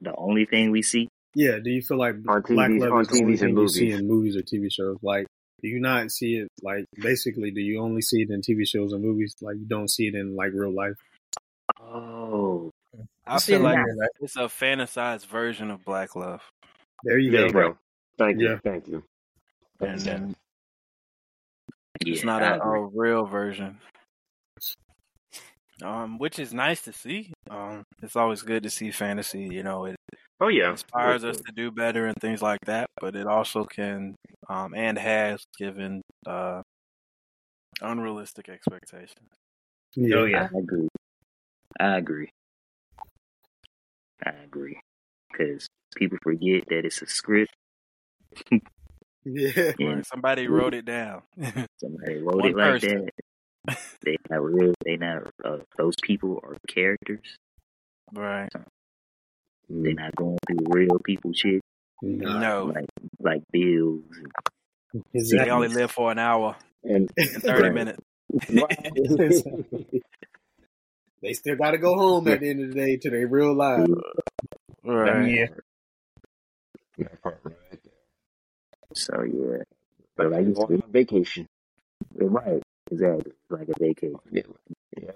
[0.00, 1.08] the only thing we see.
[1.34, 3.56] Yeah, do you feel like On black TVs love on is the only and thing
[3.56, 4.00] you see movies.
[4.00, 4.96] in movies or TV shows?
[5.02, 5.26] Like,
[5.62, 6.48] do you not see it?
[6.62, 9.34] Like, basically, do you only see it in TV shows and movies?
[9.40, 10.96] Like, you don't see it in like real life?
[11.80, 12.70] Oh,
[13.26, 16.40] I You feel like in it's a fantasized version of black love.
[17.04, 17.68] There you There go, you bro.
[17.72, 17.78] go.
[18.18, 18.48] Thank you.
[18.50, 18.58] Yeah.
[18.64, 19.04] Thank you.
[19.80, 20.34] And then
[22.04, 22.14] yeah.
[22.14, 22.78] it's not I a, agree.
[22.78, 23.78] a real version.
[25.82, 27.32] Um, which is nice to see.
[27.50, 29.48] Um, it's always good to see fantasy.
[29.50, 29.96] You know, it
[30.40, 30.70] Oh yeah.
[30.70, 32.88] inspires us to do better and things like that.
[33.00, 34.14] But it also can,
[34.48, 36.62] um, and has given uh,
[37.80, 39.30] unrealistic expectations.
[39.94, 40.16] Yeah.
[40.16, 40.48] Oh yeah.
[40.54, 40.88] I agree.
[41.80, 42.28] I agree.
[44.24, 44.80] I agree.
[45.30, 47.52] Because people forget that it's a script.
[49.30, 49.72] Yeah.
[49.78, 51.22] And Somebody wrote it down.
[51.80, 53.08] somebody wrote One it like person.
[53.66, 53.78] that.
[54.04, 54.72] They not real.
[54.84, 55.24] They not.
[55.44, 57.36] Uh, those people are characters.
[58.14, 58.48] right.
[59.68, 61.60] They're not going through real people shit
[62.00, 62.38] Nah.
[62.40, 62.86] No, like
[63.20, 64.04] like bills.
[65.12, 67.74] they only live for an hour And and thirty Right.
[67.74, 68.00] minutes.
[71.22, 73.52] they still got to go home at the end of the day to their real
[73.54, 73.86] life.
[74.84, 75.28] Right.
[75.30, 75.46] Yeah.
[76.98, 77.67] that part right there.
[78.98, 79.62] So yeah,
[80.16, 81.46] But like like you going said, on vacation.
[82.14, 84.20] right, exactly, like a vacation.
[84.30, 84.42] Yeah.
[85.00, 85.12] yeah.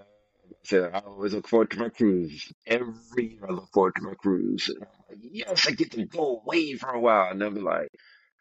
[0.65, 2.53] So I always look forward to my cruise.
[2.67, 4.69] Every year I look forward to my cruise.
[4.69, 7.31] And I'm like, yes, I get to go away for a while.
[7.31, 7.89] And then be like,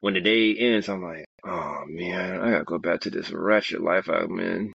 [0.01, 3.81] when the day ends, I'm like, oh man, I gotta go back to this wretched
[3.81, 4.73] life I'm in.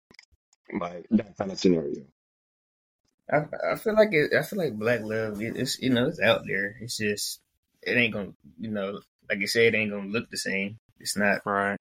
[0.81, 2.05] Like that kind of scenario.
[3.31, 5.41] I, I feel like it, I feel like black love.
[5.41, 6.77] It, it's you know it's out there.
[6.81, 7.41] It's just
[7.83, 10.79] it ain't gonna you know like you said it ain't gonna look the same.
[11.01, 11.41] It's not.
[11.45, 11.79] Right.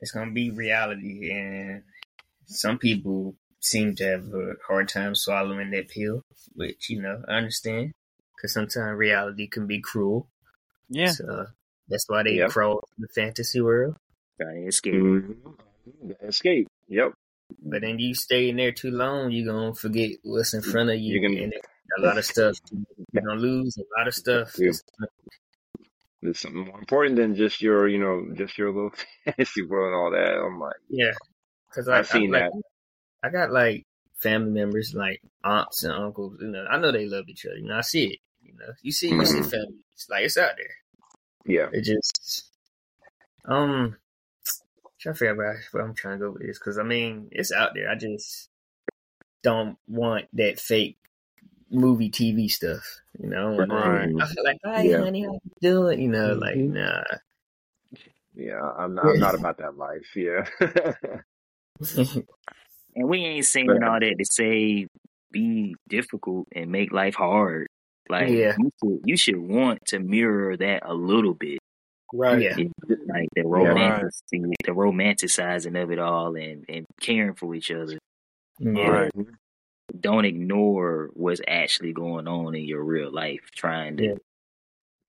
[0.00, 1.82] It's gonna be reality, and
[2.46, 6.22] some people seem to have a hard time swallowing that pill,
[6.54, 7.92] which you know I understand
[8.36, 10.28] because sometimes reality can be cruel.
[10.88, 11.12] Yeah.
[11.12, 11.46] So
[11.88, 12.50] that's why they Yep.
[12.50, 13.96] crawl the fantasy world.
[14.40, 14.94] Trying to escape.
[14.94, 16.10] Mm-hmm.
[16.28, 16.66] Escape.
[16.88, 17.12] Yep.
[17.62, 20.96] But then you stay in there too long, you're gonna forget what's in front of
[20.96, 21.18] you.
[21.18, 21.54] You're gonna- and
[21.98, 22.56] a lot of stuff
[23.12, 23.76] you're gonna lose.
[23.78, 24.58] A lot of stuff.
[24.58, 24.72] Yeah.
[26.32, 28.92] Something more important than just your, you know, just your little
[29.24, 30.38] fantasy world and all that.
[30.40, 31.12] I'm like, Yeah,
[31.68, 32.62] because I've seen like, that.
[33.22, 33.84] I got like
[34.20, 36.38] family members, like aunts and uncles.
[36.40, 37.56] You know, I know they love each other.
[37.56, 38.18] You know, I see it.
[38.42, 39.50] You know, you see, you see Mhm.
[39.50, 39.78] family.
[39.94, 40.76] It's like it's out there.
[41.46, 41.68] yeah.
[41.72, 42.50] It just,
[43.44, 43.96] um,
[44.98, 47.28] trying to figure out where, where I'm trying to go with this because I mean,
[47.32, 47.90] it's out there.
[47.90, 48.48] I just
[49.42, 50.98] don't want that fake
[51.70, 52.82] movie TV stuff.
[53.18, 54.08] You know, and, Right.
[54.20, 54.98] I feel like, hi, Yeah.
[54.98, 56.00] honey, how you doing?
[56.00, 56.72] You know, like Mhm.
[56.72, 57.02] nah.
[58.34, 58.60] Yeah.
[58.76, 60.14] I'm not, I'm not about that life.
[60.16, 60.46] Yeah.
[62.96, 64.86] And we ain't saying But- all that to say
[65.32, 67.66] be difficult and make life hard.
[68.08, 68.54] Like Yeah.
[68.56, 71.58] you should you should want to mirror that a little bit.
[72.12, 72.40] Right.
[72.42, 72.56] Yeah.
[72.88, 73.42] Like the Yeah.
[73.44, 77.98] romantic the romanticizing of it all and, and caring for each other.
[78.60, 78.88] Yeah.
[78.88, 79.12] Right.
[80.00, 84.14] Don't ignore what's actually going on in your real life, trying to Yeah.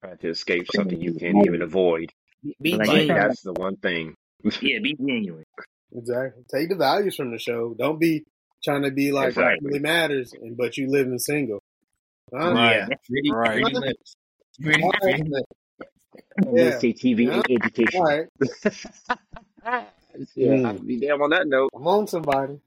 [0.04, 2.12] Trying to escape something you can't even avoid.
[2.62, 3.18] Be Like, Like, genuine.
[3.22, 4.16] that's the one thing.
[4.62, 5.46] yeah, be genuine.
[5.94, 6.44] Exactly.
[6.54, 7.74] Take the values from the show.
[7.78, 8.24] Don't be
[8.64, 9.56] trying to be like Exactly.
[9.62, 11.64] what really matters, and but you living single.
[12.34, 12.52] Huh?
[12.54, 12.76] Right.
[12.76, 13.62] Yeah, pretty, Right.
[13.64, 13.96] pretty much.
[14.62, 15.44] Pretty, pretty right.
[16.54, 16.80] Yeah.
[16.80, 18.02] Say TV and education.
[18.02, 18.28] All right.
[20.36, 20.66] yeah, Mm.
[20.66, 21.70] I'll be damn on that note.
[21.76, 22.60] I'm on somebody.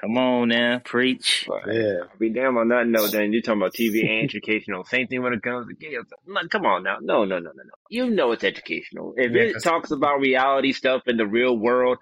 [0.00, 1.48] Come on now, preach.
[1.66, 1.94] Yeah.
[2.02, 3.12] I'll be damn on that note.
[3.12, 4.84] Then you're talking about TV and educational.
[4.84, 6.06] Same thing when it comes to games.
[6.50, 6.98] Come on now.
[7.00, 7.70] No, no, no, no, no.
[7.88, 9.14] You know it's educational.
[9.16, 11.98] If Yeah, it 'cause- talks about reality stuff in the real world,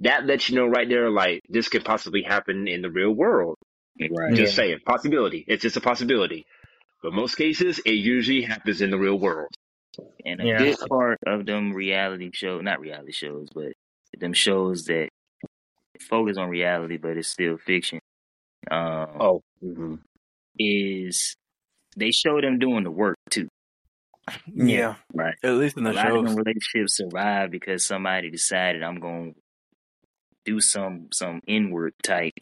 [0.00, 3.56] that lets you know right there, like this could possibly happen in the real world.
[3.98, 4.34] Right.
[4.34, 4.64] Just Yeah.
[4.64, 5.44] saying, possibility.
[5.48, 6.46] It's just a possibility.
[7.02, 9.50] But most cases, it usually happens in the real world.
[10.24, 10.58] And a Yeah.
[10.58, 13.72] good part of them reality show, not reality shows, but
[14.18, 15.08] them shows that
[16.00, 18.00] focus on reality, but it's still fiction.
[18.70, 19.96] Um, Oh, hmm
[20.58, 21.36] is
[21.96, 23.48] they show them doing the work too,
[24.54, 24.96] Yeah.
[25.14, 25.34] right?
[25.42, 26.36] At least in A the lot of shows.
[26.36, 29.40] relationships survive because somebody decided I'm going to
[30.44, 32.32] do some some inward type,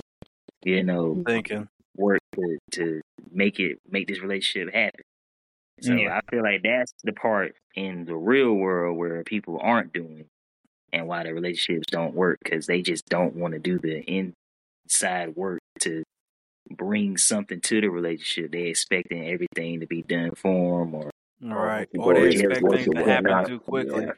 [0.64, 1.68] you know, Thinking.
[1.96, 5.00] work to to make it make this relationship happen.
[5.82, 6.18] So Yeah.
[6.18, 10.26] I feel like that's the part in the real world where people aren't doing,
[10.92, 14.00] and why the relationships don't work because they just don't want to do the
[14.86, 16.02] inside work to
[16.70, 18.52] bring something to the relationship.
[18.52, 21.10] They're expecting everything to be done for them, or
[21.40, 21.90] Right.
[21.90, 23.46] people Or they expect things to happen that.
[23.46, 24.04] too quickly.
[24.06, 24.12] Yeah.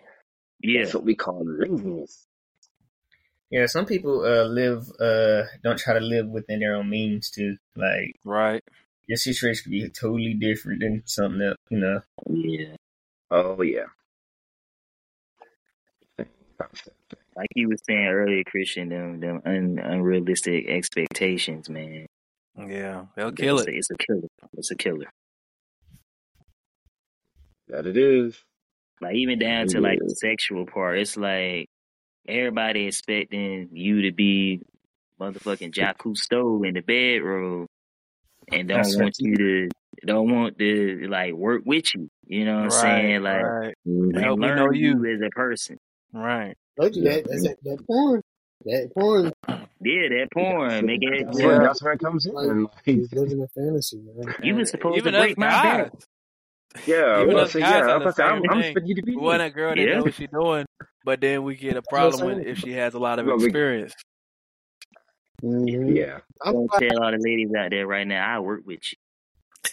[0.61, 2.27] yeah, That's what we call laziness.
[3.51, 7.57] Yeah, some people uh live uh don't try to live within their own means too.
[7.77, 8.63] Like Right.
[9.07, 12.01] your situation could be totally different than something else, you know.
[12.29, 12.77] yeah.
[13.31, 13.87] Oh yeah.
[17.37, 22.07] Like you were saying earlier, Christian, them them un, unrealistic expectations, man.
[22.59, 23.07] Yeah.
[23.17, 23.75] They'll kill it's it.
[23.75, 24.29] A, it's a killer.
[24.55, 25.07] It's a killer.
[27.69, 28.43] That it is.
[29.01, 31.69] Like even down to like the sexual part, it's like
[32.29, 34.61] everybody expecting you to be
[35.19, 37.67] motherfucking Jacques Cousteau in the bedroom,
[38.53, 39.69] and don't That's want you to
[40.07, 42.09] don't want to like work with you.
[42.27, 43.23] You know what I'm saying?
[43.23, 43.75] Like right.
[43.87, 45.15] Like learn know you you.
[45.15, 45.79] as a person.
[46.13, 46.55] Right.
[46.81, 47.25] Told you that.
[47.29, 48.23] That's that, that porn.
[48.65, 49.33] That porn.
[49.83, 51.25] Yeah, that porn make it.
[51.25, 51.47] That's Yeah.
[51.47, 52.35] where, that's where it comes in.
[52.35, 54.35] Like, Like, he's living a fantasy, man.
[54.43, 55.63] You was And supposed even to us break my guys.
[55.91, 55.93] back.
[56.87, 58.61] yeah, Even well, us so guys yeah, I'm, the about to I'm, same I'm thing.
[58.73, 59.95] expecting you to be We want a girl that Yeah.
[59.95, 60.67] knows what she's doing,
[61.03, 63.19] but then we get a That's what I'm problem with if she has a lot
[63.19, 63.95] of Well, experience.
[65.43, 65.97] Mm-hmm.
[65.97, 66.19] Yeah.
[66.45, 68.23] I'm Don't tell all the ladies out there right now.
[68.37, 69.71] I work with you.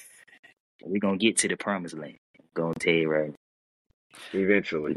[0.85, 2.15] We're gonna get to the promised land.
[2.55, 3.33] Gonna tell you right.
[4.31, 4.95] Eventually.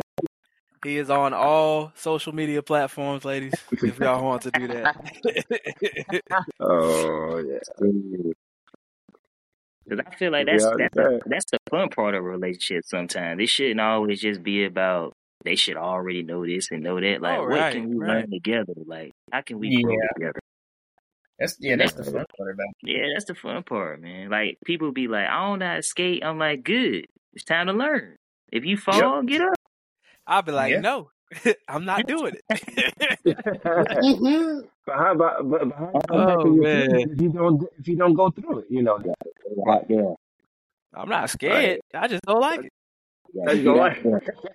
[0.82, 3.54] He is on all social media platforms, ladies.
[3.70, 4.96] If y'all want to do that.
[6.60, 8.32] Oh yeah.
[9.86, 12.84] Because I feel like that's that's the, that's the fun part of a relationship.
[12.86, 15.12] Sometimes it shouldn't always just be about
[15.44, 17.20] they should already know this and know that.
[17.20, 18.08] Like, Oh, what can we right.
[18.08, 18.74] learn together?
[18.86, 20.38] Like, how can we grow together?
[21.38, 22.90] That's yeah, that's the fun part about it.
[22.90, 24.28] Yeah, that's the fun part, man.
[24.28, 26.22] Like people be like, I don't know how to skate.
[26.24, 27.06] I'm like, good.
[27.32, 28.16] It's time to learn.
[28.52, 29.54] If you fall, get up.
[30.30, 30.80] I'll be like, Yeah.
[30.80, 31.10] no,
[31.68, 32.44] I'm not doing it.
[33.26, 34.60] Mm-hmm.
[34.86, 36.88] But how about but, but Oh, how can you man.
[37.12, 38.66] if you don't if you don't go through it?
[38.70, 38.98] You know.
[39.66, 40.14] Right there.
[40.94, 41.80] I'm not scared.
[41.94, 42.72] I just don't like it.
[43.44, 43.98] That's Yeah, your get life.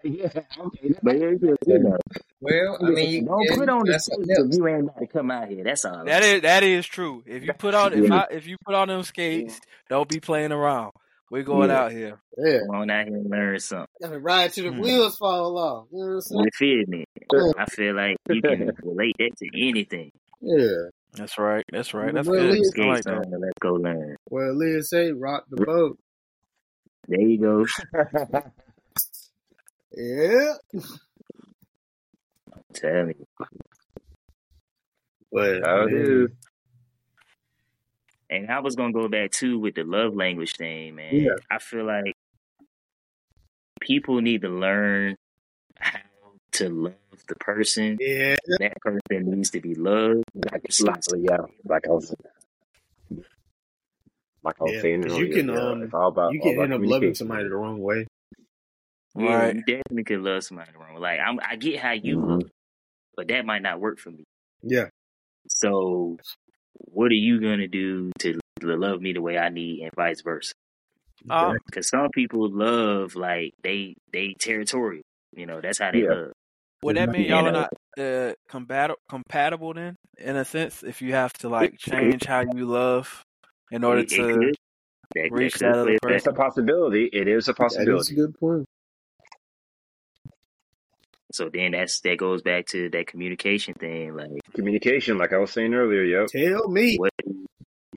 [0.04, 0.28] yeah.
[0.60, 0.96] Okay.
[1.02, 1.98] But it's just, you know,
[2.42, 5.08] Well, I mean, you, don't put on the that's skates if you ain't about to
[5.08, 5.64] come out here.
[5.64, 6.04] That's all.
[6.06, 7.24] That is that is true.
[7.26, 10.52] If you put on if I if you put on them skates, don't be playing
[10.52, 10.92] around.
[11.32, 11.80] We going Yeah.
[11.84, 12.20] out here.
[12.38, 12.60] Yeah.
[12.68, 13.88] Come on out here and learn something.
[14.02, 14.82] Gotta ride till the Hmm.
[14.82, 15.88] wheels fall off.
[15.92, 16.44] You know what I'm saying?
[16.44, 17.06] You feel me?
[17.34, 17.52] Yeah.
[17.58, 20.12] I feel like you can relate that to anything.
[20.42, 20.90] Yeah.
[21.14, 21.64] That's right.
[21.72, 22.14] That's right.
[22.14, 22.52] That's Well, good.
[22.52, 23.40] Leah- I Skate like that.
[23.40, 24.16] let's go learn.
[24.30, 25.98] Well, Leah say, rock the boat.
[27.08, 27.66] There you go.
[29.98, 30.54] Yeah.
[32.74, 33.14] Tell me.
[35.32, 36.30] But How it is.
[38.30, 41.16] And I was gonna go back too with the love language thing, man.
[41.16, 41.36] Yeah.
[41.52, 42.14] I feel like
[43.82, 45.16] people need to learn
[45.80, 46.00] how
[46.54, 46.94] to love
[47.28, 47.98] the person.
[48.02, 50.24] yeah, That person needs to be loved.
[50.52, 52.14] Like, like, yeah, like I was,
[54.44, 56.40] like I was Yeah, saying 'cause earlier, you can, yeah, um, it's all about you
[56.42, 58.08] all can about end up loving somebody the wrong way.
[59.18, 59.56] Yeah, Right.
[59.56, 60.96] you definitely could love somebody the wrong.
[60.96, 61.00] way.
[61.02, 62.40] Like I'm, I get how you Mhm.
[62.40, 62.52] look,
[63.16, 64.24] but that might not work for me.
[64.64, 64.90] Yeah.
[65.48, 66.18] So,
[66.78, 70.22] what are you gonna do to, to love me the way I need, and vice
[70.22, 70.54] versa?
[71.30, 75.04] Um, Because some people love like they they territorial.
[75.36, 76.10] You know, that's how they Yeah.
[76.10, 76.32] love.
[76.84, 80.84] would that mean You y'all are not uh, compatible compatible then, in a sense?
[80.84, 83.24] If you have to like change how you love
[83.72, 84.56] in order it, it to could.
[85.16, 86.16] That, reach that that other a person.
[86.18, 87.06] It's a possibility.
[87.06, 88.66] It is a That is a good point.
[91.36, 94.16] So then that's that goes back to that communication thing.
[94.16, 96.03] Like Communication, like I was saying earlier.
[96.03, 96.28] Yep.
[96.28, 96.98] Tell me.
[96.98, 97.12] what,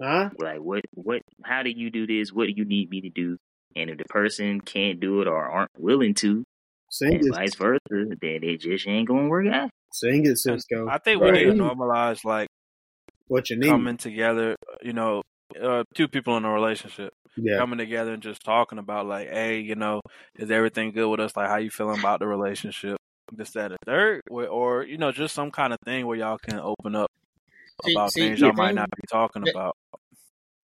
[0.01, 0.31] Huh?
[0.39, 1.23] like what, what?
[1.45, 2.33] How do you do this?
[2.33, 3.37] What do you need me to do?
[3.77, 6.43] And if the person can't do it or aren't willing to,
[6.91, 7.33] Sing and it.
[7.35, 9.71] vice versa, then it just ain't gonna work out.
[9.93, 10.89] Sing it, Cisco.
[10.89, 11.47] I think we Right.
[11.47, 12.49] need to normalize like
[13.29, 13.69] What you need.
[13.69, 14.57] coming together.
[14.83, 15.23] You know,
[15.61, 17.59] uh, two people in a relationship Yeah.
[17.59, 20.01] coming together and just talking about like, hey, you know,
[20.37, 21.37] is everything good with us?
[21.37, 22.97] Like, how you feeling about the relationship?
[23.33, 26.39] This, that, and third, or, or you know, just some kind of thing where y'all
[26.39, 27.11] can open up
[27.93, 29.77] about see, things the y'all might not be talking that- about.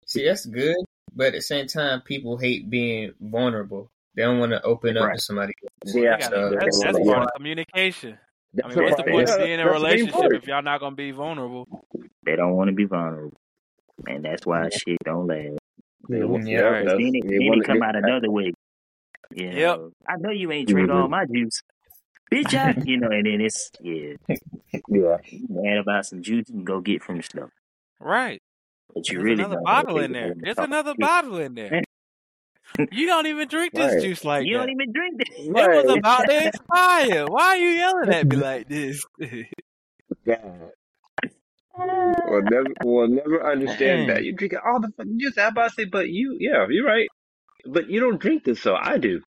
[0.06, 0.76] See, that's good,
[1.14, 3.90] but at the same time, people hate being vulnerable.
[4.14, 5.16] They don't want to open up Right.
[5.16, 5.52] to somebody.
[5.86, 6.92] Yeah, gotta- So, that's, yeah.
[6.92, 8.18] that's part of communication.
[8.62, 10.62] I mean, what's the point of being in a that's the main relationship if y'all
[10.62, 11.66] not gonna be vulnerable?
[12.24, 13.36] They don't want to be vulnerable,
[14.06, 15.58] and that's why shit don't last.
[16.08, 16.84] Yeah, Yeah, yeah, right.
[16.84, 18.52] that's- then it, then it come out another way.
[19.32, 19.80] You Yep.
[20.06, 20.94] I know you ain't drink Mhm.
[21.02, 21.60] all my juice,
[22.32, 22.54] bitch.
[22.54, 24.14] I, you know, and then it's yeah,
[24.88, 27.52] Yeah, you mad about some juice you can go get from the store,
[28.00, 28.42] Right.
[28.94, 30.36] but you There's really another bottle in there.
[30.42, 31.76] There's another bottle in there.
[32.90, 33.96] You don't even drink this Right.
[33.96, 34.58] juice like You that.
[34.58, 35.26] don't even drink that.
[35.64, 37.28] It was about to expire.
[37.28, 39.04] Why are you yelling at me like this?
[40.26, 40.72] God.
[42.24, 44.24] We'll never, we'll never understand that.
[44.24, 45.38] You drink all the fucking juice.
[45.38, 47.08] I about to say, but you, yeah, you're right.
[47.66, 49.22] But you don't drink this, so I do.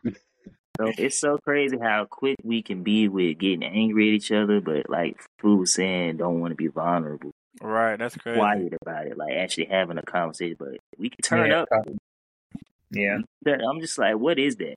[0.79, 4.61] So it's so crazy how quick we can be with getting angry at each other,
[4.61, 7.31] but like Fu was saying, don't want to be vulnerable,
[7.63, 8.39] right, that's crazy.
[8.39, 10.57] quiet about it, like actually having a conversation.
[10.59, 11.63] But we can turn Yeah.
[11.63, 11.69] up.
[11.73, 11.83] Uh,
[12.91, 13.19] yeah.
[13.47, 14.75] I'm just like, what is that?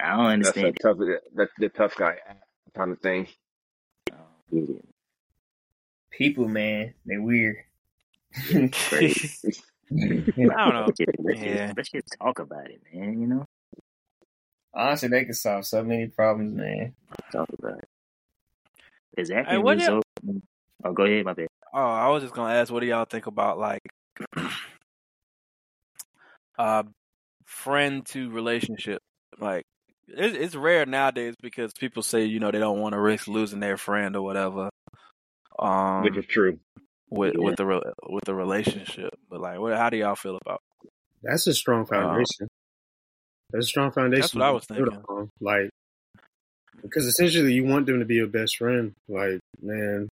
[0.00, 0.76] I don't That's understand.
[0.78, 0.98] a tough,
[1.34, 2.16] that's the tough guy
[2.76, 3.22] kind of thing.
[4.08, 4.12] it.
[4.12, 4.16] I
[4.50, 4.84] don't get it.
[6.10, 7.56] People, man, they weird.
[8.72, 9.54] Crazy.
[9.92, 10.84] I don't know.
[10.86, 11.66] Let's just, let's, Yeah.
[11.66, 13.20] just, let's just talk about it, man.
[13.20, 13.44] You know,
[14.74, 16.94] Honestly, they can solve so many problems, man.
[17.30, 17.88] talk about it.
[19.16, 20.02] Is that Hey, what result?
[20.84, 21.48] Oh, go ahead, my bad.
[21.72, 23.80] Oh, I was just gonna ask, what do y'all think about like,
[26.58, 26.82] uh,
[27.46, 29.00] friend to relationship?
[29.38, 29.64] Like,
[30.08, 33.60] it's, it's rare nowadays because people say you know they don't want to risk losing
[33.60, 34.70] their friend or whatever.
[35.58, 36.58] Um, Which is true.
[37.10, 37.44] with Yeah.
[37.44, 39.76] with the re- with the relationship, but like, what?
[39.76, 40.60] How do y'all feel about?
[41.22, 42.48] That's a strong foundation.
[43.52, 44.20] That's a strong foundation.
[44.20, 44.94] That's what I was thinking.
[44.96, 45.30] upon.
[45.40, 45.70] Like,
[46.82, 48.92] because essentially you want them to be your best friend.
[49.08, 50.08] Like, man,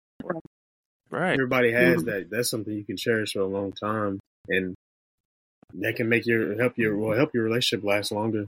[1.11, 1.34] Right.
[1.34, 2.30] everybody has that.
[2.30, 4.76] That's something you can cherish for a long time, and
[5.76, 8.45] that can make your help your well help your relationship last longer.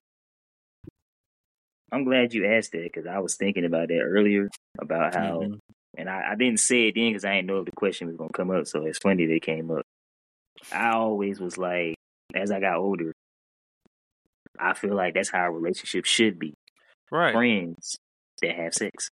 [1.92, 4.50] I'm glad you asked that because I was thinking about that earlier
[4.80, 5.60] about how, Mhm.
[5.98, 8.16] and I, I didn't say it then because I didn't know if the question was
[8.16, 8.68] gonna come up.
[8.68, 9.84] So it's funny that it came up.
[10.72, 11.96] I always was like,
[12.34, 13.12] as I got older,
[14.60, 16.54] I feel like that's how a relationship should be.
[17.12, 17.34] Right.
[17.34, 17.98] Friends
[18.42, 19.10] that have sex.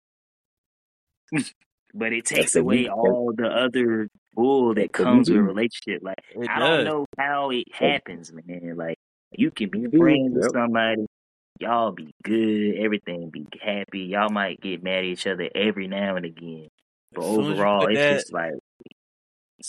[1.94, 6.02] but it takes the away all the other bull that comes with a relationship.
[6.02, 6.86] Like It I does.
[6.86, 8.76] don't know how it happens, man.
[8.78, 8.98] Like
[9.32, 11.06] you can be friends with somebody,
[11.60, 14.02] y'all be good, everything be happy.
[14.02, 16.68] Y'all might get mad at each other every now and again,
[17.14, 18.54] but As soon as overall, it's that- just like.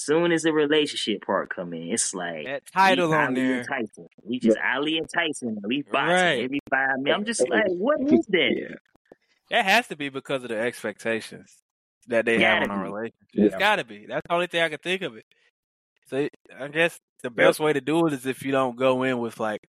[0.00, 3.58] Soon as the relationship part come in, it's like That title we on there.
[3.58, 4.06] and Tyson.
[4.22, 5.58] We just Ali and Tyson.
[5.64, 6.44] We boxing Right.
[6.44, 7.16] every five minutes.
[7.18, 8.54] I'm just like, what is that?
[8.56, 8.76] Yeah.
[9.50, 11.52] That has to be because of the expectations
[12.06, 12.88] that they Gotta have on a be.
[12.88, 13.16] relationship.
[13.34, 14.06] It's got to be.
[14.06, 15.24] That's the only thing I can think of it.
[16.06, 19.18] So I guess the best way to do it is if you don't go in
[19.18, 19.68] with like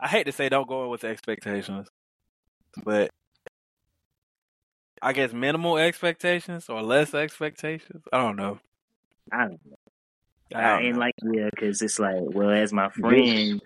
[0.00, 1.86] I hate to say don't go in with expectations,
[2.84, 3.10] but
[5.00, 8.02] I guess minimal expectations or less expectations.
[8.12, 8.58] I don't know.
[9.32, 9.76] I don't know.
[10.54, 11.00] I I don't ain't know.
[11.00, 13.60] like yeah, because it's like, well, as my friend,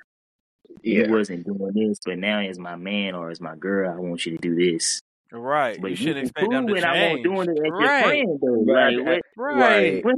[0.82, 1.06] Yeah.
[1.06, 4.26] you wasn't doing this, but now as my man or as my girl, I want
[4.26, 5.00] you to do this.
[5.32, 5.80] right.
[5.80, 7.24] But You shouldn't can expect them to and I won't change.
[7.24, 8.04] doing it as your Right.
[8.04, 8.64] friend though.
[8.72, 8.96] Right.
[8.98, 9.54] Like what?
[9.56, 10.04] Right.
[10.04, 10.14] What?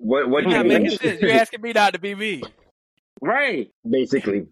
[0.00, 0.98] What what You're you making mean?
[0.98, 1.20] sense.
[1.20, 2.42] You're asking me not to be me.
[3.20, 3.68] Right.
[3.88, 4.46] Basically,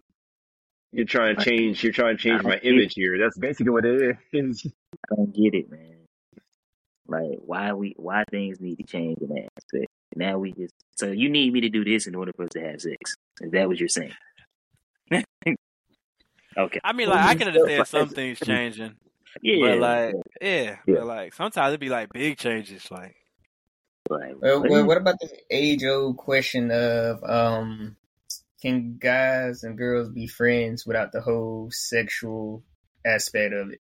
[0.91, 1.83] you're trying to change.
[1.83, 3.17] You're trying to change my don't image here.
[3.17, 4.65] That's basically what it is.
[5.11, 5.96] I don't get it, man.
[7.07, 9.91] Like why we why things need to change in that aspect.
[10.15, 12.61] Now we just so you need me to do this in order for us to
[12.61, 13.15] have sex.
[13.41, 14.13] Is that what you're saying?
[15.11, 16.79] okay.
[16.83, 18.95] I mean, like I can understand some things changing,
[19.41, 19.67] Yeah.
[19.67, 20.95] but like, yeah, Yeah.
[20.95, 22.89] but like sometimes it'd be like big changes.
[22.91, 23.15] Like,
[24.09, 27.95] like, Well, what- well, what about the age old question of um,
[28.61, 32.63] can guys and girls be friends without the whole sexual
[33.05, 33.81] aspect of it?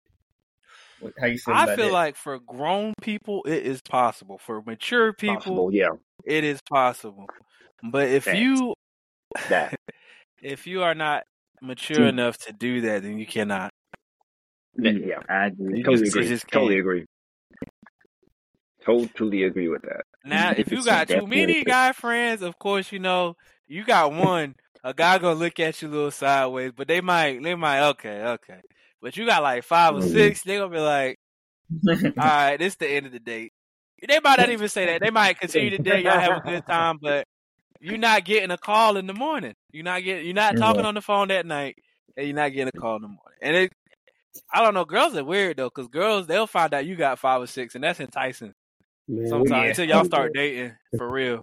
[1.19, 1.93] How you feel I feel that?
[1.93, 4.39] like for grown people, it is possible.
[4.39, 5.91] For mature people, Possible, yeah.
[6.25, 7.27] it is possible.
[7.83, 8.75] But if you
[9.49, 9.75] That
[10.43, 11.25] if you are not
[11.63, 12.09] mature mm.
[12.09, 13.71] enough to do that, then you cannot.
[14.77, 15.21] Yeah.
[15.29, 15.51] I.
[15.59, 16.39] You totally just- agree.
[16.51, 17.05] Totally agree.
[18.85, 20.03] Totally agree with that.
[20.25, 23.35] Now, if you got too many guy friends, of course, you know
[23.67, 24.55] you got one.
[24.85, 28.23] A guy gonna look at you a little sideways, but they might, they might, okay,
[28.23, 28.61] okay.
[29.01, 31.19] But you got like five or six, they gonna be like,
[31.89, 33.53] all right, this the end of the date.
[34.07, 35.01] They might not even say that.
[35.01, 36.05] They might continue to date.
[36.05, 37.27] Y'all have a good time, but
[37.81, 39.55] you're not getting a call in the morning.
[39.73, 40.25] You're not getting.
[40.25, 41.77] You're not talking on the phone that night,
[42.17, 43.39] and you're not getting a call in the morning.
[43.43, 43.73] And it,
[44.53, 44.85] I don't know.
[44.85, 47.83] Girls are weird though, because girls they'll find out you got five or six, and
[47.83, 48.55] that's enticing
[49.09, 49.69] Man, sometimes yeah.
[49.71, 51.43] until y'all start dating for real.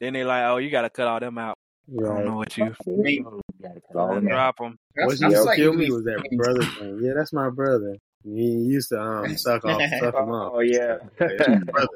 [0.00, 1.58] Then they like, oh, you got to cut all them out.
[1.92, 2.24] I don't right.
[2.24, 4.30] know what you Me- You gotta them out.
[4.30, 4.78] drop them.
[4.94, 7.00] What I you like kill me was that brother thing.
[7.02, 7.96] Yeah, that's my brother.
[8.22, 10.52] He used to um suck off, suck him off.
[10.54, 10.98] Oh yeah.
[11.18, 11.88] That's my brother.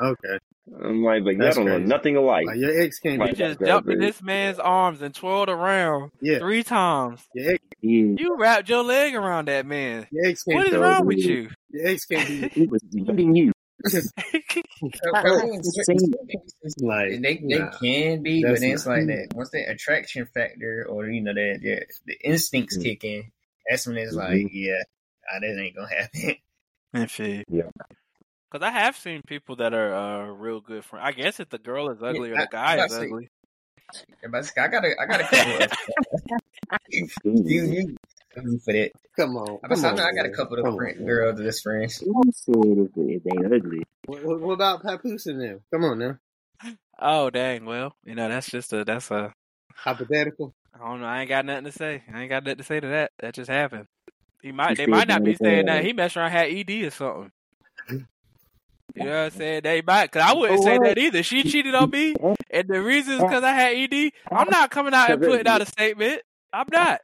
[0.00, 0.38] Okay,
[0.84, 1.88] I'm like, but y'all That's don't know crazy.
[1.88, 2.46] nothing alike.
[2.46, 4.06] like your ex can't You Like just that, jumped in baby.
[4.06, 7.22] this man's arms and twirled around Yeah, three times.
[7.34, 8.14] your ex, Yeah.
[8.16, 10.06] You wrapped your leg around that man.
[10.12, 10.58] your ex can't.
[10.58, 11.50] What is wrong with you?
[11.70, 13.52] Your ex can't be He was beating you.
[15.14, 15.62] I mean,
[16.80, 17.70] like they they nah.
[17.78, 19.28] can be, but then it's like that.
[19.34, 22.82] Once the attraction factor or you know that yeah, the instincts Mm.
[22.82, 23.24] kick in,
[23.68, 24.18] that's when it's Mhm.
[24.18, 24.82] like yeah,
[25.32, 26.36] ah, that ain't gonna happen.
[26.92, 27.44] And shit.
[27.48, 27.70] Yeah.
[28.50, 31.04] Cause I have seen people that are uh, real good friends.
[31.06, 33.06] I guess if the girl is ugly or the guy I is about to say-
[33.06, 33.28] ugly.
[34.30, 35.72] But I got a I got a couple of
[36.90, 37.96] you you you
[38.34, 38.90] for that.
[39.16, 40.98] Come on, I, bet- I come know on, I got a couple of Come friend,
[41.00, 41.98] on, girls that's friends.
[41.98, 43.82] Who said if, if they ugly?
[44.06, 45.60] What, what, what about Papoose and them?
[45.72, 46.18] Come on now,
[46.98, 47.64] Oh dang!
[47.64, 49.32] Well, you know that's just a that's a.
[49.74, 50.54] hypothetical.
[50.74, 51.06] I don't know.
[51.06, 52.02] I ain't got nothing to say.
[52.12, 53.12] I ain't got nothing to say to that.
[53.20, 53.86] That just happened.
[54.42, 54.76] He might.
[54.76, 57.30] They might not be saying that he messed around had ED or something.
[58.96, 59.62] You know what I'm saying?
[59.64, 61.24] They might, cause I wouldn't say that either.
[61.24, 62.14] She cheated on me,
[62.48, 64.12] and the reason is because I had ED.
[64.30, 66.22] I'm not coming out and putting out a statement.
[66.52, 67.00] I'm not.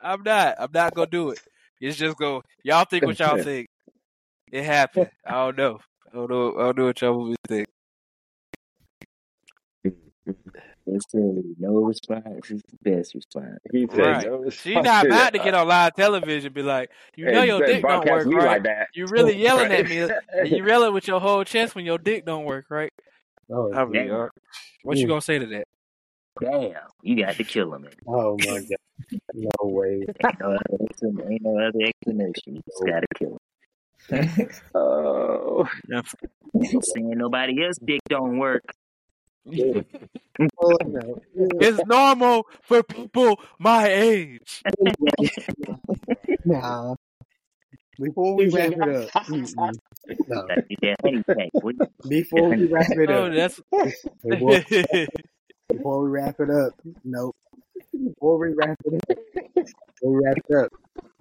[0.00, 0.56] I'm not.
[0.58, 1.40] I'm not gonna do it.
[1.80, 2.42] It's just go.
[2.62, 3.68] Y'all think what y'all think.
[4.52, 5.10] It happened.
[5.26, 5.78] I don't know.
[6.12, 6.54] I don't know.
[6.58, 7.66] I don't know what y'all would think.
[10.86, 11.18] They say
[11.58, 13.58] no response is the best response.
[13.72, 14.26] He said, Right.
[14.26, 16.52] "No, it's She not about to get on live television.
[16.52, 18.44] Be like, you know And- your dick don't work, right?
[18.46, 18.88] like that.
[18.94, 20.12] You really yelling at me, Right.
[20.36, 22.92] and you yelling with your whole chest when your dick don't work, right?
[23.50, 24.28] Oh, I mean, Yeah.
[24.82, 25.64] what you gonna say to that?
[26.40, 27.86] Damn, you got to kill him.
[28.08, 28.76] oh my god,
[29.34, 30.04] no way.
[30.24, 32.56] Ain't no other, explanation- ain't no other explanation.
[32.56, 33.38] You just got to kill him.
[34.74, 35.66] Oh,
[36.82, 38.62] Saying nobody else dick don't work.
[39.48, 41.20] Oh, no.
[41.34, 44.62] It's normal for people my age.
[46.44, 46.94] Nah.
[47.98, 49.70] Before we wrap it up, no.
[50.28, 51.48] Gotta get that honey pack.
[51.54, 51.72] boy.
[52.08, 53.60] Before we wrap it Oh, up, that's
[55.68, 56.72] before, before we wrap it up,
[57.04, 57.36] nope.
[57.92, 59.18] Before we wrap it up,
[59.54, 60.72] before we wrap it up,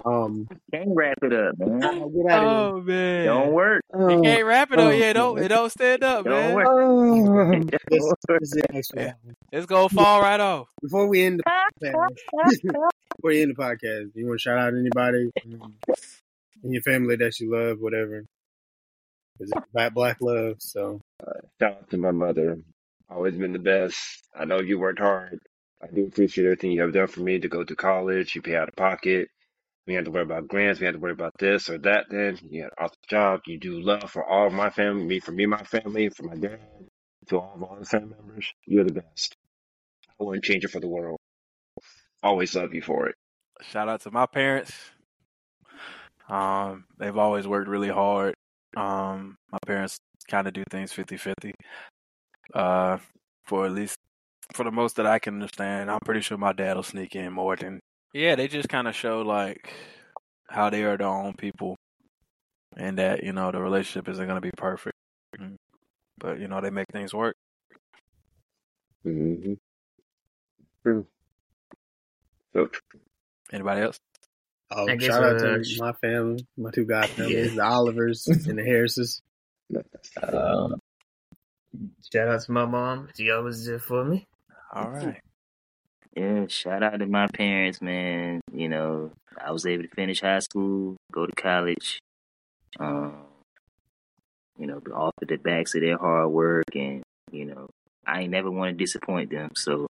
[0.06, 1.84] um, Can't wrap it up, man.
[1.84, 3.26] oh, get out of oh man.
[3.26, 3.84] Don't work.
[3.96, 4.10] here.
[4.10, 4.86] You can't wrap it up.
[4.88, 6.54] oh, Yeah, it don't it don't stand up, Don't man.
[6.56, 6.68] work.
[6.70, 7.52] oh,
[7.90, 8.20] this, work.
[8.28, 9.14] this is the next one.
[9.52, 10.68] It's gonna fall right off.
[10.82, 12.90] Before we end the podcast, before
[13.24, 15.76] we end the podcast, you want to shout out anybody um,
[16.64, 18.26] in your family that you love, whatever?
[19.40, 20.56] Is it black black love?
[20.60, 21.00] So
[21.60, 22.58] shout out to my mother.
[23.14, 24.24] Always been the best.
[24.36, 25.38] I know you worked hard.
[25.82, 28.34] I do appreciate everything you have done for me to go to college.
[28.34, 29.28] You pay out of pocket.
[29.86, 30.80] We had to worry about grants.
[30.80, 32.06] We had to worry about this or that.
[32.10, 33.42] Then you had an awesome job.
[33.46, 36.36] You do love for all of my family, me for me, my family, for my
[36.36, 36.60] dad,
[37.28, 38.52] to all of our family members.
[38.66, 39.36] You're the best.
[40.20, 41.20] I wouldn't change it for the world.
[42.24, 43.16] Always love you for it.
[43.62, 44.74] shout out to my parents.
[46.30, 48.34] Um, they've always worked really hard.
[48.76, 49.98] Um, my parents
[50.30, 51.52] kind of do things 50-50.
[52.54, 52.98] Uh,
[53.46, 53.98] for at least
[54.54, 55.90] for the most that I can understand.
[55.90, 57.80] I'm pretty sure my dad will sneak in more than
[58.14, 58.36] yeah.
[58.36, 59.72] They just kind of show like
[60.50, 61.76] how they are their own people,
[62.78, 64.96] and that you know the relationship isn't going to be perfect,
[65.40, 65.56] Mm.
[66.20, 67.36] but you know they make things work.
[69.06, 69.54] Mm-hmm.
[70.84, 71.08] True.
[72.54, 73.00] So true.
[73.52, 73.98] Anybody else?
[74.72, 78.58] Oh, I shout out uh, to my family, my two god families, the Olivers and
[78.58, 79.22] the Harrises.
[80.22, 80.70] Uh,
[82.12, 83.10] shout out to my mom.
[83.16, 84.28] She always there for me.
[84.74, 85.20] All right.
[86.16, 88.42] Yeah, shout out to my parents, man.
[88.52, 89.12] You know,
[89.44, 92.00] I was able to finish high school, go to college.
[92.80, 93.16] Um,
[94.58, 97.70] you know, off of the backs of their hard work, and you know,
[98.06, 99.52] I ain't never want to disappoint them.
[99.56, 99.88] So,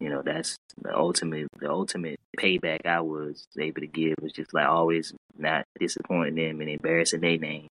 [0.00, 4.54] you know, that's the ultimate, the ultimate payback I was able to give was just
[4.54, 7.66] like always not disappointing them and embarrassing their name.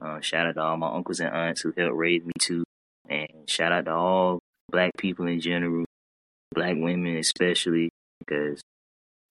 [0.00, 2.64] Uh, shout out to all my uncles and aunts who helped raise me too,
[3.08, 4.40] and shout out to all
[4.70, 5.84] black people in general
[6.52, 8.60] black women especially because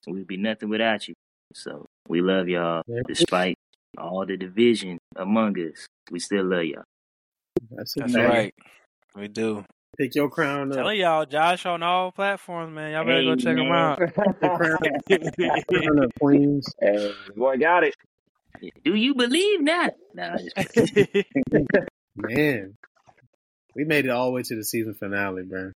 [0.08, 1.14] we'd be nothing without you.
[1.54, 3.56] So we love y'all despite
[3.98, 5.88] all the division among us.
[6.12, 6.84] We still love y'all.
[7.72, 8.54] That's, That's right.
[9.16, 9.66] We do.
[9.98, 10.78] Pick your crown up.
[10.78, 12.92] Telling y'all, Josh on all platforms, man.
[12.92, 13.98] Y'all better go Hey, check him out.
[13.98, 14.36] Your crown,
[15.70, 16.68] crown up, Queens.
[16.82, 17.96] Hey, boy, got it.
[18.84, 19.96] Do you believe that?
[20.14, 20.92] Nah, just.
[22.16, 22.76] Man,
[23.76, 25.72] we made it all the way to the season finale, bro.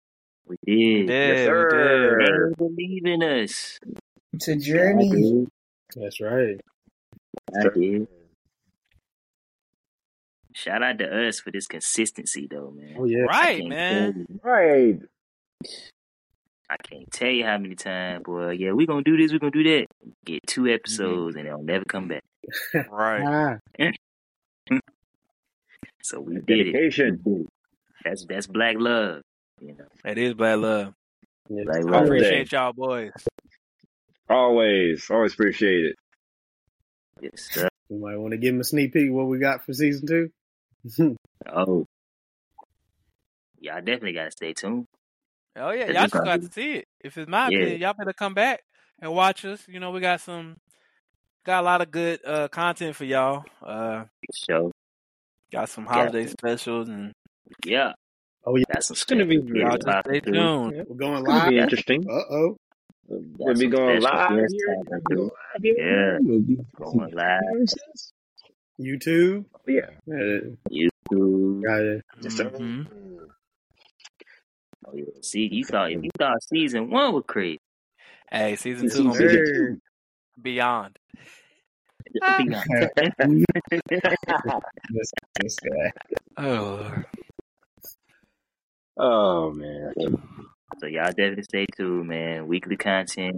[0.45, 1.09] we did.
[1.09, 2.17] Yeah, Yes, we sir.
[2.19, 2.27] did.
[2.29, 3.79] They believe in us.
[4.33, 5.47] It's a journey.
[5.95, 6.59] That's right.
[7.55, 8.07] I did.
[10.53, 12.95] Shout out to us for this consistency, though, man.
[12.97, 13.21] Oh yeah.
[13.21, 14.25] Right, man.
[14.43, 14.99] Right.
[16.69, 18.51] I can't tell you how many times, boy.
[18.51, 19.85] Yeah, we're gonna do this, We're gonna do that.
[20.25, 20.73] Get two mm-hmm.
[20.73, 22.23] episodes and they'll never come back.
[22.89, 23.59] Right.
[23.79, 23.89] Ah,
[26.01, 26.71] So we did it.
[26.71, 27.21] Dedication.
[27.25, 27.47] Did it.
[28.03, 29.21] That's that's black love,
[29.59, 29.85] you know.
[30.03, 30.93] That is black love.
[31.49, 31.65] yes.
[31.65, 32.05] Black I love.
[32.05, 33.11] appreciate y'all boys.
[34.29, 35.09] Always.
[35.09, 35.95] Always appreciate it.
[37.21, 37.67] Yes, sir.
[37.89, 40.29] We might want to give them a sneak peek what we got for season two.
[41.49, 41.85] Oh,
[43.59, 44.85] y'all definitely gotta stay tuned.
[45.55, 46.85] Oh yeah, It's y'all just just got to see it.
[47.03, 47.65] If it's my Yeah.
[47.65, 48.61] there, y'all better come back
[49.01, 49.65] and watch us.
[49.67, 50.55] You know, we got some
[51.47, 53.43] got a lot of good uh content for y'all.
[53.65, 54.03] Uh
[54.47, 54.71] Show.
[55.51, 56.29] got some holiday to.
[56.29, 57.13] specials and
[57.65, 57.93] Yeah.
[58.45, 58.63] Oh, yeah.
[58.73, 60.35] Got some It's gonna be- special y'all just stay tuned.
[60.75, 61.49] Yeah, we're going It's gonna live.
[61.49, 62.05] be interesting.
[62.09, 62.57] Uh oh.
[63.09, 64.47] We'll be going live here.
[64.49, 65.23] popping Going through.
[65.23, 65.75] live here.
[65.77, 66.17] Yeah.
[66.21, 67.41] We'll be Going live.
[68.79, 69.45] YouTube.
[69.65, 69.89] Yeah.
[70.69, 71.63] YouTube.
[71.63, 72.05] got it.
[72.21, 72.49] Yes, sir.
[72.49, 72.87] Mhm.
[74.85, 75.03] Oh yeah.
[75.21, 77.59] See, you thought you thought season one was crazy,
[78.31, 79.79] Hey, season two gonna be
[80.41, 80.97] beyond.
[82.13, 82.91] Just be honest.
[84.89, 85.91] This, this guy.
[86.37, 87.03] Oh,
[88.97, 89.93] Oh man.
[90.79, 92.47] So y'all definitely stay tuned, man.
[92.47, 93.37] Weekly content,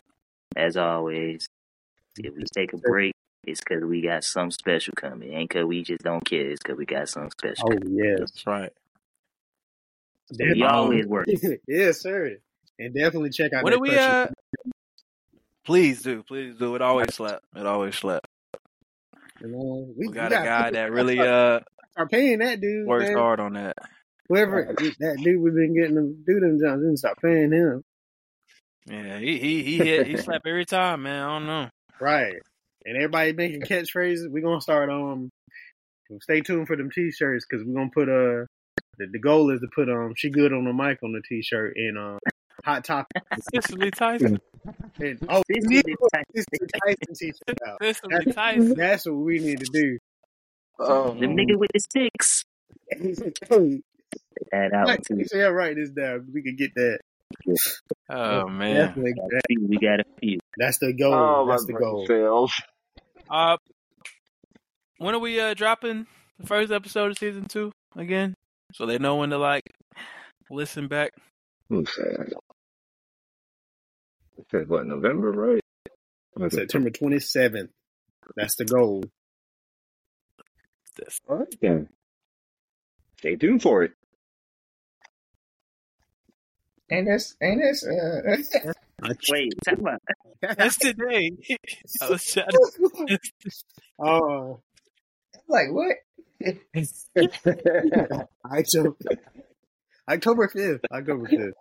[0.55, 1.47] as always.
[2.17, 3.13] If we take a break,
[3.45, 5.33] it's because we got something special coming.
[5.33, 6.49] Ain't because we just don't care.
[6.49, 7.65] It's because we got something special.
[7.65, 7.97] Oh coming.
[7.97, 8.19] yes.
[8.19, 8.71] that's right.
[10.31, 11.27] So we always work.
[11.67, 12.37] yes, sir.
[12.77, 14.27] And definitely check out What that do we uh?
[15.69, 16.73] Please do, please do.
[16.73, 17.43] It always slap.
[17.55, 18.25] It always slap.
[19.39, 19.49] we,
[19.95, 21.59] We got we a guy that really uh
[21.95, 22.87] are paying that dude.
[22.87, 23.15] works man.
[23.15, 23.75] hard on that.
[24.29, 27.83] Whoever that dude we've been getting them do them jobs, didn't stop paying him.
[28.87, 31.21] Yeah, he he he hit he slap every time, man.
[31.23, 31.69] I don't know.
[32.01, 32.33] Right.
[32.85, 34.27] And everybody making catchphrases.
[34.27, 35.29] We're gonna start um
[36.21, 38.45] stay tuned for them t shirts because we're gonna put uh
[38.97, 41.43] the, the goal is to put um she good on the mic on the t
[41.43, 42.17] shirt and um
[42.63, 43.21] hot topic
[43.53, 44.39] Cicely Tyson.
[44.99, 47.77] and oh This we is need the Tyson t shirt out.
[47.81, 48.73] Cicely Tyson.
[48.75, 49.97] That's what we need to do.
[50.79, 52.43] Oh, the nigga with the sticks.
[52.89, 53.13] hey,
[54.51, 55.17] That out Mike, too.
[55.17, 56.27] you say I write this down.
[56.33, 56.99] We can get that.
[58.09, 58.75] Oh man.
[58.87, 59.13] Definitely.
[59.13, 59.67] Got a few.
[59.67, 60.39] We got a few.
[60.57, 61.13] That's the goal.
[61.13, 62.07] oh That's the goal.
[62.07, 62.53] cells.
[63.29, 63.57] Uh,
[64.97, 66.07] when are we uh dropping
[66.39, 68.33] the first episode of season two again?
[68.73, 69.63] So they know when to like
[70.49, 71.11] listen back.
[71.69, 72.33] Who's that?
[74.37, 75.61] It said what November, right?
[76.39, 76.55] Okay.
[76.55, 77.71] September twenty seventh.
[78.35, 79.03] That's the goal.
[80.97, 81.19] This.
[81.27, 81.89] All right then.
[83.17, 83.91] Stay tuned for it.
[86.91, 87.35] Ain't this?
[87.41, 87.85] Ain't this?
[87.85, 88.71] Uh,
[89.31, 89.79] Wait, talk
[90.41, 91.31] That's today.
[92.01, 93.19] I was trying to-
[93.99, 94.61] Oh,
[95.47, 95.95] like what?
[98.45, 98.95] October
[100.09, 100.81] October fifth.
[100.91, 101.53] October fifth.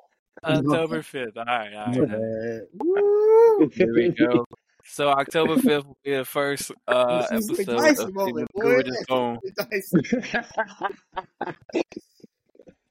[0.45, 1.37] October fifth.
[1.37, 2.61] All right, all right.
[2.75, 3.71] Woo.
[3.73, 4.45] Here we go.
[4.85, 8.49] So October fifth will be the first uh, This is the episode Tyson of moment,
[8.55, 8.63] boy.
[8.63, 9.39] George's Home.
[9.59, 10.03] Tyson.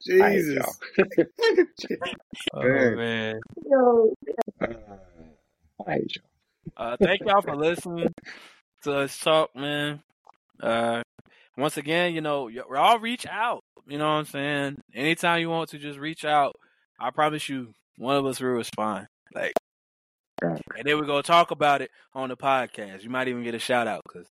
[0.05, 0.79] Jesus.
[2.53, 3.39] Oh man.
[4.61, 4.67] Uh,
[5.87, 6.25] I hate y'all.
[6.77, 8.13] Uh, thank y'all for listening
[8.83, 10.01] to us talk, man.
[10.61, 11.01] Uh,
[11.57, 13.61] once again, you know, y- y'all reach out.
[13.87, 14.77] You know what I'm saying?
[14.93, 16.53] Anytime you want to, just reach out.
[16.99, 19.07] I promise you, one of us will respond.
[19.33, 19.53] Like,
[20.41, 23.03] and then we're gonna talk about it on the podcast.
[23.03, 24.27] You might even get a shout out because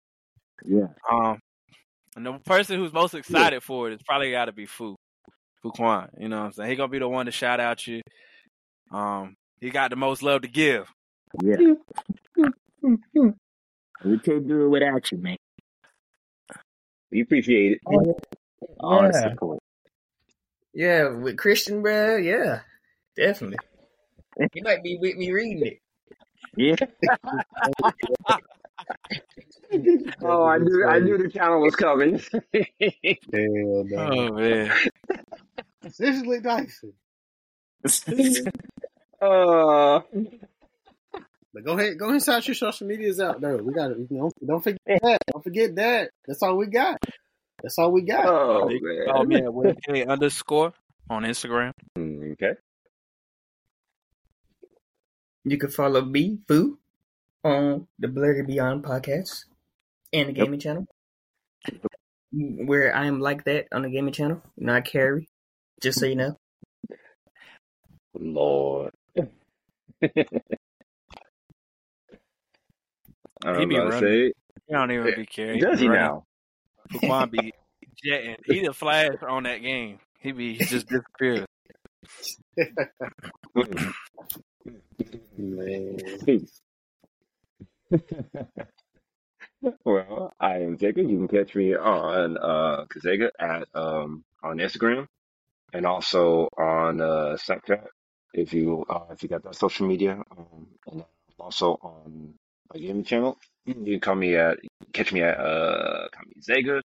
[0.64, 0.86] Yeah.
[1.10, 1.38] um,
[2.16, 4.94] and the person who's most excited for it is probably got to be Fu,
[5.62, 6.08] Fu Quan.
[6.18, 6.70] You know what I'm saying?
[6.70, 8.00] He gonna be the one to shout out you.
[8.92, 10.88] Um, he got the most love to give.
[11.42, 11.56] Yeah.
[14.04, 15.36] we can't do it without you, man.
[17.16, 17.80] We appreciate it.
[18.78, 19.30] All the Yeah.
[19.30, 19.58] support.
[20.74, 22.16] Yeah, with Christian, bro.
[22.18, 22.60] Yeah,
[23.16, 23.56] definitely.
[24.52, 25.80] You might be with me reading it.
[26.56, 26.76] Yeah.
[30.22, 32.18] Oh, I knew I knew the channel was coming.
[32.52, 33.96] Hell no.
[33.96, 34.70] Oh man.
[35.90, 36.92] Seriously, Dyson.
[39.20, 40.00] uh,
[41.56, 43.56] But go ahead, go ahead and shout your social medias out though.
[43.56, 45.18] We got to don't, don't forget that.
[45.32, 46.10] Don't forget that.
[46.26, 47.02] That's all we got.
[47.62, 48.26] That's all we got.
[48.26, 49.44] oh You can follow man.
[49.46, 50.74] at WebK underscore
[51.08, 51.72] on Instagram.
[51.96, 52.56] Mm, Okay.
[55.44, 56.78] You can follow me, Foo,
[57.42, 59.46] on the Blurry Beyond podcast
[60.12, 60.86] and the gaming channel.
[62.32, 65.26] Where I am like that on the gaming channel, not Carrie.
[65.82, 66.36] Just so you know.
[68.12, 68.92] Lord.
[73.44, 74.00] I He be running.
[74.00, 74.32] say.
[74.66, 75.60] He don't even be caring.
[75.60, 76.02] Does he running.
[76.02, 76.24] now?
[76.92, 77.52] Fuquan be
[78.04, 78.36] jetting.
[78.44, 79.98] He the flash on that game.
[80.20, 81.46] He be he just disappears.
[85.38, 85.98] Man.
[89.84, 91.08] well, I am Jacob.
[91.08, 95.06] You can catch me on uh Kazega at um on Instagram
[95.72, 97.86] and also on uh Snapchat
[98.34, 100.22] if you uh if you got that social media.
[100.36, 101.04] Um and
[101.38, 102.34] also on
[102.72, 103.38] my gaming channel.
[103.64, 104.58] You can call me at
[104.92, 106.80] catch me at uh call me Zega.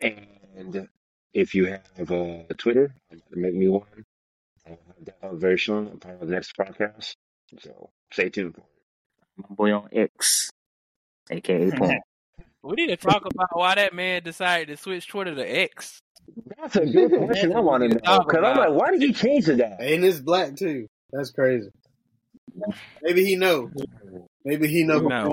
[0.00, 0.88] And
[1.32, 2.94] if you have uh Twitter,
[3.30, 4.04] make me one.
[4.66, 5.88] I'll have that up very soon.
[5.88, 7.14] I'm part of the next podcast.
[7.60, 9.48] So stay tuned for it.
[9.48, 10.50] My boy on X,
[11.30, 11.94] aka Paul.
[12.62, 16.00] We need to talk about why that man decided to switch Twitter to X.
[16.58, 17.54] That's a good question.
[17.54, 19.80] I want to know because I'm like, why did he change to that?
[19.80, 20.88] And it's black too.
[21.12, 21.70] That's crazy.
[23.02, 23.70] Maybe he know.
[24.46, 25.00] Maybe he know.
[25.00, 25.32] No.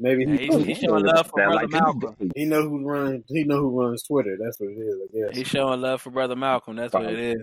[0.00, 2.16] Maybe Yeah, he, he's, he's showing love for brother like Malcolm.
[2.34, 3.24] he know who runs.
[3.28, 4.38] He know who runs Twitter.
[4.42, 4.94] That's what it is.
[5.02, 5.36] I guess.
[5.36, 6.76] He's showing love for brother Malcolm.
[6.76, 7.42] That's what it is.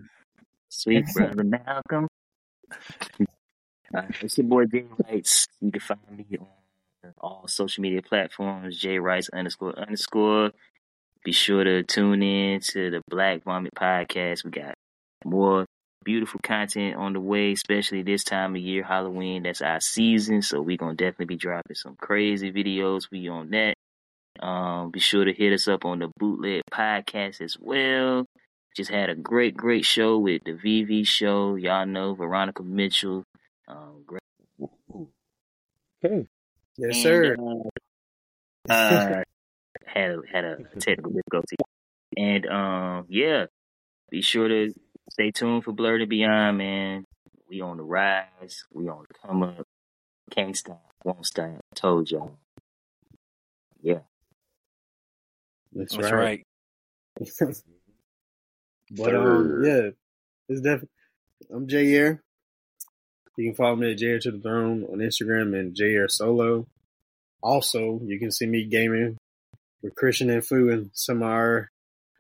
[0.69, 2.07] Sweet brother Malcolm.
[3.93, 5.45] Uh, it's your boy Jay Rights.
[5.59, 10.51] You can find me on all social media platforms, J Rights underscore underscore.
[11.23, 14.43] Be sure to tune in to the Black Vomit podcast.
[14.43, 14.73] We got
[15.23, 15.67] more
[16.03, 19.43] beautiful content on the way, especially this time of year, Halloween.
[19.43, 23.09] That's our season, so we're gonna definitely be dropping some crazy videos.
[23.11, 23.75] We on that.
[24.39, 28.25] Um, be sure to hit us up on the bootleg podcast as well.
[28.75, 31.55] Just had a great, great show with the VV show.
[31.55, 33.23] Y'all know Veronica Mitchell.
[33.67, 34.21] Um, great.
[36.03, 36.27] Okay.
[36.77, 36.95] Yes.
[36.95, 37.35] And, sir.
[38.69, 39.23] uh, uh,
[39.85, 41.57] had a, had a technical difficulty,
[42.17, 43.45] and um, yeah,
[44.09, 44.73] be sure to
[45.11, 47.05] stay tuned for Blerd and Beyond, man.
[47.49, 48.63] We on the rise.
[48.71, 49.67] We on the come up.
[50.31, 50.81] Can't stop.
[51.03, 51.59] Won't stop.
[51.75, 52.37] Told y'all.
[53.81, 53.99] Yeah.
[55.73, 56.45] That's, That's right.
[57.19, 57.19] right.
[58.91, 59.89] but um, yeah,
[60.47, 60.89] it's definitely.
[61.53, 62.23] I'm Jay Air.
[63.37, 66.07] You can follow me at Jay Air to the Throne on Instagram and Jay Air
[66.07, 66.67] Solo.
[67.43, 69.17] Also, you can see me gaming
[69.81, 71.69] with Christian and Fu and some of our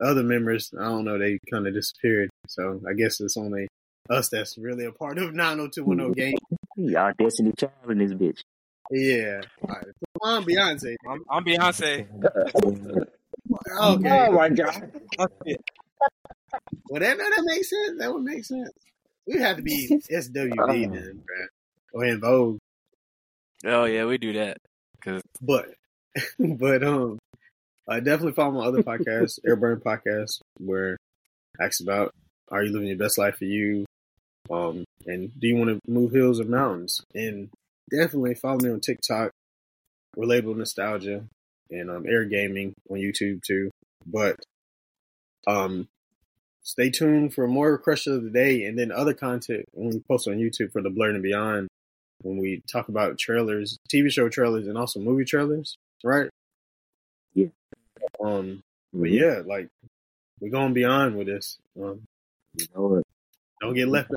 [0.01, 0.73] other members.
[0.79, 2.29] I don't know, they kind of disappeared.
[2.47, 3.67] So I guess it's only
[4.09, 6.37] us that's really a part of 90210 game.
[6.75, 8.41] Y'all Destiny Child in this bitch.
[8.91, 9.41] Yeah.
[9.61, 9.85] All right.
[9.85, 10.95] Come on, Beyonce.
[11.07, 12.07] I'm, I'm Beyonce.
[13.81, 14.25] Okay.
[14.27, 14.91] Oh my god.
[16.89, 17.99] Well, that, that makes sense.
[17.99, 18.69] That would make sense.
[19.25, 21.47] We'd have to be SWV then, bruh.
[21.93, 22.57] Or En Vogue.
[23.65, 24.57] Oh yeah, we do that.
[25.03, 25.67] Cause But,
[26.39, 27.19] but, um,
[27.91, 30.97] I definitely follow my other podcast, Airburn Podcast, where
[31.59, 32.11] I ask about,
[32.49, 33.85] are you living your best life for you?
[34.49, 37.01] Um, and do you want to move hills or mountains?
[37.13, 37.49] And
[37.89, 39.31] definitely follow me on TikTok,
[40.17, 41.25] Relatable Nostalgia,
[41.69, 43.69] and um, Air Gaming on YouTube too.
[44.05, 44.37] But,
[45.45, 45.89] um,
[46.63, 50.29] stay tuned for more crush of the day and then other content when we post
[50.29, 51.67] on YouTube for the Blerd and Beyond
[52.21, 56.29] when we talk about trailers, TV show trailers, and also movie trailers, right?
[58.01, 58.27] Yeah.
[58.27, 58.61] Um.
[58.93, 59.69] But yeah, like
[60.39, 61.57] we're going beyond with this.
[61.81, 62.01] Um,
[62.55, 63.03] You know what?
[63.61, 64.11] don't get left.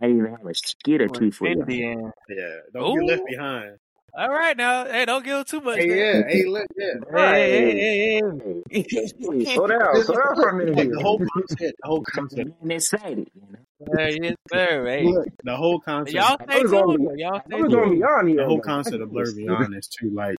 [0.00, 1.64] I even have a skit or two for you.
[1.68, 3.76] Yeah, don't get left behind.
[4.18, 5.76] All right now, hey, don't give too much.
[5.76, 6.20] Hey, there.
[6.20, 6.86] yeah, hey, look, yeah.
[7.14, 8.22] Hey, hey, hey,
[8.70, 8.84] hey.
[8.90, 9.06] Hey,
[9.54, 10.94] slow down, slow down for a minute Look, here.
[10.94, 12.50] the whole concept, the whole concept.
[12.62, 13.28] I'm excited.
[13.34, 13.94] You know?
[13.98, 14.86] Hey, yes, sir.
[14.86, 16.14] Hey, Look, the whole concept.
[16.16, 17.08] y'all I stay was gonna tuned.
[17.16, 17.96] be- Y'all I stay was gonna tuned.
[17.98, 18.36] be on here.
[18.38, 18.62] the whole man.
[18.64, 20.36] concept of Blur Beyond is too like,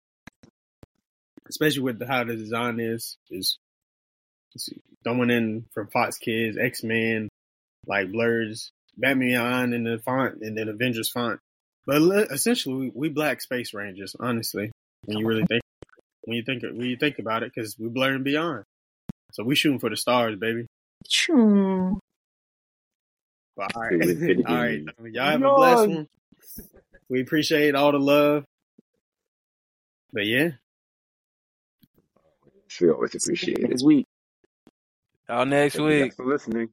[1.49, 3.59] especially with how the design is, is
[4.55, 4.71] is
[5.05, 7.29] throwing in from Fox Kids, X Men,
[7.87, 11.41] like Blurs, Batman Beyond in the font, and then Avengers font.
[11.87, 14.17] But li- essentially, we, we Black Space Rangers.
[14.19, 14.71] Honestly,
[15.05, 15.63] when you really think,
[16.25, 18.65] when you think, when you think about it, because we Blerd and Beyond.
[19.33, 20.67] So we shooting for the stars, baby.
[21.07, 21.99] Choo.
[23.57, 24.45] But, all Dude, right, Infinity.
[24.47, 24.83] all right.
[25.13, 26.07] Y'all have a blessed one.
[27.09, 28.45] We appreciate all the love.
[30.13, 30.51] But yeah,
[32.81, 33.69] We always appreciate it.
[33.69, 34.07] Next week.
[35.29, 36.03] Y'all next Thank week.
[36.11, 36.69] guys for listening.